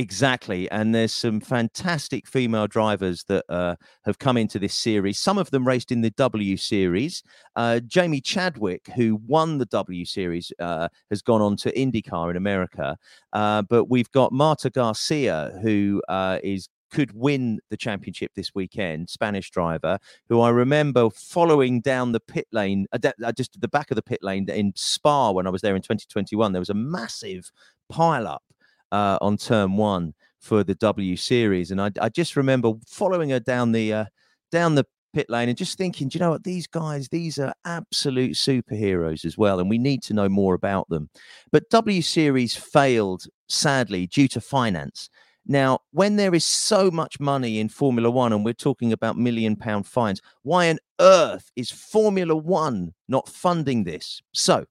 Exactly, 0.00 0.70
and 0.70 0.94
there's 0.94 1.12
some 1.12 1.40
fantastic 1.40 2.28
female 2.28 2.68
drivers 2.68 3.24
that 3.24 3.44
uh, 3.48 3.74
have 4.04 4.20
come 4.20 4.36
into 4.36 4.56
this 4.60 4.72
series. 4.72 5.18
Some 5.18 5.38
of 5.38 5.50
them 5.50 5.66
raced 5.66 5.90
in 5.90 6.02
the 6.02 6.10
W 6.10 6.56
Series. 6.56 7.20
Uh, 7.56 7.80
Jamie 7.80 8.20
Chadwick, 8.20 8.86
who 8.94 9.20
won 9.26 9.58
the 9.58 9.64
W 9.66 10.04
Series, 10.04 10.52
uh, 10.60 10.86
has 11.10 11.20
gone 11.20 11.42
on 11.42 11.56
to 11.56 11.72
IndyCar 11.72 12.30
in 12.30 12.36
America. 12.36 12.96
Uh, 13.32 13.62
but 13.62 13.86
we've 13.86 14.08
got 14.12 14.30
Marta 14.30 14.70
Garcia, 14.70 15.58
who 15.62 16.00
uh, 16.08 16.38
is 16.44 16.68
could 16.92 17.10
win 17.12 17.58
the 17.68 17.76
championship 17.76 18.30
this 18.36 18.54
weekend. 18.54 19.10
Spanish 19.10 19.50
driver, 19.50 19.98
who 20.28 20.40
I 20.40 20.50
remember 20.50 21.10
following 21.10 21.80
down 21.80 22.12
the 22.12 22.20
pit 22.20 22.46
lane, 22.52 22.86
uh, 22.92 23.32
just 23.32 23.56
at 23.56 23.62
the 23.62 23.68
back 23.68 23.90
of 23.90 23.96
the 23.96 24.02
pit 24.02 24.20
lane 24.22 24.48
in 24.48 24.72
Spa 24.76 25.32
when 25.32 25.48
I 25.48 25.50
was 25.50 25.60
there 25.60 25.74
in 25.74 25.82
2021. 25.82 26.52
There 26.52 26.60
was 26.60 26.70
a 26.70 26.74
massive 26.74 27.50
pile 27.88 28.28
up 28.28 28.44
uh, 28.92 29.18
on 29.20 29.36
turn 29.36 29.76
one 29.76 30.14
for 30.40 30.64
the 30.64 30.74
W 30.76 31.16
Series, 31.16 31.70
and 31.70 31.80
I, 31.80 31.90
I 32.00 32.08
just 32.08 32.36
remember 32.36 32.72
following 32.86 33.30
her 33.30 33.40
down 33.40 33.72
the 33.72 33.92
uh, 33.92 34.04
down 34.52 34.74
the 34.74 34.86
pit 35.14 35.28
lane 35.30 35.48
and 35.48 35.58
just 35.58 35.78
thinking, 35.78 36.08
do 36.08 36.18
you 36.18 36.20
know 36.20 36.30
what, 36.30 36.44
these 36.44 36.66
guys, 36.66 37.08
these 37.08 37.38
are 37.38 37.52
absolute 37.64 38.32
superheroes 38.32 39.24
as 39.24 39.38
well, 39.38 39.58
and 39.58 39.70
we 39.70 39.78
need 39.78 40.02
to 40.02 40.14
know 40.14 40.28
more 40.28 40.54
about 40.54 40.88
them. 40.88 41.08
But 41.50 41.70
W 41.70 42.02
Series 42.02 42.54
failed 42.54 43.24
sadly 43.48 44.06
due 44.06 44.28
to 44.28 44.40
finance. 44.40 45.08
Now, 45.50 45.78
when 45.92 46.16
there 46.16 46.34
is 46.34 46.44
so 46.44 46.90
much 46.90 47.18
money 47.18 47.58
in 47.58 47.70
Formula 47.70 48.10
One, 48.10 48.34
and 48.34 48.44
we're 48.44 48.52
talking 48.52 48.92
about 48.92 49.16
million 49.16 49.56
pound 49.56 49.86
fines, 49.86 50.20
why 50.42 50.68
on 50.68 50.78
earth 51.00 51.50
is 51.56 51.70
Formula 51.70 52.36
One 52.36 52.92
not 53.08 53.28
funding 53.28 53.84
this? 53.84 54.20
So 54.32 54.66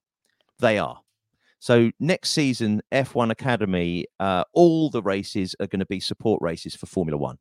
they 0.60 0.78
are. 0.78 1.00
So 1.58 1.90
next 1.98 2.30
season, 2.30 2.82
F1 2.92 3.30
Academy, 3.30 4.06
uh, 4.20 4.44
all 4.52 4.90
the 4.90 5.02
races 5.02 5.56
are 5.60 5.66
going 5.66 5.80
to 5.80 5.86
be 5.86 6.00
support 6.00 6.40
races 6.42 6.74
for 6.74 6.86
Formula 6.86 7.18
One. 7.18 7.38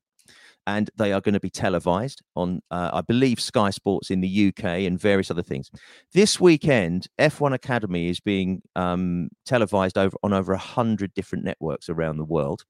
And 0.66 0.90
they 0.98 1.14
are 1.14 1.22
going 1.22 1.34
to 1.34 1.40
be 1.40 1.50
televised 1.50 2.22
on, 2.36 2.62
uh, 2.72 2.90
I 2.92 3.02
believe, 3.02 3.40
Sky 3.40 3.70
Sports 3.70 4.12
in 4.12 4.20
the 4.20 4.48
UK 4.50 4.66
and 4.86 5.00
various 5.00 5.32
other 5.32 5.44
things. 5.44 5.72
This 6.14 6.42
weekend, 6.42 7.08
F1 7.18 7.54
Academy 7.54 8.10
is 8.10 8.20
being 8.20 8.62
um, 8.76 9.30
televised 9.46 9.98
over 9.98 10.18
on 10.24 10.34
over 10.34 10.52
a 10.52 10.58
hundred 10.58 11.14
different 11.14 11.46
networks 11.46 11.88
around 11.88 12.18
the 12.18 12.26
world. 12.26 12.66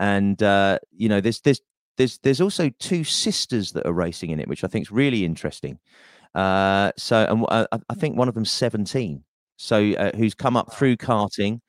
And 0.00 0.42
uh, 0.42 0.80
you 0.90 1.08
know, 1.08 1.20
there's 1.20 1.40
there's 1.42 1.60
there's 1.98 2.18
there's 2.18 2.40
also 2.40 2.68
two 2.80 3.04
sisters 3.04 3.70
that 3.72 3.86
are 3.86 3.92
racing 3.92 4.30
in 4.30 4.40
it, 4.40 4.48
which 4.48 4.64
I 4.64 4.66
think 4.66 4.86
is 4.86 4.90
really 4.90 5.24
interesting. 5.24 5.78
Uh, 6.34 6.90
so, 6.96 7.26
and 7.28 7.44
uh, 7.48 7.66
I, 7.70 7.78
I 7.90 7.94
think 7.94 8.16
one 8.16 8.26
of 8.26 8.34
them's 8.34 8.50
17 8.50 9.22
so 9.62 9.92
uh, 9.92 10.10
who's 10.16 10.34
come 10.34 10.56
up 10.56 10.72
through 10.74 10.96
karting 10.96 11.60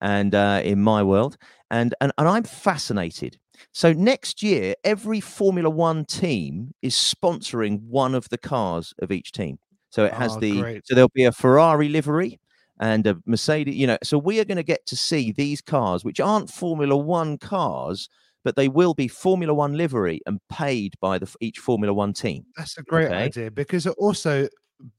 and 0.00 0.34
uh, 0.34 0.60
in 0.64 0.80
my 0.80 1.02
world 1.02 1.36
and, 1.70 1.94
and 2.00 2.12
and 2.18 2.28
i'm 2.28 2.44
fascinated 2.44 3.36
so 3.72 3.92
next 3.92 4.42
year 4.42 4.74
every 4.84 5.20
formula 5.20 5.68
one 5.68 6.04
team 6.04 6.72
is 6.82 6.94
sponsoring 6.94 7.80
one 7.82 8.14
of 8.14 8.28
the 8.30 8.38
cars 8.38 8.94
of 9.00 9.10
each 9.12 9.32
team 9.32 9.58
so 9.90 10.04
it 10.04 10.12
has 10.14 10.36
Oh, 10.36 10.40
the 10.40 10.60
great. 10.60 10.86
so 10.86 10.94
there'll 10.94 11.10
be 11.14 11.24
a 11.24 11.32
ferrari 11.32 11.88
livery 11.88 12.38
and 12.80 13.06
a 13.06 13.16
mercedes 13.26 13.74
you 13.74 13.86
know 13.86 13.98
so 14.02 14.16
we 14.16 14.38
are 14.40 14.44
going 14.44 14.56
to 14.56 14.62
get 14.62 14.86
to 14.86 14.96
see 14.96 15.32
these 15.32 15.60
cars 15.60 16.04
which 16.04 16.20
aren't 16.20 16.50
formula 16.50 16.96
one 16.96 17.36
cars 17.36 18.08
but 18.44 18.54
they 18.56 18.68
will 18.68 18.94
be 18.94 19.08
formula 19.08 19.52
one 19.52 19.72
livery 19.76 20.20
and 20.26 20.38
paid 20.48 20.94
by 21.00 21.18
the 21.18 21.28
each 21.40 21.58
formula 21.58 21.92
one 21.92 22.12
team 22.12 22.44
That's 22.56 22.78
a 22.78 22.82
great 22.82 23.06
okay. 23.06 23.24
idea 23.24 23.50
because 23.50 23.84
it 23.86 23.94
also 23.98 24.48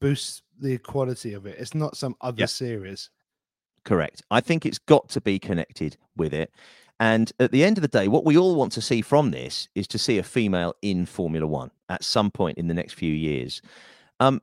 boosts 0.02 0.44
the 0.62 0.78
quality 0.78 1.34
of 1.34 1.46
it. 1.46 1.58
It's 1.60 1.74
not 1.76 1.98
some 1.98 2.16
other 2.22 2.42
Yeah. 2.42 2.46
series. 2.48 3.10
Correct. 3.86 4.22
I 4.30 4.42
think 4.42 4.66
it's 4.66 4.80
got 4.80 5.10
to 5.10 5.22
be 5.22 5.40
connected 5.40 5.98
with 6.16 6.34
it. 6.34 6.52
And 7.00 7.32
at 7.40 7.52
the 7.52 7.64
end 7.64 7.78
of 7.78 7.82
the 7.82 7.88
day, 7.88 8.08
what 8.10 8.26
we 8.26 8.38
all 8.38 8.56
want 8.56 8.74
to 8.74 8.82
see 8.82 9.02
from 9.02 9.32
this 9.32 9.70
is 9.74 9.88
to 9.88 9.98
see 9.98 10.18
a 10.18 10.24
female 10.24 10.74
in 10.82 11.06
Formula 11.06 11.48
One 11.48 11.72
at 11.88 12.04
some 12.04 12.30
point 12.30 12.58
in 12.58 12.68
the 12.68 12.74
next 12.74 12.94
few 12.94 13.14
years. 13.14 13.62
Um, 14.20 14.42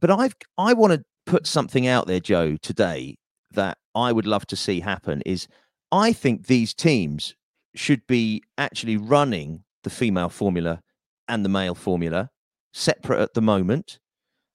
but 0.00 0.10
I've 0.10 0.34
I 0.56 0.72
want 0.72 0.94
to 0.94 1.04
put 1.26 1.46
something 1.46 1.86
out 1.86 2.06
there, 2.06 2.20
Joe, 2.20 2.56
today 2.56 3.18
that 3.52 3.78
I 3.94 4.12
would 4.12 4.26
love 4.26 4.46
to 4.46 4.56
see 4.56 4.80
happen. 4.80 5.22
Is 5.26 5.46
I 5.92 6.12
think 6.12 6.46
these 6.46 6.72
teams 6.72 7.34
should 7.74 8.06
be 8.06 8.42
actually 8.56 8.96
running 8.96 9.64
the 9.82 9.90
female 9.90 10.30
formula 10.30 10.80
and 11.28 11.44
the 11.44 11.48
male 11.50 11.74
formula 11.74 12.30
separate 12.72 13.20
at 13.20 13.34
the 13.34 13.42
moment 13.42 13.98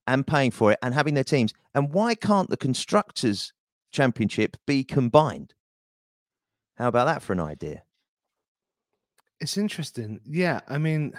and 0.10 0.26
paying 0.26 0.52
for 0.52 0.72
it 0.72 0.80
and 0.82 0.94
having 0.94 1.14
their 1.14 1.24
teams. 1.24 1.54
And 1.76 1.94
why 1.94 2.16
can't 2.16 2.50
the 2.50 2.58
constructors 2.58 3.54
championship 3.92 4.58
be 4.66 4.84
combined? 4.84 5.54
How 6.78 6.88
about 6.88 7.06
that 7.06 7.22
for 7.22 7.34
an 7.34 7.40
idea? 7.40 7.84
It's 9.40 9.58
interesting. 9.58 10.20
Yeah, 10.26 10.62
I 10.68 10.78
mean, 10.78 11.14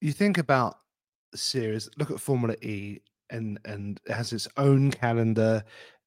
you 0.00 0.12
think 0.12 0.38
about 0.38 0.76
the 1.32 1.38
series. 1.38 1.88
Look 1.96 2.10
at 2.10 2.20
Formula 2.20 2.54
E, 2.62 2.98
and 3.30 3.58
and 3.64 4.00
it 4.06 4.12
has 4.12 4.32
its 4.32 4.48
own 4.56 4.90
calendar. 4.90 5.62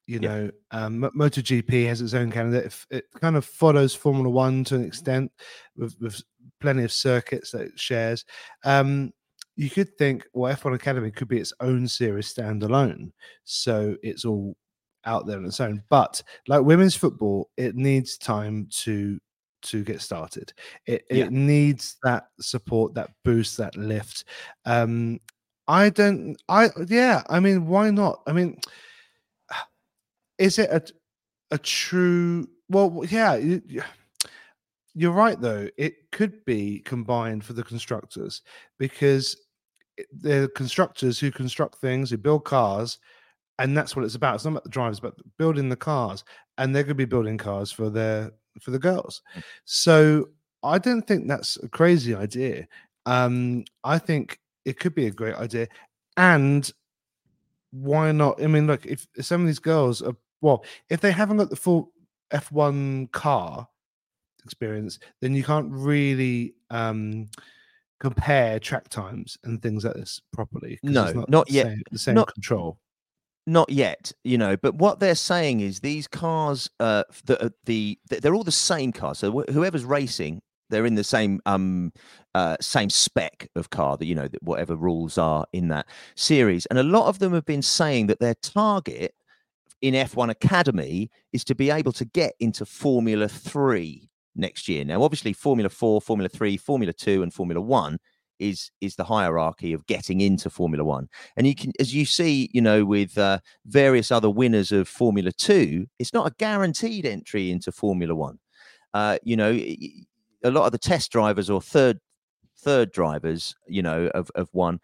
You 0.06 0.20
Yeah. 0.22 0.28
know, 0.30 0.52
um, 0.72 1.00
Mo- 1.00 1.12
MotoGP 1.16 1.88
has 1.88 2.02
its 2.02 2.14
own 2.14 2.30
calendar. 2.30 2.60
It, 2.60 2.86
it 2.90 3.06
kind 3.22 3.38
of 3.38 3.46
follows 3.46 3.96
Formula 3.96 4.30
One 4.30 4.66
to 4.66 4.76
an 4.76 4.84
extent, 4.84 5.32
with, 5.78 5.96
with 6.02 6.22
plenty 6.60 6.84
of 6.84 6.92
circuits 6.92 7.52
that 7.52 7.62
it 7.62 7.80
shares. 7.80 8.26
Um, 8.66 9.14
you 9.56 9.70
could 9.70 9.96
think, 9.98 10.26
well, 10.34 10.54
F1 10.56 10.74
Academy 10.76 11.12
could 11.12 11.28
be 11.28 11.40
its 11.40 11.54
own 11.60 11.88
series 11.88 12.34
standalone, 12.34 13.12
so 13.44 13.96
it's 14.04 14.26
all 14.26 14.56
out 15.06 15.28
there 15.28 15.38
on 15.38 15.46
its 15.46 15.60
own. 15.60 15.84
But 15.90 16.22
like 16.48 16.64
women's 16.64 16.96
football, 16.96 17.50
it 17.58 17.76
needs 17.76 18.18
time 18.18 18.68
to 18.84 19.20
to 19.64 19.84
get 19.84 20.02
started. 20.02 20.52
It, 20.88 21.06
Yeah. 21.10 21.26
it 21.26 21.32
needs 21.32 21.96
that 22.04 22.26
support, 22.42 22.94
that 22.96 23.12
boost, 23.24 23.56
that 23.58 23.76
lift. 23.78 24.26
Um, 24.66 25.20
I 25.68 25.90
don't. 25.90 26.36
I 26.50 26.70
yeah. 26.88 27.24
I 27.30 27.40
mean, 27.40 27.68
why 27.68 27.90
not? 27.92 28.22
I 28.28 28.34
mean, 28.34 28.58
is 30.38 30.60
it 30.60 30.70
a 30.72 30.82
a 31.52 31.58
true? 31.58 32.48
Well, 32.70 33.04
yeah. 33.10 33.36
you- 33.36 33.62
you- 33.68 33.84
You're 34.96 35.12
right, 35.12 35.40
though. 35.42 35.68
It 35.76 36.12
could 36.12 36.46
be 36.46 36.80
combined 36.82 37.44
for 37.44 37.54
the 37.54 37.64
constructors 37.64 38.44
because 38.78 39.36
they're 40.12 40.48
constructors 40.48 41.20
who 41.20 41.32
construct 41.32 41.76
things, 41.76 42.10
who 42.10 42.18
build 42.18 42.46
cars, 42.46 43.00
and 43.60 43.78
that's 43.78 43.96
what 43.96 44.06
it's 44.06 44.16
about. 44.16 44.36
It's 44.36 44.46
not 44.46 44.52
about 44.52 44.64
the 44.64 44.70
drivers, 44.70 45.00
but 45.00 45.16
building 45.38 45.70
the 45.70 45.76
cars, 45.76 46.24
and 46.58 46.76
they're 46.76 46.84
going 46.84 46.90
to 46.90 46.96
be 46.96 47.06
building 47.06 47.38
cars 47.38 47.72
for 47.72 47.90
their 47.90 48.32
for 48.62 48.72
the 48.72 48.80
girls. 48.80 49.22
So 49.66 50.30
I 50.64 50.78
don't 50.78 51.06
think 51.08 51.28
that's 51.28 51.58
a 51.64 51.68
crazy 51.68 52.16
idea. 52.16 52.68
Um, 53.06 53.66
I 53.84 53.98
think 54.00 54.40
it 54.66 54.80
could 54.80 54.96
be 54.96 55.08
a 55.08 55.12
great 55.12 55.36
idea, 55.36 55.68
and 56.18 56.72
why 57.72 58.12
not? 58.12 58.42
I 58.42 58.48
mean, 58.48 58.68
look, 58.68 58.86
if 58.86 59.08
some 59.22 59.42
of 59.42 59.48
these 59.48 59.60
girls 59.60 60.02
are 60.02 60.16
well, 60.42 60.64
if 60.90 61.02
they 61.02 61.12
haven't 61.12 61.38
got 61.38 61.50
the 61.50 61.56
full 61.56 61.92
F1 62.32 63.12
car 63.12 63.68
experience, 64.44 65.00
then 65.22 65.34
you 65.34 65.44
can't 65.44 65.72
really 65.72 66.56
um 66.70 67.28
compare 68.04 68.60
track 68.60 68.90
times 68.90 69.38
and 69.46 69.62
things 69.62 69.86
like 69.86 69.94
this 69.94 70.20
properly. 70.34 70.78
No, 70.84 71.06
it's 71.06 71.30
not 71.30 71.48
the 71.48 71.54
yet. 71.54 71.68
Same, 71.68 71.82
the 71.92 72.00
same 72.00 72.16
Not- 72.16 72.34
control. 72.34 72.78
Not 73.46 73.70
yet, 73.70 74.12
you 74.24 74.38
know, 74.38 74.56
but 74.56 74.76
what 74.76 75.02
they're 75.02 75.16
saying 75.16 75.60
is 75.60 75.82
these 75.82 76.08
cars, 76.08 76.70
uh, 76.80 77.04
the, 77.26 77.54
the 77.66 78.00
they're 78.10 78.34
all 78.34 78.46
the 78.46 78.54
same 78.54 78.94
cars. 78.94 79.20
So 79.20 79.32
wh- 79.32 79.52
whoever's 79.52 79.84
racing, 79.84 80.42
they're 80.70 80.86
in 80.86 80.96
the 80.96 81.04
same 81.04 81.42
um 81.46 81.92
uh 82.36 82.56
same 82.62 82.90
spec 82.90 83.50
of 83.58 83.70
car 83.70 83.98
that 83.98 84.06
you 84.06 84.16
know 84.16 84.30
that 84.30 84.42
whatever 84.44 84.78
rules 84.78 85.18
are 85.18 85.46
in 85.52 85.68
that 85.70 85.88
series. 86.16 86.66
And 86.68 86.80
a 86.80 86.84
lot 86.84 87.08
of 87.08 87.20
them 87.20 87.34
have 87.34 87.46
been 87.46 87.62
saying 87.62 88.08
that 88.08 88.20
their 88.22 88.36
target 88.36 89.14
in 89.82 89.94
F1 89.94 90.30
Academy 90.30 91.12
is 91.34 91.44
to 91.44 91.54
be 91.54 91.70
able 91.70 91.92
to 91.92 92.06
get 92.06 92.36
into 92.40 92.66
Formula 92.66 93.28
3 93.28 94.10
next 94.36 94.68
year. 94.68 94.84
Now 94.86 95.04
obviously 95.04 95.34
Formula 95.34 95.70
4, 95.70 96.02
Formula 96.02 96.30
3, 96.30 96.58
Formula 96.58 96.94
2 96.94 97.24
and 97.24 97.34
Formula 97.34 97.62
1 97.62 97.98
is 98.40 98.72
is 98.82 98.96
the 98.96 99.04
hierarchy 99.04 99.74
of 99.74 99.86
getting 99.86 100.22
into 100.22 100.50
Formula 100.50 100.84
1. 100.84 101.08
And 101.38 101.48
you 101.48 101.56
can 101.56 101.72
as 101.80 101.94
you 101.94 102.06
see, 102.06 102.50
you 102.54 102.62
know, 102.62 102.86
with 102.86 103.18
uh, 103.18 103.40
various 103.66 104.12
other 104.12 104.30
winners 104.30 104.72
of 104.72 104.88
Formula 104.88 105.32
2, 105.32 105.86
it's 106.00 106.14
not 106.14 106.28
a 106.28 106.36
guaranteed 106.38 107.06
entry 107.06 107.52
into 107.52 107.72
Formula 107.72 108.16
1. 108.16 108.40
Uh, 108.94 109.18
you 109.24 109.36
know, 109.36 109.52
a 110.44 110.52
lot 110.52 110.66
of 110.66 110.72
the 110.72 110.78
test 110.78 111.12
drivers 111.12 111.50
or 111.50 111.62
third 111.62 112.00
third 112.58 112.92
drivers, 112.92 113.56
you 113.68 113.82
know, 113.82 114.08
of 114.14 114.30
of 114.36 114.50
one 114.52 114.80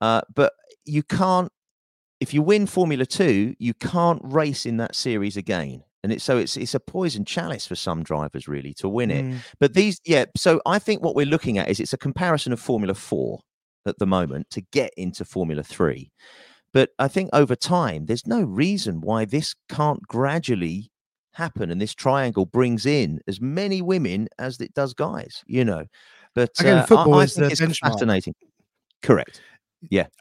uh, 0.00 0.20
but 0.34 0.52
you 0.84 1.02
can't 1.02 1.50
if 2.20 2.32
you 2.34 2.42
win 2.42 2.66
Formula 2.66 3.06
Two, 3.06 3.54
you 3.58 3.74
can't 3.74 4.20
race 4.22 4.66
in 4.66 4.76
that 4.78 4.94
series 4.94 5.36
again. 5.36 5.82
And 6.04 6.12
it's 6.12 6.22
so 6.22 6.36
it's 6.36 6.58
it's 6.58 6.74
a 6.74 6.80
poison 6.80 7.24
chalice 7.24 7.66
for 7.66 7.74
some 7.74 8.02
drivers 8.02 8.46
really 8.46 8.74
to 8.74 8.90
win 8.90 9.10
it. 9.10 9.24
Mm. 9.24 9.38
But 9.58 9.72
these, 9.72 9.98
yeah. 10.04 10.26
So 10.36 10.60
I 10.66 10.78
think 10.78 11.02
what 11.02 11.16
we're 11.16 11.24
looking 11.24 11.56
at 11.56 11.70
is 11.70 11.80
it's 11.80 11.94
a 11.94 11.98
comparison 11.98 12.52
of 12.52 12.60
Formula 12.60 12.92
Four 12.92 13.40
at 13.86 13.98
the 13.98 14.06
moment 14.06 14.50
to 14.50 14.60
get 14.70 14.92
into 14.98 15.24
Formula 15.24 15.62
Three. 15.62 16.12
But 16.74 16.90
I 16.98 17.08
think 17.08 17.30
over 17.32 17.56
time, 17.56 18.04
there's 18.04 18.26
no 18.26 18.42
reason 18.42 19.00
why 19.00 19.24
this 19.24 19.54
can't 19.70 20.02
gradually 20.02 20.90
happen, 21.32 21.70
and 21.70 21.80
this 21.80 21.94
triangle 21.94 22.44
brings 22.44 22.84
in 22.84 23.20
as 23.26 23.40
many 23.40 23.80
women 23.80 24.28
as 24.38 24.60
it 24.60 24.74
does 24.74 24.92
guys. 24.92 25.42
You 25.46 25.64
know, 25.64 25.86
but 26.34 26.50
Again, 26.60 26.84
uh, 26.90 26.96
I- 26.96 27.10
I, 27.10 27.22
is 27.22 27.34
think 27.34 27.50
it's 27.50 27.60
benchmark. 27.62 27.92
fascinating. 27.92 28.34
Correct. 29.02 29.40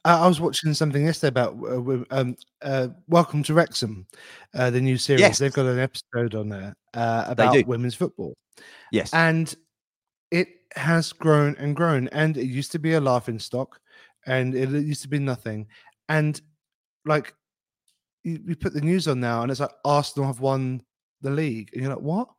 I, 0.05 0.23
I 0.23 0.27
was 0.27 0.39
watching 0.41 0.73
something 0.73 1.05
yesterday 1.05 1.29
about 1.29 1.55
uh, 1.63 2.03
um, 2.11 2.35
uh, 2.61 2.87
Welcome 3.07 3.43
to 3.43 3.53
Wrexham, 3.53 4.05
uh, 4.53 4.69
the 4.69 4.81
new 4.81 4.97
series. 4.97 5.21
Yes. 5.21 5.37
They've 5.37 5.53
got 5.53 5.65
an 5.65 5.79
episode 5.79 6.35
on 6.35 6.49
there 6.49 6.75
uh, 6.93 7.25
about 7.27 7.65
women's 7.67 7.95
football, 7.95 8.35
Yes. 8.91 9.13
and 9.13 9.53
it 10.31 10.47
has 10.75 11.13
grown 11.13 11.55
and 11.57 11.75
grown. 11.75 12.07
And 12.09 12.37
it 12.37 12.45
used 12.45 12.71
to 12.73 12.79
be 12.79 12.93
a 12.93 13.01
laughing 13.01 13.39
stock, 13.39 13.79
and 14.25 14.55
it 14.55 14.69
used 14.69 15.01
to 15.03 15.07
be 15.09 15.19
nothing. 15.19 15.67
And 16.09 16.39
like, 17.05 17.33
you, 18.23 18.39
you 18.45 18.55
put 18.55 18.73
the 18.73 18.81
news 18.81 19.07
on 19.07 19.19
now, 19.19 19.41
and 19.41 19.51
it's 19.51 19.59
like 19.59 19.71
Arsenal 19.85 20.27
have 20.27 20.39
won 20.39 20.81
the 21.21 21.31
league, 21.31 21.69
and 21.73 21.81
you're 21.81 21.93
like, 21.93 22.03
what? 22.03 22.29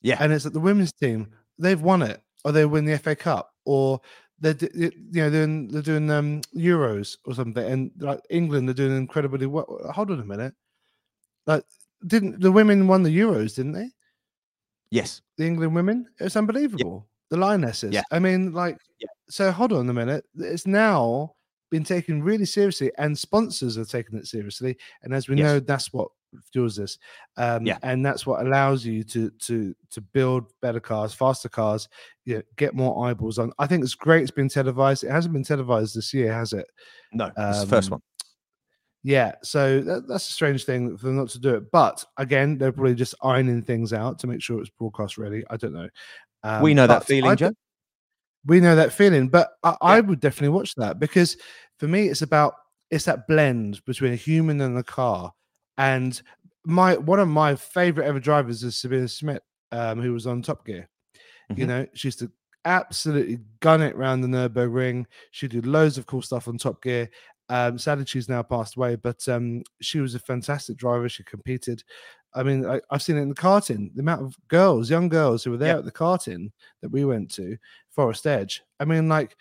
Yeah. 0.00 0.16
and 0.20 0.32
it's 0.32 0.44
like 0.44 0.54
the 0.54 0.60
women's 0.60 0.92
team 0.92 1.28
they've 1.58 1.80
won 1.80 2.02
it, 2.02 2.22
or 2.44 2.52
they 2.52 2.64
win 2.66 2.84
the 2.84 2.96
FA 2.98 3.16
Cup, 3.16 3.50
or 3.64 4.00
they're 4.40 4.56
you 4.74 4.90
know 5.12 5.30
they're 5.30 5.46
doing, 5.46 5.68
they're 5.68 5.82
doing 5.82 6.10
um 6.10 6.40
Euros 6.56 7.16
or 7.24 7.34
something, 7.34 7.64
and 7.64 7.90
like 7.98 8.20
England 8.30 8.68
they're 8.68 8.74
doing 8.74 8.96
incredibly 8.96 9.46
well. 9.46 9.66
Hold 9.94 10.10
on 10.10 10.20
a 10.20 10.24
minute, 10.24 10.54
like 11.46 11.64
didn't 12.06 12.40
the 12.40 12.52
women 12.52 12.86
won 12.86 13.02
the 13.02 13.16
Euros? 13.16 13.56
Didn't 13.56 13.72
they? 13.72 13.90
yes. 14.90 15.20
The 15.36 15.46
England 15.46 15.74
women, 15.74 16.06
it's 16.18 16.36
unbelievable. 16.36 17.06
The 17.30 17.36
lionesses. 17.36 17.92
Yeah. 17.92 18.02
I 18.10 18.18
mean, 18.18 18.52
like, 18.52 18.78
Yeah. 18.98 19.08
so 19.28 19.52
hold 19.52 19.72
on 19.72 19.88
a 19.88 19.92
minute. 19.92 20.24
It's 20.38 20.66
now 20.66 21.34
been 21.70 21.84
taken 21.84 22.22
really 22.22 22.46
seriously, 22.46 22.90
and 22.96 23.16
sponsors 23.18 23.76
are 23.76 23.84
taking 23.84 24.18
it 24.18 24.26
seriously. 24.26 24.78
And 25.02 25.12
as 25.14 25.28
we 25.28 25.36
Yes. 25.36 25.44
know, 25.44 25.60
that's 25.60 25.92
what 25.92 26.08
fuels 26.52 26.76
this. 26.76 26.98
Um, 27.36 27.66
Yeah. 27.66 27.78
and 27.82 28.04
that's 28.04 28.26
what 28.26 28.44
allows 28.44 28.84
you 28.84 29.04
to 29.04 29.30
to 29.30 29.74
to 29.90 30.00
build 30.00 30.44
better 30.62 30.80
cars, 30.80 31.14
faster 31.14 31.48
cars, 31.48 31.88
you 32.24 32.36
know, 32.36 32.42
get 32.56 32.74
more 32.74 33.06
eyeballs 33.06 33.38
on. 33.38 33.52
I 33.58 33.66
think 33.66 33.82
it's 33.84 33.94
great. 33.94 34.22
It's 34.22 34.30
been 34.30 34.48
televised. 34.48 35.04
It 35.04 35.10
hasn't 35.10 35.32
been 35.32 35.44
televised 35.44 35.96
this 35.96 36.12
year, 36.12 36.32
has 36.32 36.52
it? 36.52 36.66
No. 37.12 37.26
it's 37.36 37.60
the 37.62 37.66
first 37.66 37.88
Um, 37.88 37.92
one. 37.92 38.02
Yeah, 39.04 39.36
so 39.42 39.80
that, 39.80 40.08
that's 40.08 40.28
a 40.28 40.32
strange 40.32 40.64
thing 40.64 40.96
for 40.98 41.06
them 41.06 41.16
not 41.16 41.28
to 41.30 41.38
do 41.38 41.54
it. 41.54 41.70
But 41.70 42.04
again, 42.16 42.58
they're 42.58 42.72
probably 42.72 42.94
just 42.96 43.14
ironing 43.22 43.62
things 43.62 43.92
out 43.92 44.18
to 44.18 44.26
make 44.26 44.42
sure 44.42 44.60
it's 44.60 44.70
broadcast 44.70 45.16
ready. 45.18 45.44
I 45.48 45.56
don't 45.56 45.72
know. 45.72 45.88
Um, 46.42 46.62
we 46.62 46.74
know 46.74 46.86
that 46.86 47.04
feeling, 47.04 47.36
Joe. 47.36 47.52
We 48.44 48.60
know 48.60 48.74
that 48.76 48.92
feeling, 48.92 49.28
but 49.28 49.50
I, 49.62 49.76
I 49.80 50.00
would 50.00 50.20
definitely 50.20 50.56
watch 50.56 50.74
that 50.76 50.98
because 50.98 51.36
for 51.78 51.86
me, 51.88 52.08
it's 52.08 52.22
about 52.22 52.54
it's 52.90 53.04
that 53.04 53.26
blend 53.28 53.84
between 53.84 54.12
a 54.12 54.16
human 54.16 54.60
and 54.60 54.76
a 54.78 54.82
car. 54.82 55.32
And 55.78 56.20
my 56.64 56.96
one 56.96 57.20
of 57.20 57.28
my 57.28 57.54
favorite 57.54 58.06
ever 58.06 58.20
drivers 58.20 58.62
is 58.62 58.76
Sabine 58.76 59.06
Schmitz, 59.08 59.44
um, 59.72 60.00
who 60.00 60.12
was 60.12 60.26
on 60.26 60.42
Top 60.42 60.66
Gear. 60.66 60.88
You 61.56 61.64
Mhm. 61.64 61.68
know, 61.68 61.86
she 61.94 62.08
used 62.08 62.18
to 62.20 62.30
absolutely 62.64 63.38
gun 63.60 63.80
it 63.80 63.94
around 63.94 64.20
the 64.20 64.28
Nurburgring. 64.28 65.06
She 65.30 65.48
did 65.48 65.66
loads 65.66 65.96
of 65.96 66.06
cool 66.06 66.22
stuff 66.22 66.48
on 66.48 66.58
Top 66.58 66.82
Gear. 66.82 67.08
Um, 67.48 67.78
sadly, 67.78 68.04
she's 68.04 68.28
now 68.28 68.42
passed 68.42 68.76
away, 68.76 68.96
but 68.96 69.26
um, 69.28 69.62
she 69.80 70.00
was 70.00 70.14
a 70.14 70.18
fantastic 70.18 70.76
driver. 70.76 71.08
She 71.08 71.24
competed. 71.24 71.82
I 72.34 72.42
mean, 72.42 72.66
I, 72.66 72.80
I've 72.90 73.02
seen 73.02 73.16
it 73.16 73.22
in 73.22 73.30
the 73.30 73.34
karting. 73.34 73.94
The 73.94 74.02
amount 74.02 74.22
of 74.22 74.36
girls, 74.48 74.90
young 74.90 75.08
girls, 75.08 75.42
who 75.44 75.52
were 75.52 75.56
there 75.56 75.78
at 75.78 75.86
the 75.86 75.92
karting 75.92 76.50
that 76.82 76.90
we 76.90 77.06
went 77.06 77.30
to, 77.36 77.56
Forest 77.88 78.26
Edge. 78.26 78.62
I 78.80 78.84
mean, 78.84 79.08
like 79.08 79.34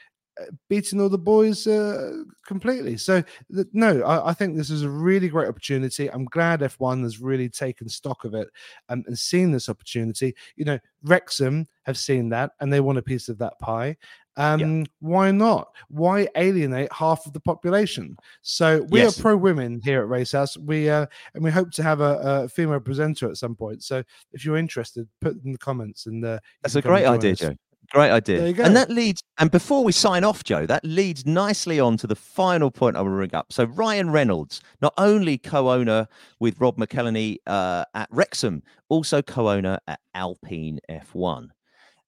beating 0.70 1.02
all 1.02 1.10
the 1.10 1.18
boys 1.18 1.66
uh, 1.68 2.24
completely. 2.46 2.98
So 2.98 3.24
th- 3.54 3.68
no, 3.74 4.02
I, 4.04 4.30
I 4.30 4.34
think 4.34 4.56
this 4.56 4.70
is 4.70 4.84
a 4.84 4.90
really 4.90 5.30
great 5.30 5.48
opportunity. 5.48 6.10
I'm 6.12 6.26
glad 6.26 6.62
F1 6.62 7.04
has 7.04 7.20
really 7.20 7.50
taken 7.50 7.90
stock 7.90 8.24
of 8.26 8.34
it 8.34 8.50
um, 8.90 9.04
and 9.08 9.18
seen 9.18 9.52
this 9.52 9.70
opportunity. 9.70 10.36
You 10.56 10.66
know, 10.66 10.80
Wrexham 11.04 11.68
have 11.84 11.98
seen 11.98 12.30
that 12.30 12.52
and 12.60 12.72
they 12.72 12.80
want 12.80 12.98
a 12.98 13.02
piece 13.04 13.30
of 13.30 13.38
that 13.40 13.58
pie. 13.60 13.98
Um, 14.40 14.86
Why 15.00 15.32
not? 15.32 15.70
Why 15.90 16.28
alienate 16.36 16.94
half 16.94 17.26
of 17.26 17.34
the 17.34 17.40
population? 17.40 18.16
So 18.44 18.84
we 18.92 19.00
Yes. 19.00 19.18
are 19.18 19.22
pro 19.24 19.36
women 19.36 19.82
here 19.84 20.02
at 20.02 20.08
Race 20.10 20.32
House. 20.34 20.56
We 20.58 20.90
uh, 20.92 21.08
and 21.34 21.44
we 21.44 21.50
hope 21.50 21.72
to 21.72 21.82
have 21.82 22.02
a, 22.02 22.44
a 22.44 22.50
female 22.50 22.80
presenter 22.80 23.28
at 23.30 23.38
some 23.38 23.56
point. 23.56 23.82
So 23.84 24.04
if 24.34 24.46
you're 24.46 24.58
interested, 24.58 25.08
put 25.22 25.44
in 25.44 25.54
the 25.54 25.58
comments 25.58 26.06
and 26.06 26.24
uh, 26.24 26.38
That's 26.62 26.76
a 26.76 26.84
great 26.84 27.06
idea, 27.06 27.32
us. 27.32 27.40
Joe. 27.40 27.56
Great 27.92 28.12
idea. 28.12 28.38
There 28.38 28.48
you 28.50 28.54
go. 28.54 28.64
And 28.64 28.76
that 28.76 28.92
leads, 28.92 29.24
and 29.40 29.52
before 29.52 29.84
we 29.84 29.92
sign 29.92 30.24
off, 30.24 30.44
Joe, 30.44 30.66
that 30.66 30.84
leads 30.84 31.26
nicely 31.26 31.80
on 31.80 31.98
to 31.98 32.08
the 32.08 32.16
final 32.16 32.72
point 32.72 32.96
I 32.96 33.02
will 33.02 33.12
bring 33.12 33.36
up. 33.36 33.54
So 33.54 33.66
Ryan 33.66 34.10
Reynolds, 34.10 34.62
not 34.82 34.94
only 34.98 35.38
co-owner 35.38 36.08
with 36.40 36.60
Rob 36.60 36.78
McElhenney 36.78 37.38
uh, 37.46 37.86
at 37.94 38.08
Wrexham, 38.12 38.64
also 38.90 39.22
co-owner 39.22 39.78
at 39.88 40.00
Alpine 40.16 40.80
F1. 40.90 41.50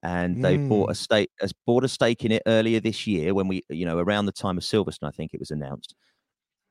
And 0.01 0.43
they 0.43 0.55
bought 0.57 0.91
a 0.91 0.95
stake, 0.95 1.29
has 1.41 1.53
bought 1.67 1.83
a 1.83 1.89
stake 1.89 2.23
in 2.23 2.31
it 2.31 2.41
earlier 2.47 2.79
this 2.79 3.05
year 3.05 3.33
when 3.33 3.47
we, 3.47 3.63
you 3.69 3.85
know, 3.85 3.97
around 3.97 4.25
the 4.25 4.31
time 4.31 4.57
of 4.57 4.63
Silverstone, 4.63 5.09
I 5.09 5.11
think 5.11 5.33
it 5.33 5.39
was 5.39 5.51
announced. 5.51 5.93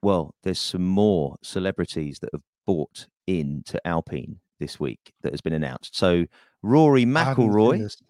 Well, 0.03 0.35
there's 0.43 0.59
some 0.59 0.87
more 0.87 1.37
celebrities 1.43 2.21
that 2.21 2.31
have 2.33 2.43
bought 2.67 3.07
into 3.27 3.87
Alpine 3.87 4.41
this 4.59 4.81
week 4.81 5.13
that 5.23 5.33
has 5.33 5.41
been 5.43 5.53
announced. 5.53 5.95
So 5.95 6.25
Rory 6.63 7.05
McIlroy. 7.05 8.08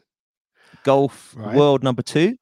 Golf 0.85 1.35
Right. 1.37 1.55
world 1.57 1.83
number 1.83 2.03
two 2.03 2.37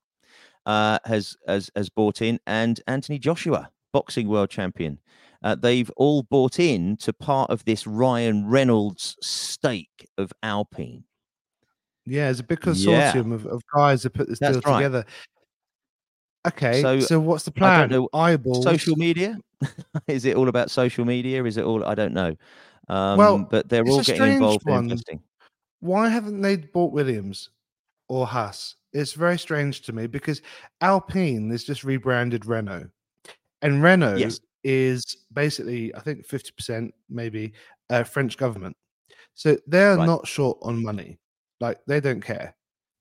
uh, 0.67 0.99
has 1.05 1.37
has 1.47 1.71
has 1.77 1.89
bought 1.89 2.23
in, 2.23 2.39
and 2.47 2.81
Anthony 2.87 3.19
Joshua, 3.19 3.71
boxing 3.93 4.29
world 4.29 4.51
champion. 4.51 4.99
Uh, 5.43 5.55
they've 5.55 5.91
all 5.97 6.23
bought 6.25 6.59
in 6.59 6.97
to 6.97 7.13
part 7.13 7.51
of 7.51 7.65
this 7.65 7.87
Ryan 7.87 8.47
Reynolds 8.49 9.17
stake 9.21 10.09
of 10.19 10.33
Alpine. 10.43 11.05
Yeah, 12.05 12.31
it's 12.31 12.41
a 12.41 12.45
big 12.45 12.59
Yeah. 12.65 12.73
consortium 12.73 13.33
of, 13.33 13.47
of 13.47 13.63
guys 13.75 14.03
that 14.03 14.11
put 14.11 14.29
this 14.29 14.39
That's 14.39 14.59
deal 14.59 14.73
right. 14.73 14.79
together. 14.79 15.05
Okay, 16.47 16.81
So, 16.81 17.01
so, 17.01 17.19
what's 17.19 17.45
the 17.45 17.51
plan? 17.51 17.73
I 17.73 17.87
know, 17.87 18.09
Eyeballs. 18.13 18.65
Social 18.65 18.95
media? 18.97 19.37
Is 20.07 20.25
it 20.25 20.37
all 20.37 20.49
about 20.49 20.71
social 20.71 21.05
media? 21.05 21.43
Is 21.45 21.57
it 21.57 21.65
all? 21.65 21.85
I 21.85 21.95
don't 21.97 22.13
know. 22.15 22.37
Um, 22.89 23.19
Well, 23.19 23.39
but 23.51 23.69
they're 23.69 23.85
all 23.85 24.03
getting 24.03 24.23
involved 24.35 24.65
in 24.67 24.73
one. 24.73 24.85
investing. 24.85 25.21
Why 25.81 26.09
haven't 26.09 26.41
they 26.43 26.57
bought 26.57 26.93
Williams 26.93 27.51
or 28.09 28.27
Haas? 28.27 28.77
It's 28.93 29.13
very 29.13 29.39
strange 29.39 29.83
to 29.83 29.93
me 29.93 30.07
because 30.07 30.43
Alpine 30.81 31.51
is 31.51 31.65
just 31.65 31.85
rebranded 31.85 32.47
Renault, 32.47 32.89
and 33.63 33.83
Renault 33.83 34.17
Yes. 34.19 34.41
is 34.65 35.05
basically, 35.33 35.95
I 35.95 36.01
think, 36.01 36.25
fifty 36.27 36.53
percent 36.57 36.95
maybe 37.09 37.53
uh, 37.91 38.05
French 38.05 38.37
government. 38.37 38.77
So 39.35 39.57
they're 39.67 39.97
Right. 39.97 40.07
not 40.07 40.27
short 40.27 40.59
on 40.63 40.83
money. 40.83 41.19
Like 41.61 41.79
they 41.87 42.01
don't 42.01 42.21
care 42.23 42.55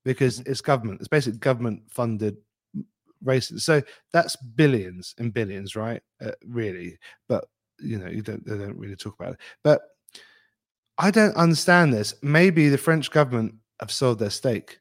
because 0.03 0.39
Mm-hmm. 0.39 0.51
it's 0.51 0.61
government. 0.61 0.99
It's 1.01 1.07
basically 1.07 1.39
government 1.39 1.83
funded 1.89 2.37
races. 3.23 3.63
So 3.63 3.81
that's 4.11 4.35
billions 4.35 5.15
and 5.17 5.33
billions, 5.33 5.75
right? 5.75 6.01
Uh, 6.21 6.31
really, 6.45 6.97
but 7.27 7.45
you 7.79 7.97
know, 7.97 8.07
you 8.07 8.21
don't 8.21 8.45
they 8.45 8.57
don't 8.57 8.77
really 8.77 8.95
talk 8.95 9.15
about 9.19 9.33
it. 9.33 9.39
But 9.63 9.81
I 10.97 11.11
don't 11.11 11.35
understand 11.35 11.93
this. 11.93 12.13
Maybe 12.21 12.69
the 12.69 12.77
French 12.77 13.11
government 13.11 13.55
have 13.79 13.91
sold 13.91 14.19
their 14.19 14.29
stake. 14.29 14.79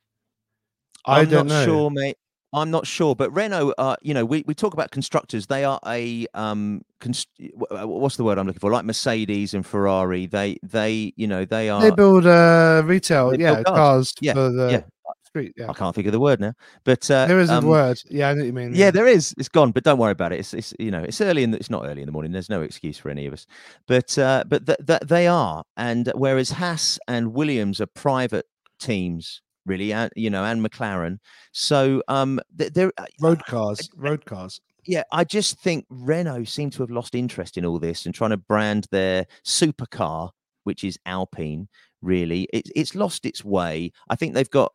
I 1.06 1.20
I'm 1.20 1.28
don't 1.28 1.46
not 1.46 1.54
know. 1.54 1.64
sure, 1.64 1.90
mate. 1.90 2.16
I'm 2.52 2.70
not 2.70 2.86
sure, 2.86 3.16
but 3.16 3.34
Renault, 3.34 3.74
uh, 3.78 3.96
you 4.00 4.14
know, 4.14 4.24
we, 4.24 4.44
we 4.46 4.54
talk 4.54 4.74
about 4.74 4.92
constructors. 4.92 5.46
They 5.48 5.64
are 5.64 5.80
a 5.84 6.26
um, 6.34 6.82
const- 7.00 7.28
uh, 7.70 7.86
what's 7.86 8.16
the 8.16 8.22
word 8.22 8.38
I'm 8.38 8.46
looking 8.46 8.60
for? 8.60 8.70
Like 8.70 8.84
Mercedes 8.84 9.54
and 9.54 9.66
Ferrari. 9.66 10.26
They 10.26 10.58
they 10.62 11.12
you 11.16 11.26
know 11.26 11.44
they 11.44 11.68
are 11.68 11.82
they 11.82 11.90
build 11.90 12.26
uh 12.26 12.82
retail, 12.84 13.30
They 13.30 13.38
yeah, 13.38 13.54
build 13.54 13.66
cars. 13.66 14.14
Yeah, 14.20 14.34
for 14.34 14.50
the 14.50 14.70
yeah. 14.70 14.82
street. 15.26 15.52
Yeah, 15.56 15.68
I 15.68 15.72
can't 15.72 15.94
think 15.96 16.06
of 16.06 16.12
the 16.12 16.20
word 16.20 16.38
now, 16.40 16.52
but 16.84 17.10
uh, 17.10 17.26
there 17.26 17.40
is 17.40 17.50
a 17.50 17.54
um, 17.54 17.66
word. 17.66 18.00
Yeah, 18.08 18.28
I 18.28 18.34
know 18.34 18.40
what 18.42 18.46
you 18.46 18.52
mean. 18.52 18.72
Yeah, 18.72 18.92
there 18.92 19.08
is. 19.08 19.34
It's 19.36 19.48
gone, 19.48 19.72
but 19.72 19.82
don't 19.82 19.98
worry 19.98 20.12
about 20.12 20.32
it. 20.32 20.38
It's, 20.38 20.54
it's 20.54 20.72
you 20.78 20.92
know, 20.92 21.02
it's 21.02 21.20
early 21.20 21.42
in 21.42 21.50
the, 21.50 21.58
it's 21.58 21.70
not 21.70 21.84
early 21.86 22.02
in 22.02 22.06
the 22.06 22.12
morning. 22.12 22.30
There's 22.30 22.48
no 22.50 22.62
excuse 22.62 22.98
for 22.98 23.10
any 23.10 23.26
of 23.26 23.32
us. 23.32 23.46
But 23.88 24.16
uh, 24.16 24.44
but 24.46 24.66
that 24.66 24.86
th- 24.86 25.02
they 25.04 25.26
are, 25.26 25.64
and 25.76 26.12
whereas 26.14 26.50
Haas 26.52 27.00
and 27.08 27.34
Williams 27.34 27.80
are 27.80 27.86
private 27.86 28.46
teams, 28.78 29.42
really, 29.66 29.92
and 29.92 30.10
you 30.16 30.30
know, 30.30 30.44
and 30.44 30.64
McLaren. 30.64 31.18
So 31.52 32.02
um, 32.08 32.40
th- 32.58 32.72
there, 32.72 32.92
road 33.20 33.44
cars, 33.46 33.88
road 33.96 34.24
cars. 34.24 34.60
yeah, 34.86 35.02
I 35.12 35.24
just 35.24 35.58
think 35.60 35.86
Renault 35.88 36.44
seem 36.44 36.70
to 36.70 36.82
have 36.82 36.90
lost 36.90 37.14
interest 37.14 37.56
in 37.56 37.64
all 37.64 37.78
this 37.78 38.06
and 38.06 38.14
trying 38.14 38.30
to 38.30 38.36
brand 38.36 38.86
their 38.90 39.26
supercar, 39.46 40.30
which 40.64 40.84
is 40.84 40.98
Alpine. 41.06 41.68
Really, 42.02 42.48
it, 42.52 42.68
it's 42.76 42.94
lost 42.94 43.24
its 43.24 43.44
way. 43.44 43.92
I 44.08 44.16
think 44.16 44.34
they've 44.34 44.50
got 44.50 44.72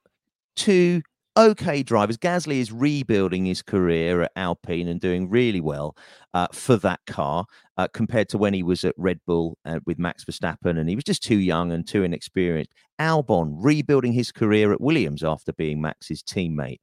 two 0.55 1.01
okay 1.39 1.83
drivers. 1.83 2.17
Gasly 2.17 2.59
is 2.59 2.71
rebuilding 2.71 3.45
his 3.45 3.61
career 3.61 4.23
at 4.23 4.31
Alpine 4.35 4.87
and 4.87 4.99
doing 4.99 5.29
really 5.29 5.61
well 5.61 5.95
uh, 6.33 6.47
for 6.51 6.75
that 6.77 6.99
car 7.07 7.45
uh, 7.77 7.87
compared 7.93 8.29
to 8.29 8.37
when 8.37 8.53
he 8.53 8.61
was 8.61 8.83
at 8.83 8.93
Red 8.97 9.19
Bull 9.25 9.57
uh, 9.65 9.79
with 9.85 9.97
Max 9.97 10.25
Verstappen, 10.25 10.77
and 10.77 10.89
he 10.89 10.95
was 10.95 11.05
just 11.05 11.23
too 11.23 11.37
young 11.37 11.71
and 11.71 11.87
too 11.87 12.03
inexperienced. 12.03 12.71
Albon 12.99 13.53
rebuilding 13.57 14.11
his 14.11 14.31
career 14.31 14.73
at 14.73 14.81
Williams 14.81 15.23
after 15.23 15.53
being 15.53 15.81
Max's 15.81 16.21
teammate 16.21 16.79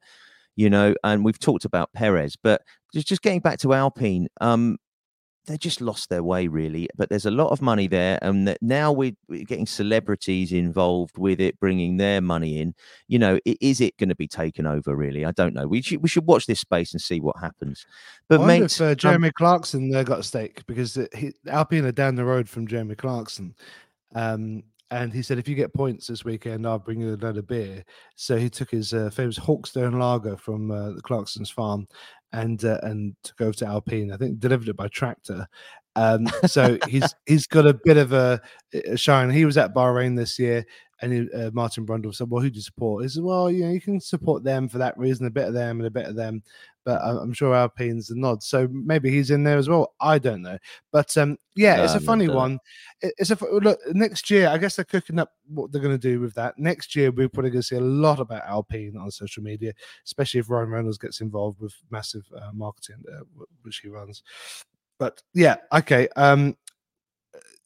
you 0.57 0.71
know, 0.71 0.95
and 1.05 1.23
we've 1.23 1.39
talked 1.39 1.67
about 1.67 1.93
Perez, 1.93 2.35
but 2.35 2.63
just 2.95 3.21
getting 3.21 3.41
back 3.41 3.59
to 3.59 3.75
Alpine, 3.75 4.27
um, 4.41 4.79
they 5.47 5.57
just 5.57 5.81
lost 5.81 6.09
their 6.09 6.23
way 6.23 6.49
really. 6.49 6.89
But 6.97 7.09
there's 7.09 7.27
a 7.27 7.31
lot 7.31 7.49
of 7.49 7.63
money 7.63 7.87
there, 7.87 8.19
and 8.23 8.47
that 8.49 8.59
now 8.61 8.93
we, 8.93 9.17
we're 9.29 9.45
getting 9.45 9.67
celebrities 9.67 10.53
involved 10.53 11.19
with 11.19 11.41
it, 11.41 11.59
bringing 11.61 11.97
their 11.97 12.21
money 12.21 12.61
in. 12.61 12.75
You 13.09 13.19
know, 13.19 13.39
is 13.45 13.81
it 13.81 13.97
going 13.97 14.09
to 14.09 14.15
be 14.15 14.29
taken 14.29 14.67
over? 14.67 14.95
Really, 14.95 15.25
I 15.25 15.33
don't 15.33 15.55
know. 15.55 15.67
We 15.67 15.83
should 15.83 16.03
we 16.03 16.09
should 16.09 16.27
watch 16.27 16.47
this 16.47 16.61
space 16.61 16.93
and 16.93 17.01
see 17.01 17.21
what 17.21 17.37
happens. 17.41 17.87
But 18.29 18.41
I 18.41 18.47
mate, 18.47 18.63
if 18.63 18.81
uh, 18.81 18.87
um, 18.87 18.97
Jeremy 18.97 19.31
Clarkson 19.33 19.95
uh, 19.95 20.03
got 20.03 20.21
a 20.21 20.25
stake 20.25 20.67
because 20.67 20.97
uh, 20.97 21.07
he, 21.15 21.33
Alpine 21.49 21.85
are 21.85 21.93
down 21.93 22.17
the 22.17 22.25
road 22.25 22.49
from 22.49 22.67
Jeremy 22.67 22.95
Clarkson. 22.95 23.55
Um, 24.15 24.63
and 24.91 25.13
he 25.13 25.23
said, 25.23 25.39
if 25.39 25.49
you 25.49 25.55
get 25.55 25.75
points 25.75 26.07
this 26.07 26.25
weekend, 26.25 26.67
I'll 26.67 26.79
bring 26.79 27.01
you 27.01 27.15
a 27.15 27.17
load 27.17 27.39
of 27.39 27.47
beer. 27.47 27.85
So 28.15 28.37
he 28.37 28.49
took 28.49 28.71
his 28.71 28.95
uh, 28.95 29.11
famous 29.11 29.37
Hawkstone 29.37 29.99
lager 29.99 30.37
from 30.37 30.71
uh, 30.71 30.93
the 30.93 31.03
Clarkson's 31.03 31.51
farm 31.51 31.89
and 32.33 32.65
uh, 32.65 32.79
and 32.83 33.17
took 33.23 33.41
over 33.41 33.53
to 33.55 33.67
Alpine. 33.67 34.13
I 34.13 34.17
think 34.17 34.39
delivered 34.39 34.69
it 34.69 34.77
by 34.77 34.89
tractor. 34.89 35.49
Um, 35.97 36.29
so 36.47 36.79
he's 36.87 37.15
he's 37.27 37.47
got 37.47 37.67
a 37.67 37.75
bit 37.75 37.97
of 37.97 38.13
a, 38.13 38.41
a 38.87 38.97
shine. 38.97 39.31
He 39.31 39.45
was 39.45 39.57
at 39.57 39.75
Bahrain 39.75 40.17
this 40.17 40.39
year, 40.39 40.65
and 41.01 41.13
he, 41.13 41.29
uh, 41.33 41.51
Martin 41.53 41.87
Brundle 41.87 42.15
said, 42.15 42.31
"Well, 42.31 42.43
who 42.43 42.51
do 42.51 42.57
you 42.57 42.63
support?" 42.63 43.03
He 43.03 43.09
said, 43.09 43.25
"Well, 43.25 43.51
you 43.51 43.65
know, 43.65 43.73
you 43.73 43.81
can 43.81 44.01
support 44.01 44.45
them 44.45 44.69
for 44.69 44.79
that 44.79 44.97
reason, 44.99 45.27
a 45.27 45.31
bit 45.31 45.49
of 45.49 45.55
them 45.55 45.79
and 45.79 45.87
a 45.87 45.91
bit 45.91 46.07
of 46.07 46.15
them." 46.15 46.43
But 46.87 47.03
I'm 47.03 47.33
sure 47.33 47.53
Alpine's 47.53 48.07
the 48.07 48.15
nod, 48.15 48.45
so 48.45 48.69
maybe 48.71 49.11
he's 49.11 49.33
in 49.33 49.43
there 49.43 49.59
as 49.59 49.69
well. 49.69 49.95
I 50.01 50.21
don't 50.21 50.41
know, 50.41 50.57
but 50.93 51.17
um, 51.19 51.37
yeah, 51.57 51.83
it's 51.83 51.95
a 51.95 52.01
funny 52.01 52.29
one. 52.29 52.61
It's 53.01 53.33
a 53.33 53.39
look 53.51 53.81
next 53.93 54.31
year. 54.31 54.49
I 54.49 54.57
guess 54.57 54.77
they're 54.77 54.85
cooking 54.85 55.19
up 55.19 55.33
what 55.49 55.73
they're 55.73 55.83
going 55.83 55.99
to 55.99 55.99
do 55.99 56.21
with 56.21 56.33
that. 56.35 56.59
Next 56.61 56.95
year, 56.95 57.11
we're 57.11 57.29
probably 57.29 57.51
going 57.51 57.63
to 57.63 57.67
see 57.67 57.75
a 57.75 57.81
lot 57.81 58.21
about 58.21 58.47
Alpine 58.47 58.97
on 58.97 59.11
social 59.11 59.43
media, 59.43 59.73
especially 60.05 60.39
if 60.39 60.49
Ryan 60.49 60.71
Reynolds 60.71 60.97
gets 60.97 61.21
involved 61.21 61.61
with 61.61 61.75
massive 61.91 62.25
uh, 62.41 62.53
marketing, 62.55 63.03
uh, 63.13 63.25
which 63.63 63.79
he 63.79 63.89
runs. 63.89 64.23
But 65.01 65.21
yeah, 65.35 65.57
okay. 65.73 66.09
Um, 66.15 66.57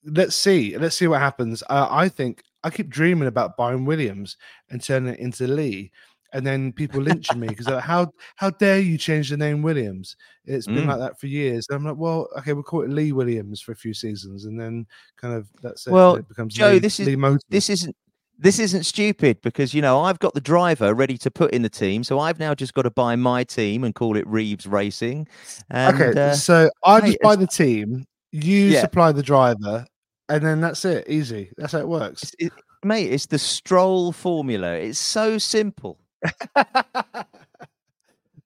let's 0.05 0.35
see. 0.35 0.79
Let's 0.79 0.97
see 0.97 1.09
what 1.09 1.21
happens. 1.21 1.63
Uh, 1.69 1.89
I 1.91 2.09
think 2.09 2.43
I 2.65 2.71
keep 2.71 2.89
dreaming 2.89 3.29
about 3.29 3.57
buying 3.57 3.85
Williams 3.85 4.37
and 4.71 4.83
turning 4.83 5.15
it 5.15 5.21
into 5.21 5.47
Lee, 5.47 5.93
and 6.33 6.47
then 6.47 6.73
people 6.73 7.01
lynching 7.03 7.41
me 7.41 7.49
because 7.49 7.67
how 7.83 8.13
how 8.37 8.51
dare 8.51 8.79
you 8.81 8.97
change 8.99 9.31
the 9.31 9.37
name 9.37 9.63
Williams? 9.63 10.17
It's 10.45 10.67
been 10.67 10.85
Mm. 10.85 10.89
like 10.89 10.99
that 10.99 11.21
for 11.21 11.27
years. 11.27 11.67
And 11.69 11.77
I'm 11.77 11.85
like, 11.85 11.97
well, 11.97 12.29
okay, 12.39 12.53
we'll 12.53 12.63
call 12.63 12.83
it 12.83 12.91
Lee 12.91 13.13
Williams 13.13 13.61
for 13.61 13.73
a 13.73 13.77
few 13.77 13.95
seasons, 13.95 14.45
and 14.47 14.59
then 14.61 14.87
kind 15.17 15.35
of 15.35 15.49
that's 15.63 15.87
it. 15.87 15.93
Well, 15.93 16.17
it 16.17 16.29
becomes 16.29 16.55
Joe, 16.55 16.73
Lee, 16.73 16.79
this 16.79 17.01
is- 17.01 17.07
Lee 17.09 17.37
this 17.49 17.71
isn't 17.71 17.95
this 18.43 18.59
isn't 18.59 18.85
stupid 18.85 19.39
because 19.43 19.75
you 19.75 19.83
know 19.83 20.01
I've 20.01 20.19
got 20.19 20.33
the 20.33 20.41
driver 20.41 20.95
ready 20.95 21.19
to 21.19 21.31
put 21.31 21.53
in 21.53 21.61
the 21.63 21.69
team, 21.69 22.03
so 22.03 22.19
I've 22.19 22.39
now 22.39 22.55
just 22.55 22.73
got 22.75 22.83
to 22.83 22.91
buy 22.91 23.15
my 23.17 23.45
team 23.45 23.85
and 23.85 23.95
call 23.95 24.17
it 24.17 24.27
Reeves 24.27 24.67
Racing. 24.67 25.29
And, 25.69 26.01
okay, 26.01 26.19
uh, 26.31 26.35
so 26.35 26.71
I 26.85 27.01
hey, 27.01 27.07
just 27.09 27.19
buy 27.21 27.37
the 27.37 27.47
team, 27.47 28.07
you 28.33 28.61
Yeah. 28.69 28.81
supply 28.81 29.13
the 29.13 29.23
driver, 29.23 29.85
and 30.31 30.43
then 30.43 30.61
that's 30.63 30.85
it. 30.87 31.07
Easy. 31.09 31.51
That's 31.59 31.73
how 31.75 31.81
it 31.81 31.89
works. 31.89 32.33
it's- 32.33 32.47
it- 32.57 32.65
mate, 32.83 33.13
it's 33.13 33.27
the 33.27 33.39
Stroll 33.39 34.11
formula. 34.11 34.73
It's 34.73 34.99
so 34.99 35.37
simple. 35.37 35.99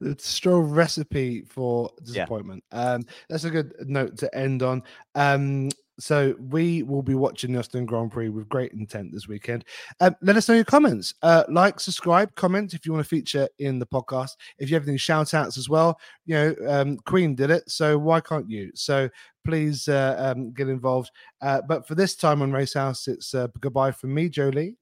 the 0.01 0.17
Stroll 0.19 0.63
recipe 0.63 1.43
for 1.43 1.91
Yeah. 2.01 2.05
disappointment. 2.05 2.65
Um, 2.73 3.05
that's 3.29 3.45
a 3.45 3.51
good 3.51 3.75
note 3.87 4.19
to 4.19 4.35
end 4.37 4.63
on. 4.63 4.83
Um, 5.15 5.71
so 5.99 6.35
we 6.41 6.83
will 6.83 7.03
be 7.03 7.15
watching 7.15 7.53
the 7.53 7.61
Austin 7.61 7.87
Grand 7.87 8.11
Prix 8.11 8.29
with 8.29 8.49
great 8.49 8.73
intent 8.73 9.13
this 9.13 9.29
weekend. 9.29 9.65
Um, 10.01 10.17
let 10.23 10.37
us 10.37 10.49
know 10.49 10.57
your 10.57 10.65
comments. 10.65 11.15
Uh, 11.23 11.45
like, 11.49 11.79
subscribe, 11.79 12.35
comment 12.35 12.75
if 12.75 12.85
you 12.85 12.93
want 12.93 13.05
to 13.05 13.09
feature 13.09 13.49
in 13.61 13.79
the 13.79 13.87
podcast. 13.87 14.31
If 14.59 14.69
you 14.69 14.75
have 14.75 14.89
any 14.89 14.99
shout 14.99 15.35
outs 15.35 15.57
as 15.57 15.69
well, 15.69 15.97
you 16.27 16.35
know, 16.35 16.55
um, 16.69 16.97
Queen 17.07 17.37
did 17.37 17.51
it, 17.51 17.63
so 17.71 17.97
why 17.97 18.21
can't 18.21 18.51
you? 18.51 18.73
So 18.75 19.09
please 19.45 19.87
uh, 19.87 20.17
um, 20.19 20.51
get 20.53 20.69
involved. 20.69 21.13
Uh, 21.41 21.63
but 21.69 21.87
for 21.87 21.95
this 21.95 22.17
time 22.17 22.43
on 22.43 22.51
Race 22.51 22.75
House, 22.75 23.07
it's 23.07 23.33
uh, 23.33 23.47
goodbye 23.61 23.93
from 23.93 24.13
me, 24.15 24.29
Joe 24.29 24.49
Lee. 24.49 24.75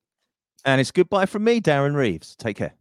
And 0.65 0.81
it's 0.81 0.93
goodbye 0.93 1.27
from 1.27 1.45
me, 1.45 1.61
Darren 1.61 1.95
Reeves. 1.95 2.37
Take 2.37 2.57
care. 2.57 2.73